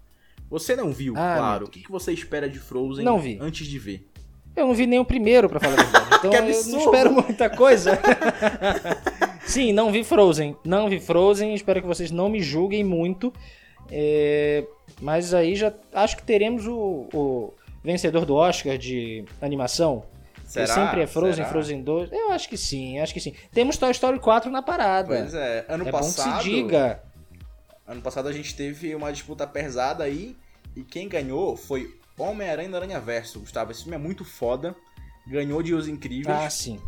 Você 0.50 0.74
não 0.74 0.94
viu, 0.94 1.16
Ah, 1.18 1.36
claro. 1.38 1.66
O 1.66 1.70
que, 1.70 1.82
que 1.82 1.92
você 1.92 2.14
espera 2.14 2.48
de 2.50 2.60
Frozen 2.60 3.04
Não 3.04 3.20
vi. 3.20 3.38
antes 3.42 3.68
de 3.68 3.78
ver? 3.78 4.10
Eu 4.56 4.68
não 4.68 4.74
vi 4.74 4.88
nem 4.88 5.00
o 5.00 5.06
primeiro, 5.06 5.50
pra 5.50 5.60
falar 5.60 5.74
a 5.74 5.84
verdade. 5.84 6.10
Então 6.20 6.34
eu 6.34 6.42
não 6.44 6.80
espero 6.80 7.12
muita 7.14 7.50
coisa. 7.50 7.98
Sim, 9.50 9.74
não 9.74 9.92
vi 9.92 10.04
Frozen. 10.04 10.56
Não 10.64 10.88
vi 10.88 11.00
Frozen. 11.00 11.56
Espero 11.56 11.82
que 11.82 11.88
vocês 11.88 12.12
não 12.12 12.30
me 12.30 12.40
julguem 12.40 12.84
muito. 12.84 13.34
É, 13.92 14.64
Mas 15.02 15.34
aí 15.34 15.56
já 15.56 15.74
acho 15.92 16.18
que 16.18 16.24
teremos 16.24 16.68
o, 16.68 17.10
o 17.12 17.54
vencedor 17.84 18.26
do 18.26 18.36
Oscar 18.36 18.78
de 18.78 19.26
animação. 19.42 20.06
Que 20.36 20.52
Será? 20.52 20.68
sempre 20.68 21.02
é 21.02 21.08
Frozen, 21.08 21.34
Será? 21.34 21.50
Frozen 21.50 21.82
2. 21.82 22.12
Eu 22.12 22.32
acho 22.32 22.48
que 22.48 22.58
sim, 22.58 23.00
acho 23.00 23.12
que 23.14 23.20
sim. 23.20 23.34
Temos 23.52 23.78
Toy 23.78 23.90
Story 23.92 24.20
4 24.20 24.52
na 24.52 24.62
parada. 24.62 25.08
Pois 25.08 25.34
é, 25.34 25.66
ano 25.68 25.88
é 25.88 25.92
bom 25.92 25.98
que 25.98 26.06
passado. 26.06 26.44
se 26.44 26.50
diga. 26.50 27.02
Ano 27.88 28.02
passado 28.02 28.28
a 28.30 28.32
gente 28.32 28.56
teve 28.56 28.94
uma 28.94 29.12
disputa 29.12 29.48
pesada 29.48 30.04
aí 30.04 30.36
e 30.76 30.84
quem 30.84 31.10
ganhou 31.10 31.56
foi 31.58 31.98
Homem-Aranha 32.20 32.70
no 32.70 32.76
Aranha 32.78 33.00
Verso, 33.00 33.40
Gustavo. 33.40 33.72
Esse 33.72 33.82
filme 33.82 33.96
é 33.96 34.00
muito 34.00 34.24
foda. 34.24 34.76
Ganhou 35.28 35.64
de 35.64 35.74
Os 35.74 35.88
Incríveis. 35.88 36.38
Ah, 36.38 36.50
sim. 36.50 36.80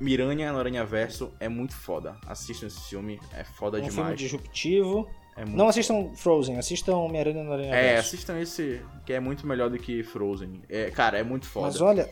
Miranha 0.00 0.52
no 0.52 0.58
Aranha 0.58 0.84
Verso 0.84 1.32
é 1.40 1.48
muito 1.48 1.74
foda. 1.74 2.16
Assistam 2.26 2.66
esse 2.66 2.80
filme, 2.88 3.20
é 3.34 3.44
foda 3.44 3.78
Um 3.78 3.80
filme 3.82 3.96
demais. 3.96 4.18
disruptivo. 4.18 5.08
É 5.36 5.44
muito 5.44 5.56
Não 5.56 5.68
assistam 5.68 6.10
Frozen, 6.16 6.58
assistam 6.58 6.96
Homem-Aranha 6.96 7.44
no 7.44 7.52
Aranha 7.52 7.74
É, 7.74 7.98
assistam 7.98 8.40
esse, 8.40 8.82
que 9.06 9.12
é 9.12 9.20
muito 9.20 9.46
melhor 9.46 9.70
do 9.70 9.78
que 9.78 10.02
Frozen. 10.02 10.62
É, 10.68 10.90
cara, 10.90 11.18
é 11.18 11.22
muito 11.22 11.46
foda. 11.46 11.66
Mas 11.66 11.80
olha, 11.80 12.08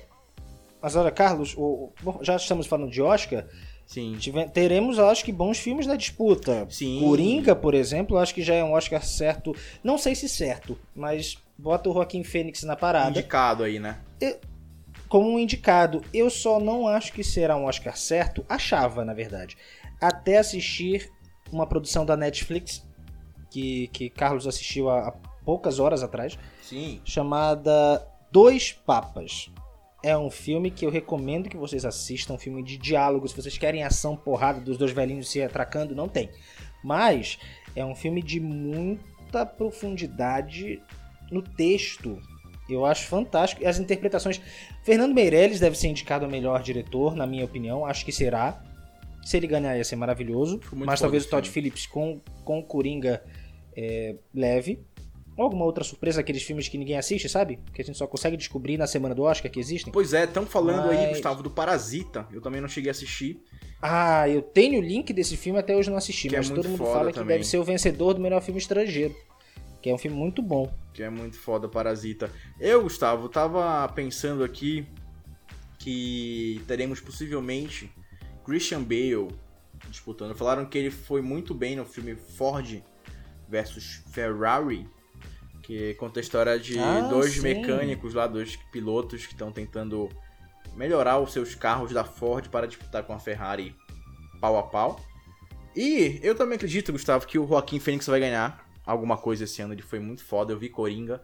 mas 0.81 0.95
olha, 0.95 1.11
Carlos, 1.11 1.55
o- 1.57 1.93
o- 2.05 2.19
já 2.25 2.37
estamos 2.37 2.67
falando 2.69 2.91
de 2.91 3.03
Oscar, 3.03 3.45
Sim. 3.85 4.17
tive- 4.19 4.49
teremos, 4.51 4.99
eu 4.99 5.09
acho 5.09 5.25
que, 5.25 5.33
bons 5.33 5.59
filmes 5.59 5.87
na 5.89 5.97
disputa. 5.97 6.67
Sim. 6.71 7.01
Coringa, 7.01 7.57
por 7.57 7.75
exemplo, 7.75 8.17
eu 8.17 8.21
acho 8.21 8.33
que 8.35 8.43
já 8.43 8.55
é 8.55 8.63
um 8.63 8.73
Oscar 8.75 9.05
certo. 9.05 9.55
Não 9.83 9.99
sei 9.99 10.15
se 10.15 10.29
certo, 10.29 10.79
mas 10.95 11.37
bota 11.59 11.91
o 11.91 11.95
Joaquim 11.95 12.23
Fênix 12.23 12.63
na 12.63 12.77
parada 12.77 13.11
Indicado 13.11 13.65
aí, 13.65 13.81
né? 13.81 13.99
Como 15.09 15.31
um 15.31 15.39
indicado. 15.39 16.03
Eu 16.13 16.31
só 16.31 16.59
não 16.61 16.87
acho 16.87 17.13
que 17.13 17.23
será 17.23 17.57
um 17.57 17.65
Oscar 17.65 17.97
certo, 17.97 18.45
achava, 18.49 19.05
na 19.05 19.15
verdade, 19.15 19.57
até 20.01 20.39
assistir 20.39 21.11
uma 21.51 21.67
produção 21.67 22.05
da 22.05 22.17
Netflix, 22.17 22.85
que, 23.51 23.89
que 23.89 24.11
Carlos 24.11 24.47
assistiu 24.47 24.91
há, 24.91 25.09
há 25.09 25.13
poucas 25.45 25.79
horas 25.79 26.03
atrás, 26.03 26.39
Sim. 26.63 27.01
chamada 27.05 28.07
Dois 28.31 28.73
Papas. 28.73 29.51
É 30.03 30.17
um 30.17 30.31
filme 30.31 30.71
que 30.71 30.85
eu 30.85 30.91
recomendo 30.91 31.49
que 31.49 31.57
vocês 31.57 31.85
assistam, 31.85 32.35
um 32.35 32.39
filme 32.39 32.63
de 32.63 32.77
diálogo. 32.77 33.27
Se 33.27 33.35
vocês 33.35 33.57
querem 33.57 33.83
ação, 33.83 34.17
porrada 34.17 34.61
dos 34.61 34.77
dois 34.77 34.93
velhinhos 34.93 35.29
se 35.29 35.43
atracando, 35.43 35.95
não 35.95 36.09
tem. 36.09 36.31
Mas 36.85 37.39
é 37.75 37.85
um 37.85 37.95
filme 37.95 38.23
de 38.23 38.39
muita 38.39 39.45
profundidade 39.45 40.81
no 41.31 41.43
texto. 41.43 42.21
Eu 42.69 42.85
acho 42.85 43.07
fantástico. 43.07 43.63
E 43.63 43.67
as 43.67 43.79
interpretações. 43.79 44.41
Fernando 44.83 45.15
Meirelles 45.15 45.61
deve 45.61 45.77
ser 45.79 45.89
indicado 45.89 46.25
a 46.25 46.29
melhor 46.29 46.63
diretor, 46.63 47.15
na 47.15 47.27
minha 47.27 47.45
opinião. 47.45 47.87
Acho 47.87 48.05
que 48.05 48.13
será. 48.13 48.63
Se 49.25 49.37
ele 49.37 49.47
ganhar, 49.47 49.77
ia 49.77 49.85
ser 49.85 49.97
maravilhoso. 49.97 50.61
Mas 50.73 51.01
talvez 51.01 51.25
o 51.27 51.29
Todd. 51.29 51.49
Phillips 51.49 51.87
com, 51.87 52.21
com 52.45 52.59
o 52.61 52.63
Coringa 52.63 53.23
é, 53.77 54.17
leve. 54.35 54.81
Alguma 55.39 55.67
outra 55.67 55.85
surpresa, 55.85 56.21
aqueles 56.23 56.43
filmes 56.43 56.67
que 56.67 56.79
ninguém 56.79 56.97
assiste, 56.97 57.29
sabe? 57.29 57.59
Que 57.75 57.83
a 57.83 57.85
gente 57.85 57.99
só 57.99 58.07
consegue 58.07 58.39
descobrir 58.39 58.79
na 58.79 58.87
semana 58.87 59.15
do 59.15 59.23
Oscar 59.25 59.51
que 59.53 59.61
existem. 59.61 59.93
Pois 59.93 60.15
é, 60.15 60.25
estão 60.25 60.47
falando 60.47 60.89
aí, 60.89 60.97
Mas- 60.97 61.09
Gustavo, 61.11 61.43
do 61.43 61.51
Parasita. 61.51 62.27
Eu 62.33 62.41
também 62.41 62.61
não 62.61 62.69
cheguei 62.69 62.89
a 62.89 62.93
assistir. 62.93 63.39
Ah, 63.83 64.27
eu 64.29 64.41
tenho 64.41 64.81
o 64.81 64.83
link 64.83 65.13
desse 65.13 65.37
filme, 65.37 65.59
até 65.59 65.77
hoje 65.77 65.91
não 65.91 65.99
assisti, 65.99 66.29
Que 66.29 66.37
é 66.37 66.39
mas 66.39 66.49
muito 66.49 66.63
todo 66.63 66.71
mundo 66.71 66.91
fala 66.91 67.09
que 67.13 67.19
também. 67.19 67.37
deve 67.37 67.45
ser 67.47 67.59
o 67.59 67.65
vencedor 67.65 68.15
do 68.15 68.21
melhor 68.21 68.41
filme 68.41 68.59
estrangeiro. 68.59 69.15
Que 69.87 69.91
é 69.91 69.95
um 69.95 69.99
filme 69.99 70.17
muito 70.17 70.43
bom. 70.43 70.69
Que 70.93 71.05
é 71.05 71.09
muito 71.09 71.39
foda, 71.39 71.69
Parasita. 71.69 72.29
Eu, 72.59 72.83
Gustavo, 72.83 73.29
tava 73.29 73.87
pensando 73.95 74.43
aqui 74.43 74.85
que 75.79 76.61
teremos 76.67 76.99
possivelmente 76.99 77.89
Christian 78.45 78.83
Bale 78.83 79.29
disputando. 79.89 80.35
Falaram 80.35 80.67
que 80.67 80.77
ele 80.77 80.91
foi 80.91 81.23
muito 81.23 81.55
bem 81.55 81.77
no 81.77 81.85
filme 81.87 82.17
Ford 82.17 82.83
versus 83.49 84.03
Ferrari, 84.11 84.89
que 85.63 85.95
conta 85.95 86.19
a 86.19 86.21
história 86.23 86.59
de 86.59 86.77
Ah, 86.81 87.03
dois 87.03 87.35
sim. 87.35 87.43
mecânicos 87.43 88.13
lá, 88.13 88.27
dois 88.27 88.57
pilotos 88.73 89.25
que 89.25 89.35
estão 89.35 89.53
tentando 89.53 90.09
melhorar 90.75 91.21
os 91.21 91.33
seus 91.33 91.55
carros 91.55 91.93
da 91.93 92.03
Ford 92.03 92.49
para 92.49 92.67
disputar 92.67 93.05
com 93.05 93.13
a 93.13 93.21
Ferrari 93.21 93.73
pau 94.41 94.59
a 94.59 94.65
pau. 94.65 95.01
E 95.77 96.19
eu 96.25 96.35
também 96.35 96.57
acredito, 96.57 96.91
Gustavo, 96.91 97.25
que 97.25 97.39
o 97.39 97.47
Joaquim 97.47 97.79
Fênix 97.79 98.05
vai 98.09 98.19
ganhar 98.19 98.66
alguma 98.87 99.19
coisa 99.19 99.45
esse 99.45 99.61
ano. 99.61 99.75
Ele 99.75 99.83
foi 99.83 99.99
muito 99.99 100.25
foda. 100.25 100.53
Eu 100.53 100.59
vi 100.59 100.69
Coringa, 100.69 101.21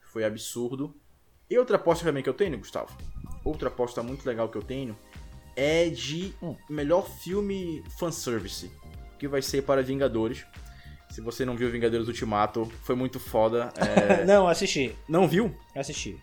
foi 0.00 0.24
absurdo. 0.24 0.94
E 1.50 1.58
outra 1.58 1.76
aposta 1.76 2.04
também 2.04 2.22
que 2.22 2.28
eu 2.28 2.34
tenho, 2.34 2.56
Gustavo, 2.58 2.96
outra 3.44 3.68
aposta 3.68 4.02
muito 4.02 4.24
legal 4.26 4.48
que 4.48 4.56
eu 4.56 4.62
tenho 4.62 4.96
é 5.54 5.90
de 5.90 6.32
Hum. 6.42 6.56
melhor 6.70 7.06
filme 7.06 7.84
fanservice, 7.98 8.70
que 9.18 9.28
vai 9.28 9.42
ser 9.42 9.62
para 9.62 9.82
Vingadores. 9.82 10.46
Se 11.10 11.20
você 11.20 11.44
não 11.44 11.54
viu 11.54 11.70
Vingadores 11.70 12.08
Ultimato, 12.08 12.64
foi 12.84 12.94
muito 12.96 13.20
foda. 13.20 13.70
É, 13.76 14.24
Não, 14.24 14.48
assisti. 14.48 14.96
não 15.06 15.28
viu? 15.28 15.54
Assisti. 15.76 16.18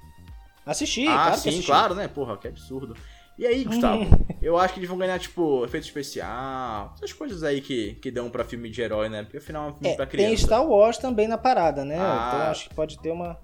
Assisti, 0.66 1.08
ah, 1.08 1.14
claro 1.14 1.38
sim, 1.38 1.50
assisti. 1.50 1.66
claro, 1.68 1.94
né? 1.96 2.08
Porra, 2.08 2.36
que 2.38 2.48
absurdo. 2.48 2.96
E 3.40 3.48
aí, 3.48 3.64
Gustavo, 3.64 4.06
eu 4.42 4.58
acho 4.58 4.74
que 4.74 4.80
eles 4.82 4.90
vão 4.90 4.98
ganhar, 4.98 5.18
tipo, 5.18 5.64
efeito 5.64 5.86
especial, 5.86 6.94
essas 6.96 7.14
coisas 7.14 7.42
aí 7.42 7.62
que, 7.62 7.94
que 7.96 8.12
dão 8.12 8.30
pra 8.30 8.44
filme 8.44 8.70
de 8.70 8.82
herói, 8.82 9.08
né? 9.08 9.24
Porque 9.24 9.38
afinal 9.38 9.68
é 9.70 9.72
um 9.72 9.74
filme 9.74 9.88
É, 9.90 9.96
pra 9.96 10.06
tem 10.06 10.26
criança. 10.26 10.44
Star 10.46 10.68
Wars 10.68 10.98
também 10.98 11.26
na 11.28 11.38
parada, 11.38 11.86
né? 11.86 11.96
Ah. 11.98 12.32
Então 12.36 12.52
acho 12.52 12.68
que 12.68 12.76
pode 12.76 13.00
ter 13.00 13.12
uma. 13.12 13.40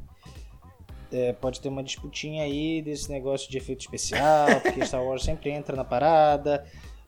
é, 1.13 1.31
pode 1.31 1.61
ter 1.61 1.69
uma 1.69 1.81
disputinha 1.81 2.43
aí 2.43 2.81
desse 2.81 3.09
negócio 3.09 3.49
de 3.49 3.57
efeito 3.57 3.79
especial, 3.81 4.47
porque 4.61 4.85
Star 4.85 5.01
Wars 5.01 5.23
sempre 5.23 5.49
entra 5.51 5.75
na 5.77 5.85
parada. 5.85 6.65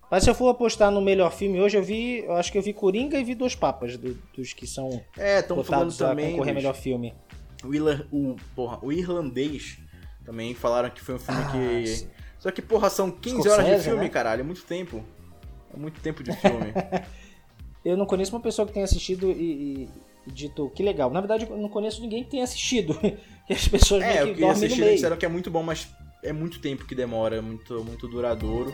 Mas 0.09 0.23
se 0.23 0.29
eu 0.29 0.33
for 0.33 0.47
apostar 0.47 0.89
no 0.89 1.01
melhor 1.01 1.33
filme 1.33 1.59
hoje, 1.59 1.75
eu 1.77 1.83
vi. 1.83 2.19
Eu 2.23 2.37
acho 2.37 2.49
que 2.49 2.57
eu 2.57 2.61
vi 2.61 2.71
Coringa 2.71 3.19
e 3.19 3.23
vi 3.25 3.35
Dois 3.35 3.53
Papas, 3.55 3.97
do- 3.97 4.17
dos 4.33 4.53
que 4.53 4.65
são 4.65 5.03
É, 5.17 5.39
estão 5.39 5.61
falando 5.61 5.93
também. 5.93 6.31
concorrer 6.31 6.53
melhor 6.55 6.73
filme. 6.73 7.13
o, 7.65 7.73
Irla- 7.73 8.07
o, 8.13 8.37
porra, 8.55 8.79
o 8.81 8.93
irlandês 8.93 9.77
também 10.23 10.53
falaram 10.53 10.89
que 10.89 11.01
foi 11.01 11.15
um 11.15 11.19
filme 11.19 11.41
Ah, 11.43 11.51
que. 11.51 11.87
sim. 11.87 12.07
Só 12.47 12.51
que, 12.51 12.61
porra, 12.61 12.89
são 12.89 13.11
15 13.11 13.35
horas 13.39 13.45
de 13.49 13.53
Scorsese, 13.71 13.83
filme, 13.89 14.03
né? 14.03 14.09
caralho. 14.09 14.39
É 14.39 14.43
muito 14.43 14.63
tempo. 14.63 15.03
É 15.73 15.75
muito 15.77 15.99
tempo 15.99 16.23
de 16.23 16.31
filme. 16.31 16.73
Eu 17.83 17.97
não 17.97 18.05
conheço 18.05 18.33
uma 18.33 18.39
pessoa 18.41 18.65
que 18.65 18.71
tenha 18.73 18.85
assistido 18.85 19.29
e, 19.29 19.33
e- 19.83 19.89
e 20.27 20.31
dito 20.31 20.69
que 20.73 20.81
legal. 20.81 21.09
Na 21.09 21.19
verdade, 21.19 21.45
eu 21.49 21.57
não 21.57 21.67
conheço 21.69 22.01
ninguém 22.01 22.23
que 22.23 22.29
tenha 22.31 22.43
assistido. 22.45 22.97
E 23.49 23.53
as 23.53 23.65
pessoas 23.65 24.03
é, 24.03 24.25
que 24.25 24.33
que 24.33 24.41
dormem 24.41 24.69
no 24.69 24.75
meio. 24.75 24.93
disseram 24.95 25.15
que 25.15 25.25
é 25.25 25.29
muito 25.29 25.49
bom, 25.49 25.63
mas 25.63 25.87
é 26.21 26.33
muito 26.33 26.59
tempo 26.59 26.85
que 26.85 26.93
demora, 26.93 27.37
é 27.37 27.41
muito, 27.41 27.81
muito 27.81 28.05
duradouro. 28.05 28.73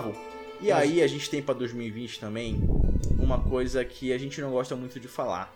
Gustavo, 0.00 0.14
e 0.60 0.70
Mas- 0.70 0.78
aí 0.82 1.02
a 1.02 1.06
gente 1.06 1.28
tem 1.28 1.42
pra 1.42 1.54
2020 1.54 2.18
também 2.20 2.62
uma 3.18 3.38
coisa 3.38 3.84
que 3.84 4.12
a 4.12 4.18
gente 4.18 4.40
não 4.40 4.50
gosta 4.52 4.74
muito 4.76 4.98
de 4.98 5.08
falar, 5.08 5.52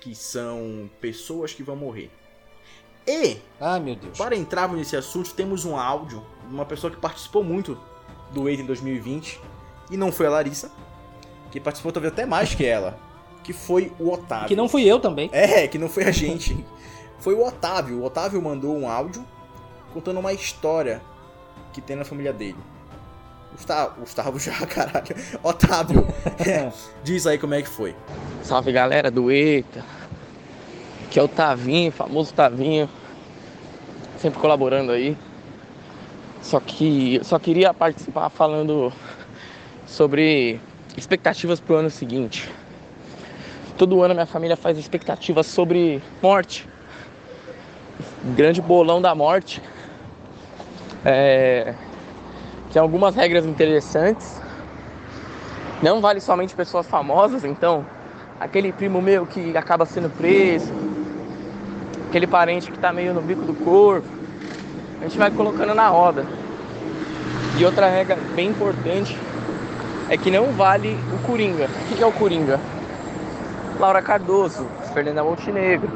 que 0.00 0.14
são 0.14 0.88
pessoas 1.00 1.52
que 1.52 1.62
vão 1.62 1.76
morrer. 1.76 2.10
E, 3.06 3.38
Ai, 3.60 3.80
meu 3.80 3.96
Deus. 3.96 4.16
para 4.16 4.36
entrarmos 4.36 4.78
nesse 4.78 4.96
assunto, 4.96 5.34
temos 5.34 5.64
um 5.64 5.76
áudio 5.76 6.24
de 6.48 6.54
uma 6.54 6.64
pessoa 6.64 6.90
que 6.90 6.96
participou 6.98 7.42
muito 7.42 7.78
do 8.32 8.48
Eita 8.48 8.62
em 8.62 8.66
2020, 8.66 9.40
e 9.90 9.96
não 9.96 10.12
foi 10.12 10.26
a 10.26 10.30
Larissa, 10.30 10.70
que 11.50 11.58
participou 11.58 11.90
talvez 11.92 12.12
até 12.12 12.24
mais 12.24 12.54
que 12.54 12.64
ela, 12.64 12.98
que 13.42 13.52
foi 13.52 13.92
o 13.98 14.10
Otávio. 14.10 14.48
Que 14.48 14.56
não 14.56 14.68
fui 14.68 14.84
eu 14.84 15.00
também. 15.00 15.28
É, 15.32 15.66
que 15.66 15.78
não 15.78 15.88
foi 15.88 16.04
a 16.04 16.10
gente. 16.12 16.64
Foi 17.18 17.34
o 17.34 17.44
Otávio. 17.44 17.98
O 17.98 18.04
Otávio 18.04 18.40
mandou 18.40 18.76
um 18.76 18.88
áudio 18.88 19.26
contando 19.92 20.20
uma 20.20 20.32
história 20.32 21.02
que 21.72 21.80
tem 21.80 21.96
na 21.96 22.04
família 22.04 22.32
dele. 22.32 22.56
Gustavo, 23.52 24.00
Gustavo 24.00 24.38
já, 24.38 24.54
caralho. 24.66 25.14
Otávio, 25.42 26.06
é, 26.46 26.70
diz 27.02 27.26
aí 27.26 27.38
como 27.38 27.54
é 27.54 27.62
que 27.62 27.68
foi. 27.68 27.94
Salve 28.42 28.72
galera 28.72 29.10
do 29.10 29.30
Eita. 29.30 29.84
Que 31.10 31.18
é 31.18 31.22
o 31.22 31.28
Tavinho, 31.28 31.90
famoso 31.90 32.32
Tavinho. 32.32 32.88
Sempre 34.18 34.38
colaborando 34.38 34.92
aí. 34.92 35.16
Só 36.42 36.60
que 36.60 37.20
só 37.22 37.38
queria 37.38 37.74
participar 37.74 38.30
falando 38.30 38.92
sobre 39.86 40.60
expectativas 40.96 41.60
pro 41.60 41.76
ano 41.76 41.90
seguinte. 41.90 42.50
Todo 43.76 44.02
ano 44.02 44.14
minha 44.14 44.26
família 44.26 44.56
faz 44.56 44.78
expectativas 44.78 45.46
sobre 45.46 46.02
morte. 46.22 46.68
Grande 48.36 48.60
bolão 48.60 49.00
da 49.00 49.14
morte. 49.14 49.62
É, 51.04 51.74
tem 52.72 52.80
algumas 52.80 53.14
regras 53.14 53.44
interessantes. 53.44 54.40
Não 55.82 56.00
vale 56.00 56.20
somente 56.20 56.54
pessoas 56.54 56.86
famosas, 56.86 57.44
então 57.44 57.84
aquele 58.38 58.72
primo 58.72 59.00
meu 59.00 59.26
que 59.26 59.56
acaba 59.56 59.84
sendo 59.86 60.10
preso, 60.10 60.72
aquele 62.08 62.26
parente 62.26 62.70
que 62.70 62.78
tá 62.78 62.92
meio 62.92 63.14
no 63.14 63.20
bico 63.20 63.42
do 63.42 63.54
corpo, 63.54 64.06
a 65.00 65.04
gente 65.04 65.18
vai 65.18 65.30
colocando 65.30 65.74
na 65.74 65.88
roda. 65.88 66.24
E 67.58 67.64
outra 67.64 67.88
regra 67.88 68.16
bem 68.34 68.48
importante 68.48 69.18
é 70.08 70.16
que 70.16 70.30
não 70.30 70.52
vale 70.52 70.98
o 71.14 71.26
Coringa. 71.26 71.66
O 71.66 71.96
que 71.96 72.02
é 72.02 72.06
o 72.06 72.12
Coringa? 72.12 72.60
Laura 73.78 74.02
Cardoso, 74.02 74.66
Fernanda 74.92 75.24
Montenegro, 75.24 75.90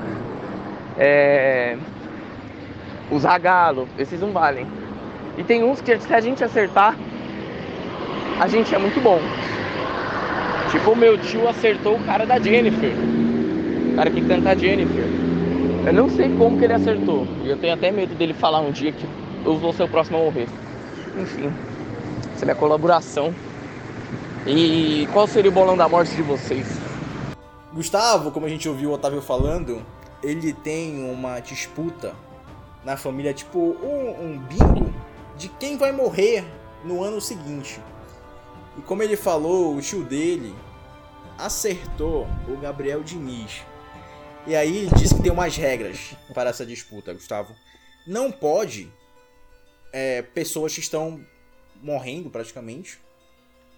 é... 0.96 1.76
o 3.10 3.18
Zagalo, 3.18 3.86
esses 3.98 4.18
não 4.20 4.32
valem. 4.32 4.66
E 5.36 5.42
tem 5.42 5.64
uns 5.64 5.80
que 5.80 5.98
se 5.98 6.14
a 6.14 6.20
gente 6.20 6.44
acertar, 6.44 6.96
a 8.40 8.46
gente 8.48 8.74
é 8.74 8.78
muito 8.78 9.00
bom. 9.00 9.20
Tipo 10.70 10.92
o 10.92 10.96
meu 10.96 11.18
tio 11.18 11.48
acertou 11.48 11.96
o 11.96 12.04
cara 12.04 12.24
da 12.24 12.38
Jennifer. 12.38 12.92
O 13.92 13.96
cara 13.96 14.10
que 14.10 14.20
canta 14.20 14.50
a 14.50 14.54
Jennifer. 14.54 15.04
Eu 15.86 15.92
não 15.92 16.08
sei 16.08 16.34
como 16.36 16.58
que 16.58 16.64
ele 16.64 16.72
acertou. 16.72 17.26
E 17.42 17.50
eu 17.50 17.56
tenho 17.56 17.74
até 17.74 17.90
medo 17.90 18.14
dele 18.14 18.34
falar 18.34 18.60
um 18.60 18.70
dia 18.70 18.92
que 18.92 19.06
eu 19.44 19.58
vou 19.58 19.72
ser 19.72 19.84
o 19.84 19.88
próximo 19.88 20.18
a 20.18 20.20
morrer. 20.20 20.48
Enfim, 21.16 21.52
essa 22.34 22.44
é 22.44 22.46
minha 22.46 22.56
colaboração. 22.56 23.34
E 24.46 25.08
qual 25.12 25.26
seria 25.26 25.50
o 25.50 25.54
bolão 25.54 25.76
da 25.76 25.88
morte 25.88 26.14
de 26.14 26.22
vocês? 26.22 26.66
Gustavo, 27.72 28.30
como 28.30 28.46
a 28.46 28.48
gente 28.48 28.68
ouviu 28.68 28.90
o 28.90 28.92
Otávio 28.92 29.20
falando, 29.20 29.82
ele 30.22 30.52
tem 30.52 31.10
uma 31.10 31.40
disputa 31.40 32.12
na 32.84 32.96
família, 32.96 33.32
tipo 33.32 33.58
um, 33.58 34.24
um 34.24 34.38
bingo 34.38 34.92
de 35.36 35.48
quem 35.48 35.76
vai 35.76 35.92
morrer 35.92 36.44
no 36.84 37.02
ano 37.02 37.20
seguinte. 37.20 37.80
E 38.78 38.82
como 38.82 39.02
ele 39.02 39.16
falou, 39.16 39.74
o 39.76 39.80
tio 39.80 40.02
dele 40.04 40.54
acertou 41.38 42.26
o 42.48 42.56
Gabriel 42.56 43.02
Diniz. 43.02 43.62
E 44.46 44.54
aí 44.54 44.78
ele 44.78 44.90
disse 44.96 45.14
que 45.14 45.22
tem 45.22 45.32
umas 45.32 45.56
regras 45.56 46.14
para 46.34 46.50
essa 46.50 46.66
disputa, 46.66 47.12
Gustavo. 47.12 47.54
Não 48.06 48.30
pode 48.30 48.92
é, 49.92 50.22
pessoas 50.22 50.74
que 50.74 50.80
estão 50.80 51.24
morrendo 51.82 52.28
praticamente. 52.30 53.00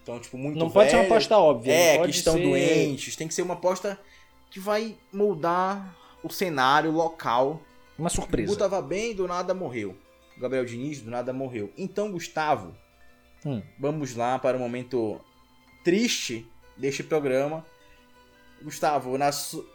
Então, 0.03 0.19
tipo, 0.19 0.37
muito 0.37 0.57
Não 0.57 0.69
pode 0.69 0.89
ser 0.89 0.95
uma 0.97 1.05
aposta 1.05 1.37
óbvia. 1.37 1.73
É, 1.73 1.97
que 2.03 2.09
estão 2.09 2.33
ser- 2.35 2.43
doentes. 2.43 3.15
Tem 3.15 3.27
que 3.27 3.33
ser 3.33 3.41
uma 3.41 3.53
aposta 3.53 3.99
que 4.49 4.59
vai 4.59 4.97
moldar 5.11 5.95
o 6.23 6.29
cenário 6.29 6.91
local. 6.91 7.61
Uma 7.97 8.07
O 8.07 8.11
surpresa. 8.11 8.47
Gugu 8.47 8.59
tava 8.59 8.81
bem, 8.81 9.13
do 9.13 9.27
nada 9.27 9.53
morreu. 9.53 9.95
Gabriel 10.39 10.65
Diniz, 10.65 11.01
do 11.01 11.09
nada 11.09 11.31
morreu. 11.33 11.71
Então, 11.77 12.11
Gustavo, 12.11 12.73
Hum. 13.45 13.61
vamos 13.79 14.15
lá 14.15 14.37
para 14.39 14.57
o 14.57 14.59
momento 14.59 15.21
triste 15.83 16.45
deste 16.75 17.03
programa. 17.03 17.65
Gustavo, 18.61 19.17
na 19.17 19.31
su... 19.31 19.65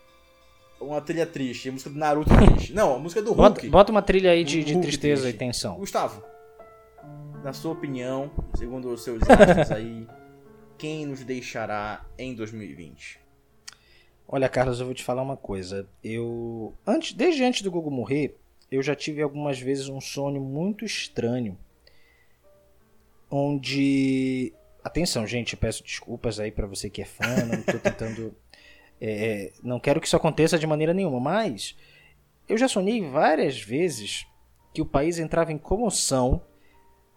uma 0.81 1.01
trilha 1.01 1.25
triste, 1.27 1.69
a 1.69 1.73
música 1.73 1.91
do 1.91 1.99
Naruto 1.99 2.31
triste. 2.37 2.73
Não, 2.73 2.97
a 2.97 2.99
música 2.99 3.23
do 3.23 3.35
Bota, 3.35 3.61
Hulk. 3.61 3.69
bota 3.71 3.93
uma 3.93 4.03
trilha 4.03 4.33
aí 4.33 4.43
de, 4.45 4.65
de 4.65 4.81
tristeza 4.81 5.23
triste. 5.23 5.37
e 5.37 5.39
tensão. 5.39 5.77
Gustavo, 5.77 6.23
na 7.43 7.53
sua 7.53 7.73
opinião, 7.73 8.31
segundo 8.57 8.89
os 8.93 9.03
seus 9.05 9.23
astros 9.23 9.71
aí, 9.73 10.07
quem 10.77 11.07
nos 11.07 11.23
deixará 11.25 12.05
em 12.19 12.35
2020? 12.35 13.21
Olha, 14.27 14.49
Carlos, 14.49 14.81
eu 14.81 14.87
vou 14.87 14.95
te 14.95 15.05
falar 15.05 15.23
uma 15.23 15.37
coisa. 15.37 15.89
Eu 16.03 16.75
antes, 16.87 17.13
desde 17.13 17.45
antes 17.45 17.63
do 17.63 17.71
Google 17.71 17.91
morrer, 17.93 18.37
eu 18.73 18.83
já 18.83 18.97
tive 18.97 19.21
algumas 19.21 19.61
vezes 19.61 19.89
um 19.89 20.01
sonho 20.01 20.41
muito 20.41 20.83
estranho, 20.83 21.59
onde, 23.31 24.53
atenção, 24.83 25.27
gente, 25.27 25.57
peço 25.57 25.85
desculpas 25.85 26.41
aí 26.41 26.51
pra 26.51 26.67
você 26.67 26.89
que 26.89 27.03
é 27.03 27.05
fã, 27.05 27.45
não 27.45 27.63
tô 27.63 27.79
tentando, 27.79 28.35
é, 28.99 29.53
não 29.63 29.79
quero 29.79 30.01
que 30.01 30.07
isso 30.07 30.17
aconteça 30.17 30.59
de 30.59 30.67
maneira 30.67 30.95
nenhuma, 30.95 31.21
mas 31.21 31.77
eu 32.49 32.57
já 32.57 32.67
sonhei 32.67 33.07
várias 33.07 33.61
vezes 33.61 34.27
que 34.73 34.81
o 34.81 34.87
país 34.87 35.19
entrava 35.19 35.53
em 35.53 35.59
comoção 35.59 36.43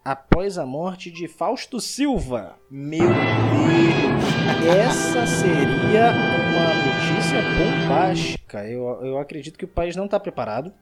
após 0.04 0.58
a 0.58 0.66
morte 0.66 1.10
de 1.10 1.26
Fausto 1.26 1.80
Silva. 1.80 2.58
Meu 2.70 3.08
Deus! 3.08 4.76
Essa 4.78 5.26
seria 5.26 6.12
uma 6.52 6.74
notícia 6.84 7.42
bombástica. 7.58 8.64
Eu, 8.68 9.04
eu 9.04 9.18
acredito 9.18 9.58
que 9.58 9.64
o 9.64 9.68
país 9.68 9.96
não 9.96 10.04
está 10.04 10.20
preparado. 10.20 10.72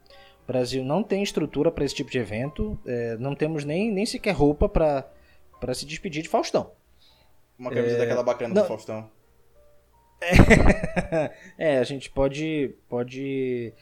O 0.44 0.46
Brasil 0.46 0.84
não 0.84 1.02
tem 1.02 1.22
estrutura 1.22 1.70
para 1.70 1.84
esse 1.84 1.94
tipo 1.94 2.10
de 2.10 2.18
evento. 2.18 2.78
É, 2.86 3.16
não 3.16 3.34
temos 3.34 3.64
nem, 3.64 3.90
nem 3.90 4.04
sequer 4.04 4.32
roupa 4.32 4.68
para 4.68 5.74
se 5.74 5.86
despedir 5.86 6.22
de 6.22 6.28
Faustão. 6.28 6.70
Uma 7.58 7.70
camisa 7.70 7.96
daquela 7.96 8.22
bacana 8.22 8.54
não. 8.54 8.62
do 8.62 8.68
Faustão. 8.68 9.10
é, 11.58 11.78
a 11.78 11.84
gente 11.84 12.10
pode, 12.10 12.74
pode 12.88 13.72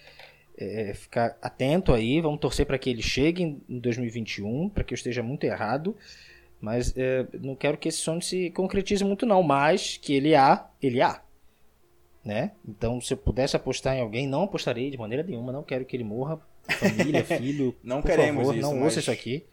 é, 0.56 0.94
ficar 0.94 1.36
atento 1.42 1.92
aí. 1.92 2.20
Vamos 2.20 2.40
torcer 2.40 2.64
para 2.64 2.78
que 2.78 2.90
ele 2.90 3.02
chegue 3.02 3.42
em 3.42 3.62
em 3.68 3.78
2021, 3.78 4.68
para 4.68 4.84
que 4.84 4.94
eu 4.94 4.96
esteja 4.96 5.22
muito 5.22 5.44
errado. 5.44 5.96
Mas 6.60 6.94
é, 6.96 7.26
não 7.40 7.56
quero 7.56 7.76
que 7.76 7.88
esse 7.88 7.98
sonho 7.98 8.22
se 8.22 8.50
concretize 8.50 9.02
muito, 9.02 9.26
não. 9.26 9.42
Mas 9.42 9.96
que 9.96 10.14
ele 10.14 10.34
há, 10.36 10.68
ele 10.80 11.02
há. 11.02 11.20
Né? 12.24 12.52
Então, 12.66 13.00
se 13.00 13.14
eu 13.14 13.16
pudesse 13.16 13.56
apostar 13.56 13.96
em 13.96 14.00
alguém, 14.00 14.28
não 14.28 14.44
apostarei 14.44 14.88
de 14.88 14.96
maneira 14.96 15.24
nenhuma. 15.24 15.50
Não 15.50 15.64
quero 15.64 15.84
que 15.84 15.96
ele 15.96 16.04
morra. 16.04 16.40
Família, 16.68 17.24
filho. 17.24 17.74
Não 17.82 18.00
por 18.00 18.10
queremos 18.10 18.42
favor, 18.46 18.54
isso, 18.58 18.62
Não 18.66 18.74
mas- 18.74 18.84
ouça 18.84 19.00
isso 19.00 19.10
aqui. 19.10 19.44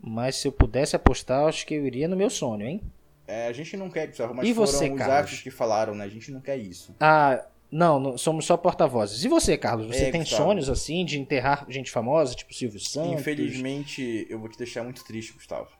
Mas 0.00 0.36
se 0.36 0.48
eu 0.48 0.52
pudesse 0.52 0.96
apostar, 0.96 1.46
acho 1.46 1.64
que 1.66 1.74
eu 1.74 1.86
iria 1.86 2.08
no 2.08 2.16
meu 2.16 2.28
sonho, 2.28 2.66
hein? 2.66 2.80
É, 3.26 3.46
a 3.46 3.52
gente 3.52 3.76
não 3.76 3.88
quer, 3.88 4.08
Gustavo, 4.08 4.34
mas 4.34 4.48
E 4.48 4.52
foram 4.52 4.66
você, 4.66 4.90
os 4.90 4.98
Carlos? 4.98 5.16
astros 5.16 5.40
que 5.42 5.50
falaram, 5.50 5.94
né? 5.94 6.04
A 6.04 6.08
gente 6.08 6.30
não 6.32 6.40
quer 6.40 6.56
isso. 6.56 6.94
Ah, 6.98 7.46
não, 7.70 8.00
não- 8.00 8.18
somos 8.18 8.44
só 8.44 8.56
porta-vozes. 8.56 9.22
E 9.24 9.28
você, 9.28 9.56
Carlos? 9.56 9.86
Você 9.86 10.06
É, 10.06 10.10
tem 10.10 10.22
Gustavo. 10.22 10.42
sonhos 10.42 10.68
assim 10.68 11.04
de 11.04 11.18
enterrar 11.20 11.64
gente 11.68 11.90
famosa, 11.90 12.34
tipo 12.34 12.52
Silvio 12.52 12.80
Santos? 12.80 13.12
Infelizmente, 13.20 14.26
eu 14.28 14.38
vou 14.40 14.48
te 14.48 14.58
deixar 14.58 14.82
muito 14.82 15.04
triste, 15.04 15.32
Gustavo. 15.32 15.70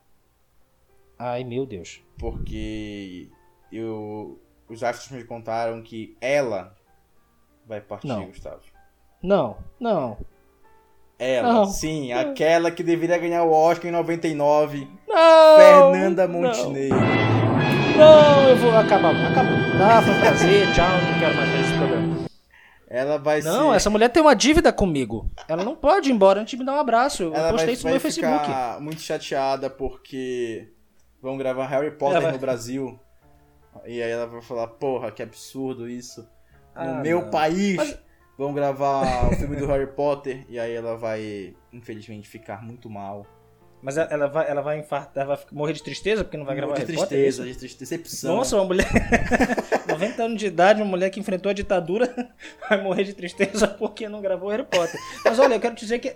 Ai, 1.19 1.43
meu 1.45 1.67
Deus. 1.67 2.01
Porque 2.19 3.29
eu, 3.73 4.41
os 4.69 4.83
astros 4.85 5.11
me 5.11 5.25
contaram 5.25 5.83
que 5.83 6.17
ela 6.21 6.75
vai 7.67 7.81
partir, 7.81 8.07
Não. 8.07 8.27
Gustavo. 8.27 8.63
Não, 9.23 9.57
não. 9.79 10.17
Ela, 11.25 11.53
Não. 11.53 11.67
sim, 11.67 12.13
aquela 12.13 12.71
que 12.73 12.83
deveria 12.83 13.17
ganhar 13.17 13.45
o 13.45 13.53
Oscar 13.53 13.87
em 13.89 13.93
99, 13.93 14.89
Não! 15.07 15.57
Fernanda 15.57 16.27
não, 16.27 16.41
Montenegro. 16.43 16.99
Não, 17.97 18.49
eu 18.49 18.57
vou 18.57 18.77
acabar. 18.77 19.15
Acabou. 19.31 19.57
Tá, 19.79 20.03
foi 20.03 20.15
um 20.15 20.21
prazer. 20.21 20.67
Tchau, 20.75 20.89
não 20.89 21.21
quero 21.21 21.37
mais 21.37 21.49
fazer 21.51 21.61
esse 21.63 21.75
programa. 21.79 22.17
Ela 22.89 23.19
vai 23.19 23.41
Não, 23.41 23.71
ser. 23.71 23.77
essa 23.77 23.89
mulher 23.89 24.09
tem 24.09 24.21
uma 24.23 24.35
dívida 24.35 24.73
comigo. 24.73 25.31
Ela 25.49 25.65
não 25.65 25.77
pode 25.77 26.11
ir 26.11 26.13
embora 26.13 26.41
antes 26.41 26.51
de 26.51 26.57
me 26.59 26.65
dar 26.65 26.75
um 26.75 26.81
abraço. 26.81 27.23
Eu 27.23 27.35
ela 27.35 27.51
postei 27.51 27.67
vai, 27.67 27.75
isso 27.75 27.85
no 27.87 27.91
meu 27.93 28.01
Facebook. 28.01 28.39
ficar 28.45 28.81
muito 28.81 29.01
chateada 29.01 29.71
porque 29.71 30.69
vão 31.23 31.37
gravar 31.39 31.67
Harry 31.69 31.93
Potter 31.93 32.21
vai- 32.21 32.33
no 32.33 32.39
Brasil. 32.39 32.99
E 33.87 34.03
aí 34.03 34.11
ela 34.11 34.27
vai 34.27 34.43
falar, 34.43 34.67
porra, 34.67 35.11
que 35.13 35.23
absurdo 35.23 35.89
isso. 35.89 36.21
No 36.75 36.83
Ah, 36.83 36.95
meu 36.95 37.23
não. 37.23 37.31
país 37.31 37.77
Mas- 37.77 37.99
vão 38.37 38.53
gravar 38.53 39.29
o 39.31 39.37
filme 39.37 39.57
do 39.57 39.67
Harry 39.67 39.87
Potter. 39.87 40.45
E 40.49 40.59
aí 40.59 40.75
ela 40.75 40.97
vai, 40.97 41.55
infelizmente, 41.73 42.29
ficar 42.29 42.63
muito 42.63 42.89
mal. 42.91 43.27
Mas 43.85 43.97
ela- 43.99 44.29
vai, 44.29 44.49
ela 44.49 44.63
vai 44.63 44.79
infartar, 44.79 45.27
vai 45.27 45.37
morrer 45.51 45.73
de 45.73 45.83
tristeza 45.83 46.23
porque 46.23 46.37
não 46.37 46.45
vai 46.45 46.55
gravar 46.55 46.75
de 46.75 46.83
Harry 46.83 46.95
Potter, 46.95 47.19
é 47.19 47.23
tristeza, 47.33 47.69
de 47.69 47.77
decepção. 47.79 48.37
Nossa, 48.37 48.55
uma 48.57 48.65
mulher. 48.65 48.87
90 49.89 50.23
anos 50.23 50.39
de 50.39 50.47
idade, 50.47 50.81
uma 50.81 50.89
mulher 50.91 51.11
que 51.11 51.19
enfrentou 51.19 51.51
a 51.51 51.53
ditadura 51.53 52.15
vai 52.69 52.81
morrer 52.81 53.03
de 53.05 53.13
tristeza 53.13 53.67
porque 53.67 54.09
não 54.09 54.21
gravou 54.21 54.51
Harry 54.51 54.65
Potter. 54.65 55.01
Mas 55.25 55.39
olha, 55.41 55.55
eu 55.55 55.61
quero 55.61 55.75
te 55.75 55.81
dizer 55.81 55.99
que 55.99 56.15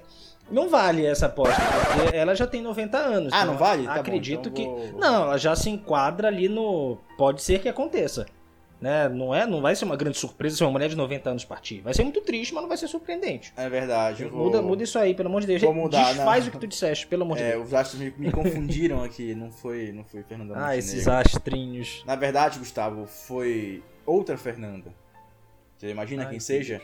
não 0.48 0.68
vale 0.68 1.04
essa 1.04 1.26
aposta, 1.26 1.60
porque 2.00 2.16
ela 2.16 2.36
já 2.36 2.46
tem 2.46 2.62
90 2.62 2.96
anos. 2.98 3.32
Ah, 3.32 3.38
então 3.40 3.52
não 3.52 3.58
vale? 3.58 3.84
Tá 3.84 3.94
bom, 3.94 4.00
Acredito 4.00 4.48
então 4.48 4.52
que. 4.52 4.64
vou- 4.92 5.00
Não, 5.00 5.24
ela 5.24 5.36
já 5.36 5.56
se 5.56 5.68
enquadra 5.68 6.28
ali 6.28 6.48
no. 6.48 6.98
Pode 7.18 7.42
ser 7.42 7.58
que 7.60 7.68
aconteça. 7.68 8.26
Né? 8.79 9.09
Não, 9.09 9.35
é, 9.35 9.47
não 9.47 9.62
vai 9.62 9.74
ser 9.74 9.87
uma 9.87 9.97
grande 9.97 10.18
surpresa 10.18 10.57
se 10.57 10.62
uma 10.62 10.70
mulher 10.70 10.89
de 10.91 10.97
90 10.97 11.31
anos 11.31 11.45
partir. 11.47 11.81
Vai 11.81 11.95
ser 11.95 12.03
muito 12.03 12.20
triste, 12.20 12.53
mas 12.53 12.61
não 12.62 12.68
vai 12.68 12.77
ser 12.77 12.89
surpreendente. 12.89 13.53
É 13.57 13.68
verdade. 13.70 14.27
Vou... 14.27 14.45
Muda, 14.45 14.61
muda 14.61 14.83
isso 14.83 14.99
aí, 14.99 15.14
pelo 15.14 15.29
amor 15.31 15.41
de 15.41 15.47
Deus. 15.47 15.62
Vou 15.62 15.72
mudar, 15.72 16.12
Desfaz 16.12 16.45
não. 16.45 16.49
o 16.51 16.53
que 16.53 16.59
tu 16.59 16.66
disseste, 16.66 17.07
pelo 17.07 17.22
amor 17.22 17.39
de 17.39 17.43
É, 17.43 17.53
Deus. 17.53 17.68
os 17.68 17.74
astros 17.74 18.01
me, 18.03 18.12
me 18.18 18.31
confundiram 18.31 19.03
aqui. 19.03 19.35
Não 19.35 19.51
foi, 19.51 19.93
não 19.93 20.05
foi 20.05 20.22
Fernanda 20.22 20.53
Ah, 20.53 20.57
Montenegro. 20.59 20.79
esses 20.79 21.09
astrinhos. 21.09 22.03
Na 22.07 22.16
verdade, 22.16 22.59
Gustavo, 22.59 23.07
foi 23.07 23.83
outra 24.05 24.37
Fernanda. 24.37 24.93
Você 25.79 25.89
imagina 25.91 26.24
Ai, 26.24 26.29
quem 26.31 26.39
que 26.39 26.45
seja? 26.45 26.81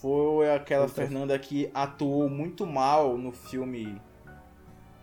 Foi 0.00 0.50
aquela 0.50 0.84
Outra- 0.84 1.02
Fernanda 1.04 1.38
que 1.38 1.70
atuou 1.74 2.28
muito 2.30 2.64
mal 2.66 3.18
no 3.18 3.32
filme 3.32 4.00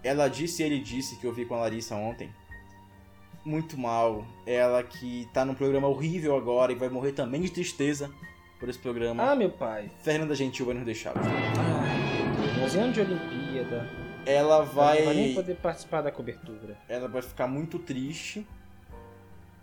ela 0.03 0.27
disse 0.27 0.61
e 0.61 0.65
ele 0.65 0.79
disse 0.79 1.19
que 1.19 1.25
eu 1.25 1.33
vi 1.33 1.45
com 1.45 1.55
a 1.55 1.59
Larissa 1.61 1.95
ontem. 1.95 2.29
Muito 3.45 3.77
mal. 3.77 4.25
Ela 4.45 4.81
que 4.81 5.29
tá 5.31 5.45
num 5.45 5.53
programa 5.53 5.87
horrível 5.87 6.35
agora 6.35 6.71
e 6.71 6.75
vai 6.75 6.89
morrer 6.89 7.11
também 7.11 7.41
de 7.41 7.51
tristeza 7.51 8.09
por 8.59 8.67
esse 8.69 8.79
programa. 8.79 9.31
Ah, 9.31 9.35
meu 9.35 9.51
pai. 9.51 9.91
Fernanda 10.01 10.33
Gentil 10.33 10.65
vai 10.65 10.75
nos 10.75 10.85
deixar. 10.85 11.13
Ai, 11.15 12.23
meu 12.39 12.53
Deus. 12.55 12.75
Ano 12.75 12.91
de 12.91 13.01
Olimpíada. 13.01 13.89
Ela 14.25 14.63
vai. 14.63 14.99
Não 14.99 15.05
vai 15.05 15.15
nem 15.15 15.35
poder 15.35 15.55
participar 15.57 16.01
da 16.01 16.11
cobertura. 16.11 16.75
Ela 16.89 17.07
vai 17.07 17.21
ficar 17.21 17.47
muito 17.47 17.77
triste. 17.77 18.45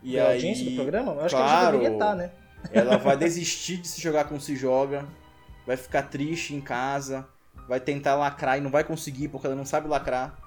E 0.02 0.18
a 0.18 0.28
aí, 0.28 0.34
audiência 0.34 0.64
do 0.64 0.76
programa? 0.76 1.12
Eu 1.12 1.20
acho 1.20 1.34
que 1.34 1.42
claro, 1.42 1.52
ela 1.52 1.64
já 1.64 1.70
deveria 1.70 1.92
estar, 1.92 2.14
né? 2.14 2.30
Ela 2.72 2.96
vai 2.98 3.16
desistir 3.18 3.78
de 3.78 3.88
se 3.88 4.00
jogar 4.00 4.24
como 4.24 4.40
se 4.40 4.54
joga, 4.56 5.06
vai 5.66 5.76
ficar 5.76 6.02
triste 6.02 6.54
em 6.54 6.60
casa, 6.60 7.26
vai 7.68 7.80
tentar 7.80 8.14
lacrar 8.14 8.58
e 8.58 8.60
não 8.60 8.70
vai 8.70 8.84
conseguir 8.84 9.28
porque 9.28 9.46
ela 9.46 9.56
não 9.56 9.64
sabe 9.64 9.88
lacrar. 9.88 10.38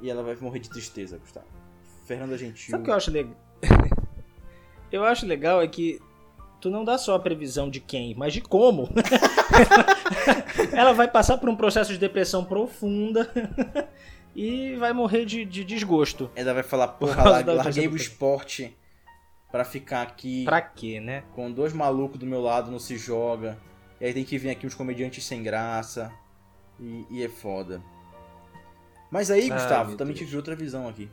E 0.00 0.08
ela 0.08 0.22
vai 0.22 0.36
morrer 0.36 0.60
de 0.60 0.70
tristeza, 0.70 1.18
Gustavo. 1.18 1.57
Fernanda 2.08 2.36
Gentil. 2.38 2.70
Sabe 2.70 2.80
o 2.82 2.84
que 2.84 2.90
eu 2.90 2.94
acho 2.94 3.10
legal? 3.10 3.36
eu 4.90 5.04
acho 5.04 5.26
legal 5.26 5.60
é 5.62 5.68
que 5.68 6.00
tu 6.60 6.70
não 6.70 6.84
dá 6.84 6.96
só 6.98 7.14
a 7.14 7.18
previsão 7.20 7.68
de 7.70 7.78
quem, 7.80 8.14
mas 8.16 8.32
de 8.32 8.40
como. 8.40 8.88
ela 10.72 10.92
vai 10.92 11.08
passar 11.08 11.38
por 11.38 11.48
um 11.48 11.56
processo 11.56 11.92
de 11.92 11.98
depressão 11.98 12.44
profunda 12.44 13.30
e 14.34 14.74
vai 14.76 14.92
morrer 14.92 15.24
de, 15.24 15.44
de 15.44 15.64
desgosto. 15.64 16.30
Ela 16.34 16.54
vai 16.54 16.62
falar, 16.62 16.88
porra, 16.88 17.22
lar- 17.28 17.46
larguei 17.46 17.86
o 17.86 17.96
esporte 17.96 18.74
pra 19.50 19.64
ficar 19.64 20.02
aqui 20.02 20.44
Pra 20.44 20.60
quê, 20.60 21.00
né? 21.00 21.24
com 21.34 21.50
dois 21.50 21.72
malucos 21.72 22.18
do 22.18 22.26
meu 22.26 22.40
lado, 22.40 22.70
não 22.70 22.78
se 22.78 22.96
joga. 22.96 23.58
E 24.00 24.04
aí 24.06 24.14
tem 24.14 24.24
que 24.24 24.38
vir 24.38 24.50
aqui 24.50 24.66
uns 24.66 24.74
comediantes 24.74 25.24
sem 25.24 25.42
graça. 25.42 26.10
E, 26.80 27.04
e 27.10 27.22
é 27.24 27.28
foda. 27.28 27.82
Mas 29.10 29.30
aí, 29.30 29.50
Ai, 29.50 29.58
Gustavo, 29.58 29.96
também 29.96 30.14
Deus. 30.14 30.26
tive 30.26 30.36
outra 30.36 30.54
visão 30.54 30.86
aqui. 30.88 31.08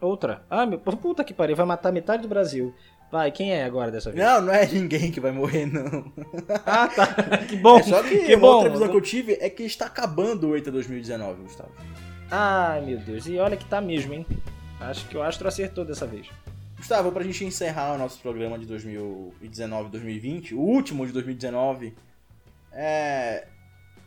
Outra. 0.00 0.42
Ah, 0.48 0.64
meu. 0.64 0.78
Puta 0.78 1.24
que 1.24 1.34
pariu, 1.34 1.56
vai 1.56 1.66
matar 1.66 1.92
metade 1.92 2.22
do 2.22 2.28
Brasil. 2.28 2.74
Vai, 3.10 3.32
quem 3.32 3.52
é 3.52 3.64
agora 3.64 3.90
dessa 3.90 4.12
vez? 4.12 4.22
Não, 4.22 4.42
não 4.42 4.52
é 4.52 4.66
ninguém 4.66 5.10
que 5.10 5.18
vai 5.18 5.32
morrer, 5.32 5.64
não. 5.66 6.12
Ah, 6.66 6.88
tá. 6.88 7.38
Que 7.48 7.56
bom. 7.56 7.78
É 7.78 7.82
só 7.82 8.02
que, 8.02 8.18
que 8.18 8.36
bom. 8.36 8.56
outra 8.56 8.70
visão 8.70 8.88
que 8.88 8.96
eu 8.96 9.00
tive 9.00 9.38
é 9.40 9.48
que 9.48 9.62
está 9.62 9.86
acabando 9.86 10.48
o 10.48 10.54
EITA 10.54 10.70
2019, 10.70 11.42
Gustavo. 11.42 11.72
Ai, 12.30 12.82
meu 12.82 12.98
Deus. 12.98 13.26
E 13.26 13.38
olha 13.38 13.56
que 13.56 13.64
tá 13.64 13.80
mesmo, 13.80 14.12
hein? 14.12 14.26
Acho 14.78 15.08
que 15.08 15.16
o 15.16 15.22
Astro 15.22 15.48
acertou 15.48 15.84
dessa 15.84 16.06
vez. 16.06 16.28
Gustavo, 16.76 17.10
pra 17.10 17.24
gente 17.24 17.44
encerrar 17.44 17.94
o 17.94 17.98
nosso 17.98 18.20
programa 18.20 18.58
de 18.58 18.66
2019-2020, 18.66 20.52
o 20.52 20.60
último 20.60 21.06
de 21.06 21.12
2019, 21.12 21.94
é... 22.72 23.48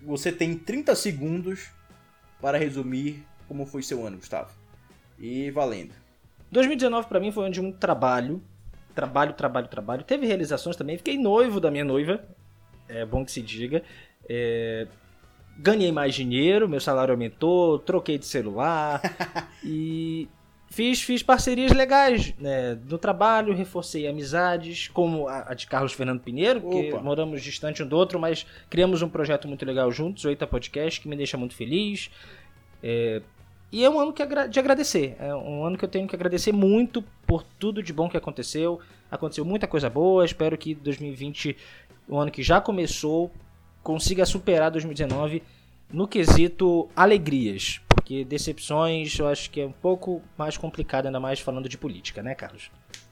você 0.02 0.32
tem 0.32 0.56
30 0.56 0.96
segundos 0.96 1.70
para 2.40 2.58
resumir 2.58 3.26
como 3.48 3.66
foi 3.66 3.84
seu 3.84 4.06
ano, 4.06 4.18
Gustavo. 4.18 4.61
E 5.22 5.52
valendo. 5.52 5.94
2019 6.52 7.08
pra 7.08 7.20
mim 7.20 7.32
foi 7.32 7.44
um 7.44 7.46
ano 7.46 7.54
de 7.54 7.62
muito 7.62 7.78
trabalho. 7.78 8.42
Trabalho, 8.96 9.34
trabalho, 9.34 9.68
trabalho. 9.68 10.04
Teve 10.04 10.26
realizações 10.26 10.76
também. 10.76 10.98
Fiquei 10.98 11.18
noivo 11.18 11.60
da 11.60 11.72
minha 11.72 11.86
noiva. 11.86 12.22
É 12.90 13.06
bom 13.06 13.24
que 13.24 13.32
se 13.32 13.42
diga. 13.42 13.84
É, 14.28 14.88
Ganhei 15.58 15.92
mais 15.92 16.16
dinheiro, 16.16 16.68
meu 16.68 16.80
salário 16.80 17.12
aumentou, 17.12 17.78
troquei 17.78 18.18
de 18.18 18.26
celular. 18.26 19.00
e 19.64 20.28
fiz, 20.70 21.02
fiz 21.02 21.22
parcerias 21.22 21.72
legais 21.72 22.34
né, 22.40 22.80
no 22.90 22.98
trabalho, 22.98 23.54
reforcei 23.54 24.08
amizades, 24.08 24.88
como 24.88 25.28
a, 25.28 25.54
de 25.54 25.68
Carlos 25.68 25.94
Fernando 25.94 26.22
Pinheiro, 26.22 26.68
Opa. 26.68 27.02
moramos 27.02 27.44
distante 27.44 27.84
um 27.84 27.88
do 27.88 27.96
outro, 27.96 28.20
mas 28.20 28.46
criamos 28.70 29.02
um 29.02 29.10
projeto 29.10 29.48
muito 29.48 29.66
legal 29.66 29.92
juntos, 29.92 30.26
o 30.26 30.30
Eita 30.30 30.48
Podcast, 30.48 31.00
que 31.00 31.08
me 31.08 31.16
deixa 31.16 31.38
muito 31.38 31.54
feliz. 31.54 32.10
É, 32.82 33.22
e 33.72 33.84
é 33.86 33.90
um 33.90 34.00
ano 34.00 34.12
que 34.12 34.24
de 34.50 34.60
agradecer. 34.60 35.16
É 35.20 35.34
um 35.34 35.64
ano 35.64 35.78
que 35.78 35.86
eu 35.86 35.90
tenho 35.90 36.08
que 36.08 36.16
agradecer 36.16 36.52
muito 36.52 37.02
por 37.26 37.44
tudo 37.58 37.82
de 37.82 37.94
bom 37.94 38.10
que 38.10 38.18
aconteceu. 38.18 38.80
Aconteceu 39.10 39.46
muita 39.46 39.66
coisa 39.68 39.90
boa. 39.90 40.26
Espero 40.26 40.58
que 40.58 40.76
2020, 40.76 41.56
o 42.08 42.18
ano 42.18 42.30
que 42.30 42.44
já 42.44 42.60
começou, 42.60 43.32
consiga 43.82 44.26
superar 44.26 44.72
2019 44.72 45.42
no 45.90 46.08
quesito 46.08 46.90
alegrias. 46.96 47.80
Porque 47.88 48.26
decepções 48.26 49.18
eu 49.18 49.28
acho 49.28 49.50
que 49.50 49.62
é 49.62 49.66
um 49.66 49.72
pouco 49.72 50.22
mais 50.38 50.58
complicado, 50.58 51.06
ainda 51.06 51.20
mais 51.20 51.40
falando 51.40 51.70
de 51.70 51.78
política, 51.78 52.22
né, 52.22 52.36
Carlos? 52.36 52.70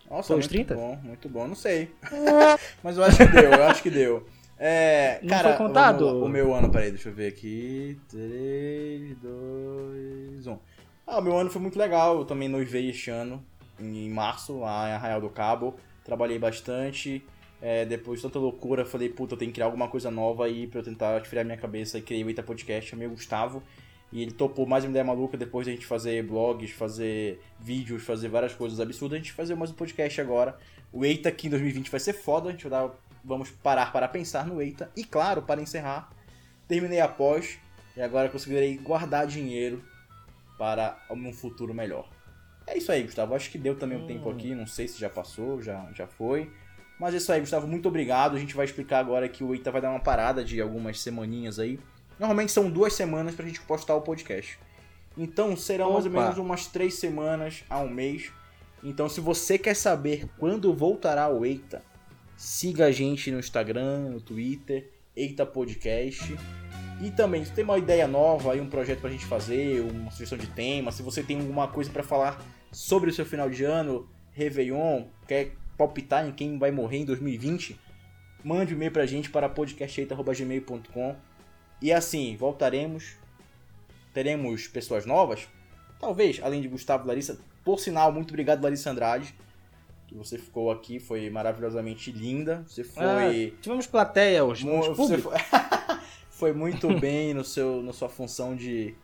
Nossa, 0.09 0.27
Foi 0.27 0.37
muito 0.37 0.49
30? 0.49 0.75
bom, 0.75 0.99
muito 1.03 1.29
bom. 1.29 1.47
Não 1.47 1.55
sei. 1.55 1.89
Mas 2.83 2.97
eu 2.97 3.03
acho 3.03 3.17
que 3.17 3.27
deu, 3.27 3.51
eu 3.51 3.63
acho 3.63 3.83
que 3.83 3.89
deu. 3.89 4.27
É, 4.61 5.19
Não 5.21 5.29
cara, 5.29 5.55
foi 5.55 5.67
contado? 5.67 6.05
lá, 6.05 6.13
o 6.13 6.27
meu 6.27 6.53
ano, 6.53 6.69
peraí, 6.69 6.89
deixa 6.91 7.07
eu 7.07 7.13
ver 7.13 7.27
aqui. 7.27 7.97
3, 8.09 9.17
2, 9.17 10.47
1. 10.47 10.59
Ah, 11.07 11.19
o 11.19 11.21
meu 11.21 11.37
ano 11.37 11.49
foi 11.49 11.61
muito 11.61 11.79
legal. 11.79 12.17
Eu 12.19 12.25
também 12.25 12.49
noivei 12.49 12.89
este 12.89 13.09
ano, 13.09 13.43
em 13.79 14.09
março, 14.09 14.59
lá 14.59 14.89
em 14.89 14.91
Arraial 14.91 15.21
do 15.21 15.29
Cabo. 15.29 15.75
Trabalhei 16.03 16.37
bastante. 16.37 17.23
É, 17.61 17.85
depois 17.85 18.19
de 18.19 18.27
tanta 18.27 18.37
loucura, 18.39 18.85
falei, 18.85 19.09
puta, 19.09 19.33
eu 19.33 19.37
tenho 19.37 19.49
que 19.49 19.55
criar 19.55 19.65
alguma 19.65 19.87
coisa 19.87 20.11
nova 20.11 20.45
aí 20.45 20.67
pra 20.67 20.79
eu 20.79 20.83
tentar 20.83 21.21
tirar 21.21 21.43
minha 21.43 21.57
cabeça 21.57 21.97
e 21.97 22.01
criei 22.01 22.23
o 22.23 22.29
Eita 22.29 22.43
Podcast, 22.43 22.89
chamei 22.89 23.07
o 23.07 23.11
Gustavo. 23.11 23.63
E 24.11 24.21
ele 24.21 24.31
topou 24.31 24.65
mais 24.65 24.83
uma 24.83 24.89
ideia 24.89 25.05
maluca 25.05 25.37
depois 25.37 25.65
de 25.65 25.71
a 25.71 25.75
gente 25.75 25.85
fazer 25.85 26.23
blogs, 26.23 26.71
fazer 26.71 27.39
vídeos, 27.59 28.03
fazer 28.03 28.27
várias 28.27 28.53
coisas 28.55 28.79
absurdas. 28.79 29.15
A 29.15 29.21
gente 29.21 29.31
fazer 29.31 29.55
mais 29.55 29.71
um 29.71 29.75
podcast 29.75 30.19
agora. 30.19 30.57
O 30.91 31.05
Eita 31.05 31.29
aqui 31.29 31.47
em 31.47 31.49
2020 31.49 31.91
vai 31.91 31.99
ser 31.99 32.13
foda. 32.13 32.49
A 32.49 32.51
gente 32.51 32.67
vai 32.67 32.71
dar, 32.71 32.91
vamos 33.23 33.49
parar 33.49 33.91
para 33.91 34.07
pensar 34.07 34.45
no 34.45 34.61
Eita. 34.61 34.91
E 34.95 35.03
claro, 35.03 35.41
para 35.41 35.61
encerrar, 35.61 36.09
terminei 36.67 36.99
a 36.99 37.07
pós 37.07 37.57
e 37.95 38.01
agora 38.01 38.29
conseguirei 38.29 38.77
guardar 38.77 39.27
dinheiro 39.27 39.83
para 40.57 40.97
um 41.09 41.33
futuro 41.33 41.73
melhor. 41.73 42.09
É 42.67 42.77
isso 42.77 42.91
aí, 42.91 43.03
Gustavo. 43.03 43.33
Acho 43.33 43.49
que 43.49 43.57
deu 43.57 43.75
também 43.75 43.97
um 43.97 44.05
tempo 44.05 44.29
aqui. 44.29 44.53
Não 44.53 44.67
sei 44.67 44.87
se 44.87 44.99
já 44.99 45.09
passou, 45.09 45.61
já, 45.61 45.89
já 45.93 46.05
foi. 46.05 46.51
Mas 46.99 47.13
é 47.13 47.17
isso 47.17 47.31
aí, 47.31 47.39
Gustavo. 47.39 47.65
Muito 47.67 47.87
obrigado. 47.87 48.35
A 48.35 48.39
gente 48.39 48.55
vai 48.55 48.65
explicar 48.65 48.99
agora 48.99 49.27
que 49.27 49.43
o 49.43 49.53
Eita 49.55 49.71
vai 49.71 49.81
dar 49.81 49.89
uma 49.89 49.99
parada 49.99 50.43
de 50.43 50.61
algumas 50.61 50.99
semaninhas 50.99 51.57
aí. 51.57 51.79
Normalmente 52.19 52.51
são 52.51 52.69
duas 52.69 52.93
semanas 52.93 53.33
pra 53.33 53.45
gente 53.45 53.61
postar 53.61 53.95
o 53.95 54.01
podcast. 54.01 54.59
Então 55.17 55.55
serão 55.55 55.93
mais 55.93 56.05
ou 56.05 56.11
Opa. 56.11 56.21
menos 56.21 56.37
umas 56.37 56.67
três 56.67 56.95
semanas 56.95 57.63
a 57.69 57.79
um 57.79 57.89
mês. 57.89 58.31
Então 58.83 59.09
se 59.09 59.19
você 59.19 59.57
quer 59.57 59.75
saber 59.75 60.29
quando 60.37 60.73
voltará 60.73 61.27
o 61.29 61.45
Eita, 61.45 61.81
siga 62.39 62.85
a 62.85 62.91
gente 62.91 63.29
no 63.31 63.39
Instagram, 63.39 64.11
no 64.11 64.21
Twitter, 64.21 64.89
Eita 65.13 65.45
Podcast. 65.45 66.37
E 67.01 67.11
também, 67.11 67.43
se 67.43 67.51
tem 67.51 67.65
uma 67.65 67.77
ideia 67.77 68.07
nova 68.07 68.53
aí, 68.53 68.61
um 68.61 68.69
projeto 68.69 69.01
pra 69.01 69.09
gente 69.09 69.25
fazer, 69.25 69.81
uma 69.81 70.09
sugestão 70.09 70.37
de 70.37 70.47
tema, 70.47 70.89
se 70.89 71.03
você 71.03 71.21
tem 71.21 71.37
alguma 71.37 71.67
coisa 71.67 71.91
pra 71.91 72.01
falar 72.01 72.41
sobre 72.71 73.09
o 73.09 73.13
seu 73.13 73.25
final 73.25 73.49
de 73.49 73.65
ano, 73.65 74.07
Réveillon, 74.31 75.07
quer 75.27 75.51
palpitar 75.77 76.25
em 76.25 76.31
quem 76.31 76.57
vai 76.57 76.71
morrer 76.71 76.99
em 76.99 77.05
2020, 77.05 77.77
mande 78.41 78.73
um 78.73 78.77
e-mail 78.77 78.91
pra 78.91 79.05
gente 79.05 79.29
para 79.29 79.49
podcasteita.gmail.com 79.49 81.15
E 81.81 81.91
assim, 81.91 82.37
voltaremos, 82.37 83.17
teremos 84.13 84.65
pessoas 84.65 85.05
novas, 85.05 85.45
talvez, 85.99 86.39
além 86.41 86.61
de 86.61 86.69
Gustavo 86.69 87.05
Larissa. 87.05 87.37
Por 87.65 87.81
sinal, 87.81 88.13
muito 88.13 88.29
obrigado, 88.29 88.63
Larissa 88.63 88.91
Andrade, 88.91 89.35
que 90.09 90.15
você 90.15 90.39
ficou 90.39 90.71
aqui, 90.71 90.99
foi 90.99 91.29
maravilhosamente 91.29 92.11
linda. 92.11 92.63
Você 92.67 92.83
foi... 92.83 93.53
Ah, 93.55 93.61
tivemos 93.61 93.85
plateia 93.85 94.43
hoje. 94.43 94.63
Tivemos 94.63 94.87
você 94.87 95.17
público. 95.17 95.29
foi, 95.29 95.39
foi 96.31 96.53
muito 96.53 96.87
bem 96.99 97.31
no 97.35 97.43
seu, 97.43 97.83
na 97.83 97.93
sua 97.93 98.09
função 98.09 98.55
de 98.55 98.95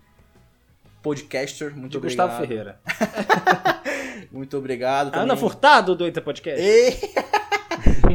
podcaster. 1.04 1.78
Muito 1.78 1.92
De 1.92 1.98
obrigado. 1.98 2.30
Gustavo 2.30 2.48
Ferreira. 2.48 2.80
Muito 4.32 4.58
obrigado. 4.58 5.14
A 5.14 5.20
Ana 5.20 5.28
também. 5.28 5.38
Furtado 5.38 5.96
do 5.96 6.04
Eita 6.06 6.22
Podcast. 6.22 6.60
Ei! 6.60 7.00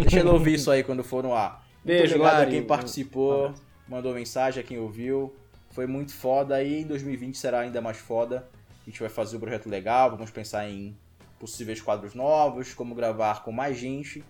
Deixa 0.02 0.18
ela 0.18 0.32
ouvir 0.32 0.54
isso 0.54 0.70
aí 0.70 0.82
quando 0.82 1.04
for 1.04 1.22
no 1.22 1.32
ar. 1.32 1.64
Beijo, 1.84 2.02
muito 2.02 2.22
obrigado 2.24 2.42
a 2.42 2.50
quem 2.50 2.62
participou, 2.62 3.54
mandou 3.88 4.12
mensagem, 4.12 4.62
a 4.62 4.66
quem 4.66 4.78
ouviu. 4.78 5.34
Foi 5.70 5.86
muito 5.86 6.12
foda 6.12 6.62
e 6.62 6.82
em 6.82 6.86
2020 6.86 7.38
será 7.38 7.60
ainda 7.60 7.80
mais 7.80 7.96
foda. 7.96 8.46
A 8.82 8.90
gente 8.90 9.00
vai 9.00 9.08
fazer 9.08 9.36
um 9.36 9.40
projeto 9.40 9.68
legal, 9.68 10.10
vamos 10.10 10.30
pensar 10.30 10.68
em 10.68 10.94
possíveis 11.40 11.80
quadros 11.80 12.14
novos, 12.14 12.74
como 12.74 12.94
gravar 12.94 13.42
com 13.42 13.50
mais 13.50 13.78
gente. 13.78 14.22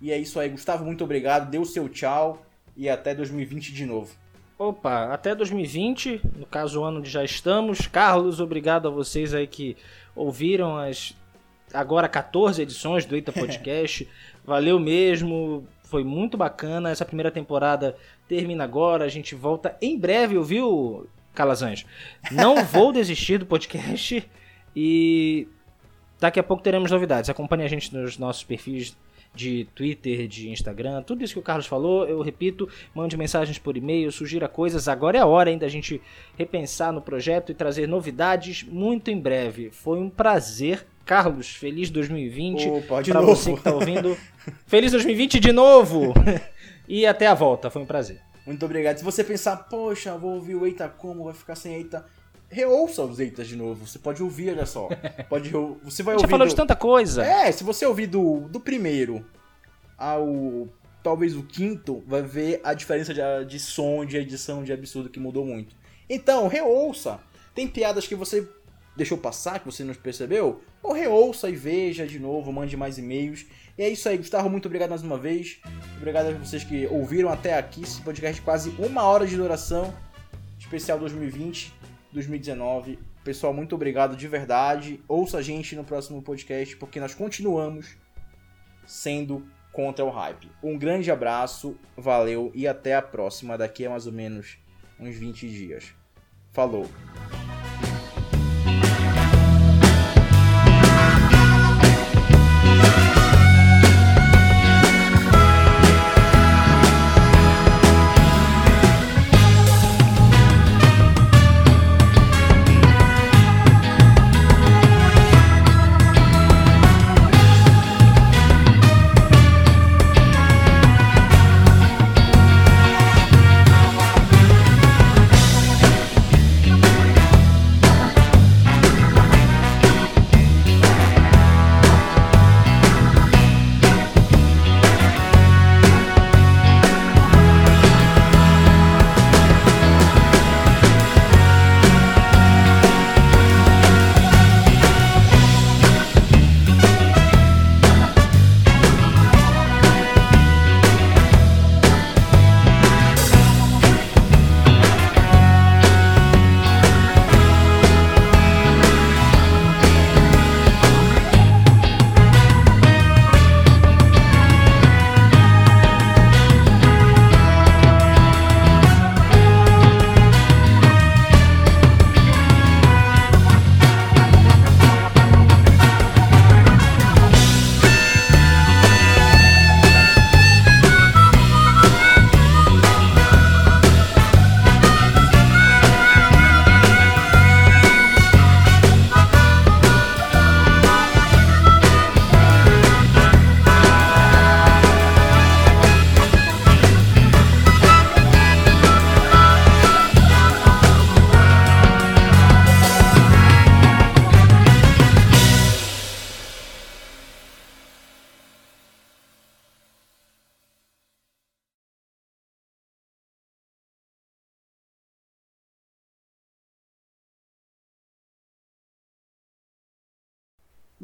E 0.00 0.12
é 0.12 0.18
isso 0.18 0.38
aí, 0.38 0.48
Gustavo, 0.48 0.84
muito 0.84 1.02
obrigado. 1.02 1.50
Dê 1.50 1.58
o 1.58 1.64
seu 1.64 1.88
tchau 1.88 2.46
e 2.76 2.88
até 2.88 3.14
2020 3.14 3.72
de 3.72 3.84
novo. 3.84 4.14
Opa, 4.56 5.12
até 5.12 5.34
2020, 5.34 6.20
no 6.36 6.46
caso 6.46 6.80
o 6.80 6.84
ano 6.84 7.00
onde 7.00 7.10
já 7.10 7.24
estamos. 7.24 7.88
Carlos, 7.88 8.40
obrigado 8.40 8.86
a 8.86 8.90
vocês 8.90 9.34
aí 9.34 9.48
que 9.48 9.76
ouviram 10.14 10.76
as 10.78 11.12
agora 11.72 12.08
14 12.08 12.62
edições 12.62 13.04
do 13.04 13.16
Eita 13.16 13.32
Podcast. 13.34 14.08
Valeu 14.44 14.78
mesmo, 14.78 15.66
foi 15.82 16.04
muito 16.04 16.36
bacana. 16.36 16.90
Essa 16.90 17.04
primeira 17.04 17.32
temporada 17.32 17.96
termina 18.28 18.62
agora, 18.62 19.04
a 19.04 19.08
gente 19.08 19.34
volta 19.34 19.76
em 19.82 19.98
breve, 19.98 20.38
viu, 20.40 21.08
Calazans? 21.34 21.84
Não 22.30 22.64
vou 22.64 22.92
desistir 22.92 23.38
do 23.38 23.46
podcast 23.46 24.30
e 24.74 25.48
daqui 26.24 26.40
a 26.40 26.42
pouco 26.42 26.62
teremos 26.62 26.90
novidades. 26.90 27.28
Acompanhe 27.28 27.64
a 27.64 27.68
gente 27.68 27.94
nos 27.94 28.16
nossos 28.16 28.42
perfis 28.42 28.96
de 29.34 29.66
Twitter, 29.74 30.26
de 30.26 30.48
Instagram, 30.48 31.02
tudo 31.02 31.24
isso 31.24 31.34
que 31.34 31.40
o 31.40 31.42
Carlos 31.42 31.66
falou, 31.66 32.06
eu 32.06 32.22
repito, 32.22 32.68
mande 32.94 33.16
mensagens 33.16 33.58
por 33.58 33.76
e-mail, 33.76 34.10
sugira 34.12 34.48
coisas. 34.48 34.86
Agora 34.86 35.18
é 35.18 35.20
a 35.20 35.26
hora 35.26 35.50
ainda 35.50 35.66
a 35.66 35.68
gente 35.68 36.00
repensar 36.38 36.92
no 36.92 37.02
projeto 37.02 37.50
e 37.50 37.54
trazer 37.54 37.88
novidades 37.88 38.62
muito 38.62 39.10
em 39.10 39.18
breve. 39.18 39.70
Foi 39.70 39.98
um 39.98 40.08
prazer. 40.08 40.86
Carlos, 41.04 41.48
feliz 41.48 41.90
2020. 41.90 42.68
Opa, 42.68 43.02
de 43.02 43.10
pra 43.10 43.20
novo. 43.20 43.36
você 43.36 43.52
que 43.52 43.62
tá 43.62 43.74
ouvindo. 43.74 44.16
feliz 44.66 44.92
2020 44.92 45.38
de 45.38 45.52
novo! 45.52 46.14
e 46.88 47.04
até 47.04 47.26
a 47.26 47.34
volta, 47.34 47.68
foi 47.68 47.82
um 47.82 47.86
prazer. 47.86 48.20
Muito 48.46 48.64
obrigado. 48.64 48.96
Se 48.96 49.04
você 49.04 49.22
pensar, 49.22 49.56
poxa, 49.68 50.16
vou 50.16 50.36
ouvir 50.36 50.54
o 50.54 50.64
Eita 50.64 50.88
como, 50.88 51.24
vai 51.24 51.34
ficar 51.34 51.56
sem 51.56 51.74
Eita. 51.74 52.06
Reouça 52.54 53.02
os 53.04 53.18
Eitas 53.20 53.48
de 53.48 53.56
novo. 53.56 53.86
Você 53.86 53.98
pode 53.98 54.22
ouvir, 54.22 54.50
olha 54.50 54.64
só. 54.66 54.88
Pode, 55.28 55.50
você 55.82 56.02
vai 56.02 56.14
gente 56.14 56.20
já 56.22 56.26
ouvir. 56.26 56.30
falou 56.30 56.46
do- 56.46 56.50
de 56.50 56.56
tanta 56.56 56.76
coisa. 56.76 57.24
É, 57.24 57.50
se 57.50 57.64
você 57.64 57.84
ouvir 57.84 58.06
do, 58.06 58.40
do 58.48 58.60
primeiro 58.60 59.24
ao 59.98 60.68
talvez 61.02 61.36
o 61.36 61.42
quinto, 61.42 62.02
vai 62.06 62.22
ver 62.22 62.60
a 62.64 62.72
diferença 62.72 63.12
de, 63.12 63.20
de 63.46 63.58
som, 63.60 64.04
de 64.06 64.16
edição, 64.16 64.64
de 64.64 64.72
absurdo 64.72 65.10
que 65.10 65.20
mudou 65.20 65.44
muito. 65.44 65.74
Então, 66.08 66.48
reouça. 66.48 67.20
Tem 67.54 67.68
piadas 67.68 68.06
que 68.06 68.14
você 68.14 68.48
deixou 68.96 69.18
passar, 69.18 69.58
que 69.58 69.66
você 69.66 69.84
não 69.84 69.92
percebeu? 69.94 70.62
Ou 70.82 70.92
reouça 70.92 71.50
e 71.50 71.54
veja 71.56 72.06
de 72.06 72.18
novo, 72.18 72.52
mande 72.52 72.76
mais 72.76 72.96
e-mails. 72.98 73.44
E 73.76 73.82
é 73.82 73.88
isso 73.88 74.08
aí, 74.08 74.16
Gustavo, 74.16 74.48
muito 74.48 74.66
obrigado 74.66 74.90
mais 74.90 75.02
uma 75.02 75.18
vez. 75.18 75.58
Obrigado 75.98 76.28
a 76.28 76.32
vocês 76.32 76.64
que 76.64 76.86
ouviram 76.86 77.28
até 77.28 77.58
aqui 77.58 77.82
esse 77.82 78.00
podcast 78.00 78.36
de 78.36 78.42
quase 78.42 78.70
uma 78.78 79.02
hora 79.02 79.26
de 79.26 79.36
duração. 79.36 79.92
Especial 80.58 80.98
2020, 80.98 81.72
2019. 82.14 82.98
Pessoal, 83.22 83.52
muito 83.52 83.74
obrigado 83.74 84.16
de 84.16 84.26
verdade. 84.26 85.00
Ouça 85.06 85.38
a 85.38 85.42
gente 85.42 85.76
no 85.76 85.84
próximo 85.84 86.22
podcast, 86.22 86.76
porque 86.76 87.00
nós 87.00 87.14
continuamos 87.14 87.96
sendo 88.86 89.46
contra 89.72 90.04
o 90.04 90.10
hype. 90.10 90.50
Um 90.62 90.78
grande 90.78 91.10
abraço, 91.10 91.76
valeu 91.96 92.50
e 92.54 92.66
até 92.66 92.94
a 92.94 93.02
próxima. 93.02 93.58
Daqui 93.58 93.84
a 93.84 93.90
mais 93.90 94.06
ou 94.06 94.12
menos 94.12 94.56
uns 94.98 95.16
20 95.16 95.48
dias. 95.48 95.94
Falou! 96.52 96.88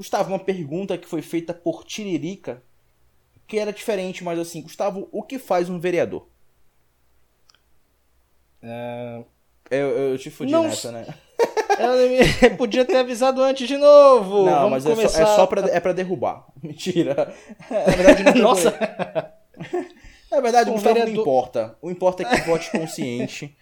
Gustavo, 0.00 0.30
uma 0.32 0.38
pergunta 0.38 0.96
que 0.96 1.06
foi 1.06 1.20
feita 1.20 1.52
por 1.52 1.84
Tiririca, 1.84 2.62
que 3.46 3.58
era 3.58 3.70
diferente, 3.70 4.24
mas 4.24 4.38
assim, 4.38 4.62
Gustavo, 4.62 5.06
o 5.12 5.22
que 5.22 5.38
faz 5.38 5.68
um 5.68 5.78
vereador? 5.78 6.26
É, 8.62 9.22
Eu, 9.70 9.88
eu 10.12 10.18
te 10.18 10.30
fudi 10.30 10.50
Não 10.52 10.62
nessa, 10.64 10.90
né? 10.90 11.06
eu 12.42 12.56
podia 12.56 12.84
ter 12.84 12.96
avisado 12.96 13.42
antes 13.42 13.68
de 13.68 13.76
novo. 13.76 14.46
Não, 14.46 14.68
Vamos 14.70 14.70
mas 14.70 14.86
é 14.86 14.88
só, 14.88 14.96
começar. 14.96 15.22
é 15.22 15.26
só 15.26 15.46
pra, 15.46 15.60
é 15.68 15.80
pra 15.80 15.92
derrubar. 15.92 16.46
Mentira. 16.62 17.34
Na 17.70 17.94
verdade, 17.94 18.24
não 18.24 18.34
Nossa. 18.42 18.70
Na 20.30 20.40
verdade, 20.40 20.70
Um 20.70 20.74
Gustavo 20.74 20.94
não 20.98 21.04
vereador- 21.04 21.20
importa. 21.22 21.78
O 21.82 21.90
importa 21.90 22.22
é 22.22 22.26
que 22.26 22.40
vote 22.48 22.70
consciente. 22.70 23.56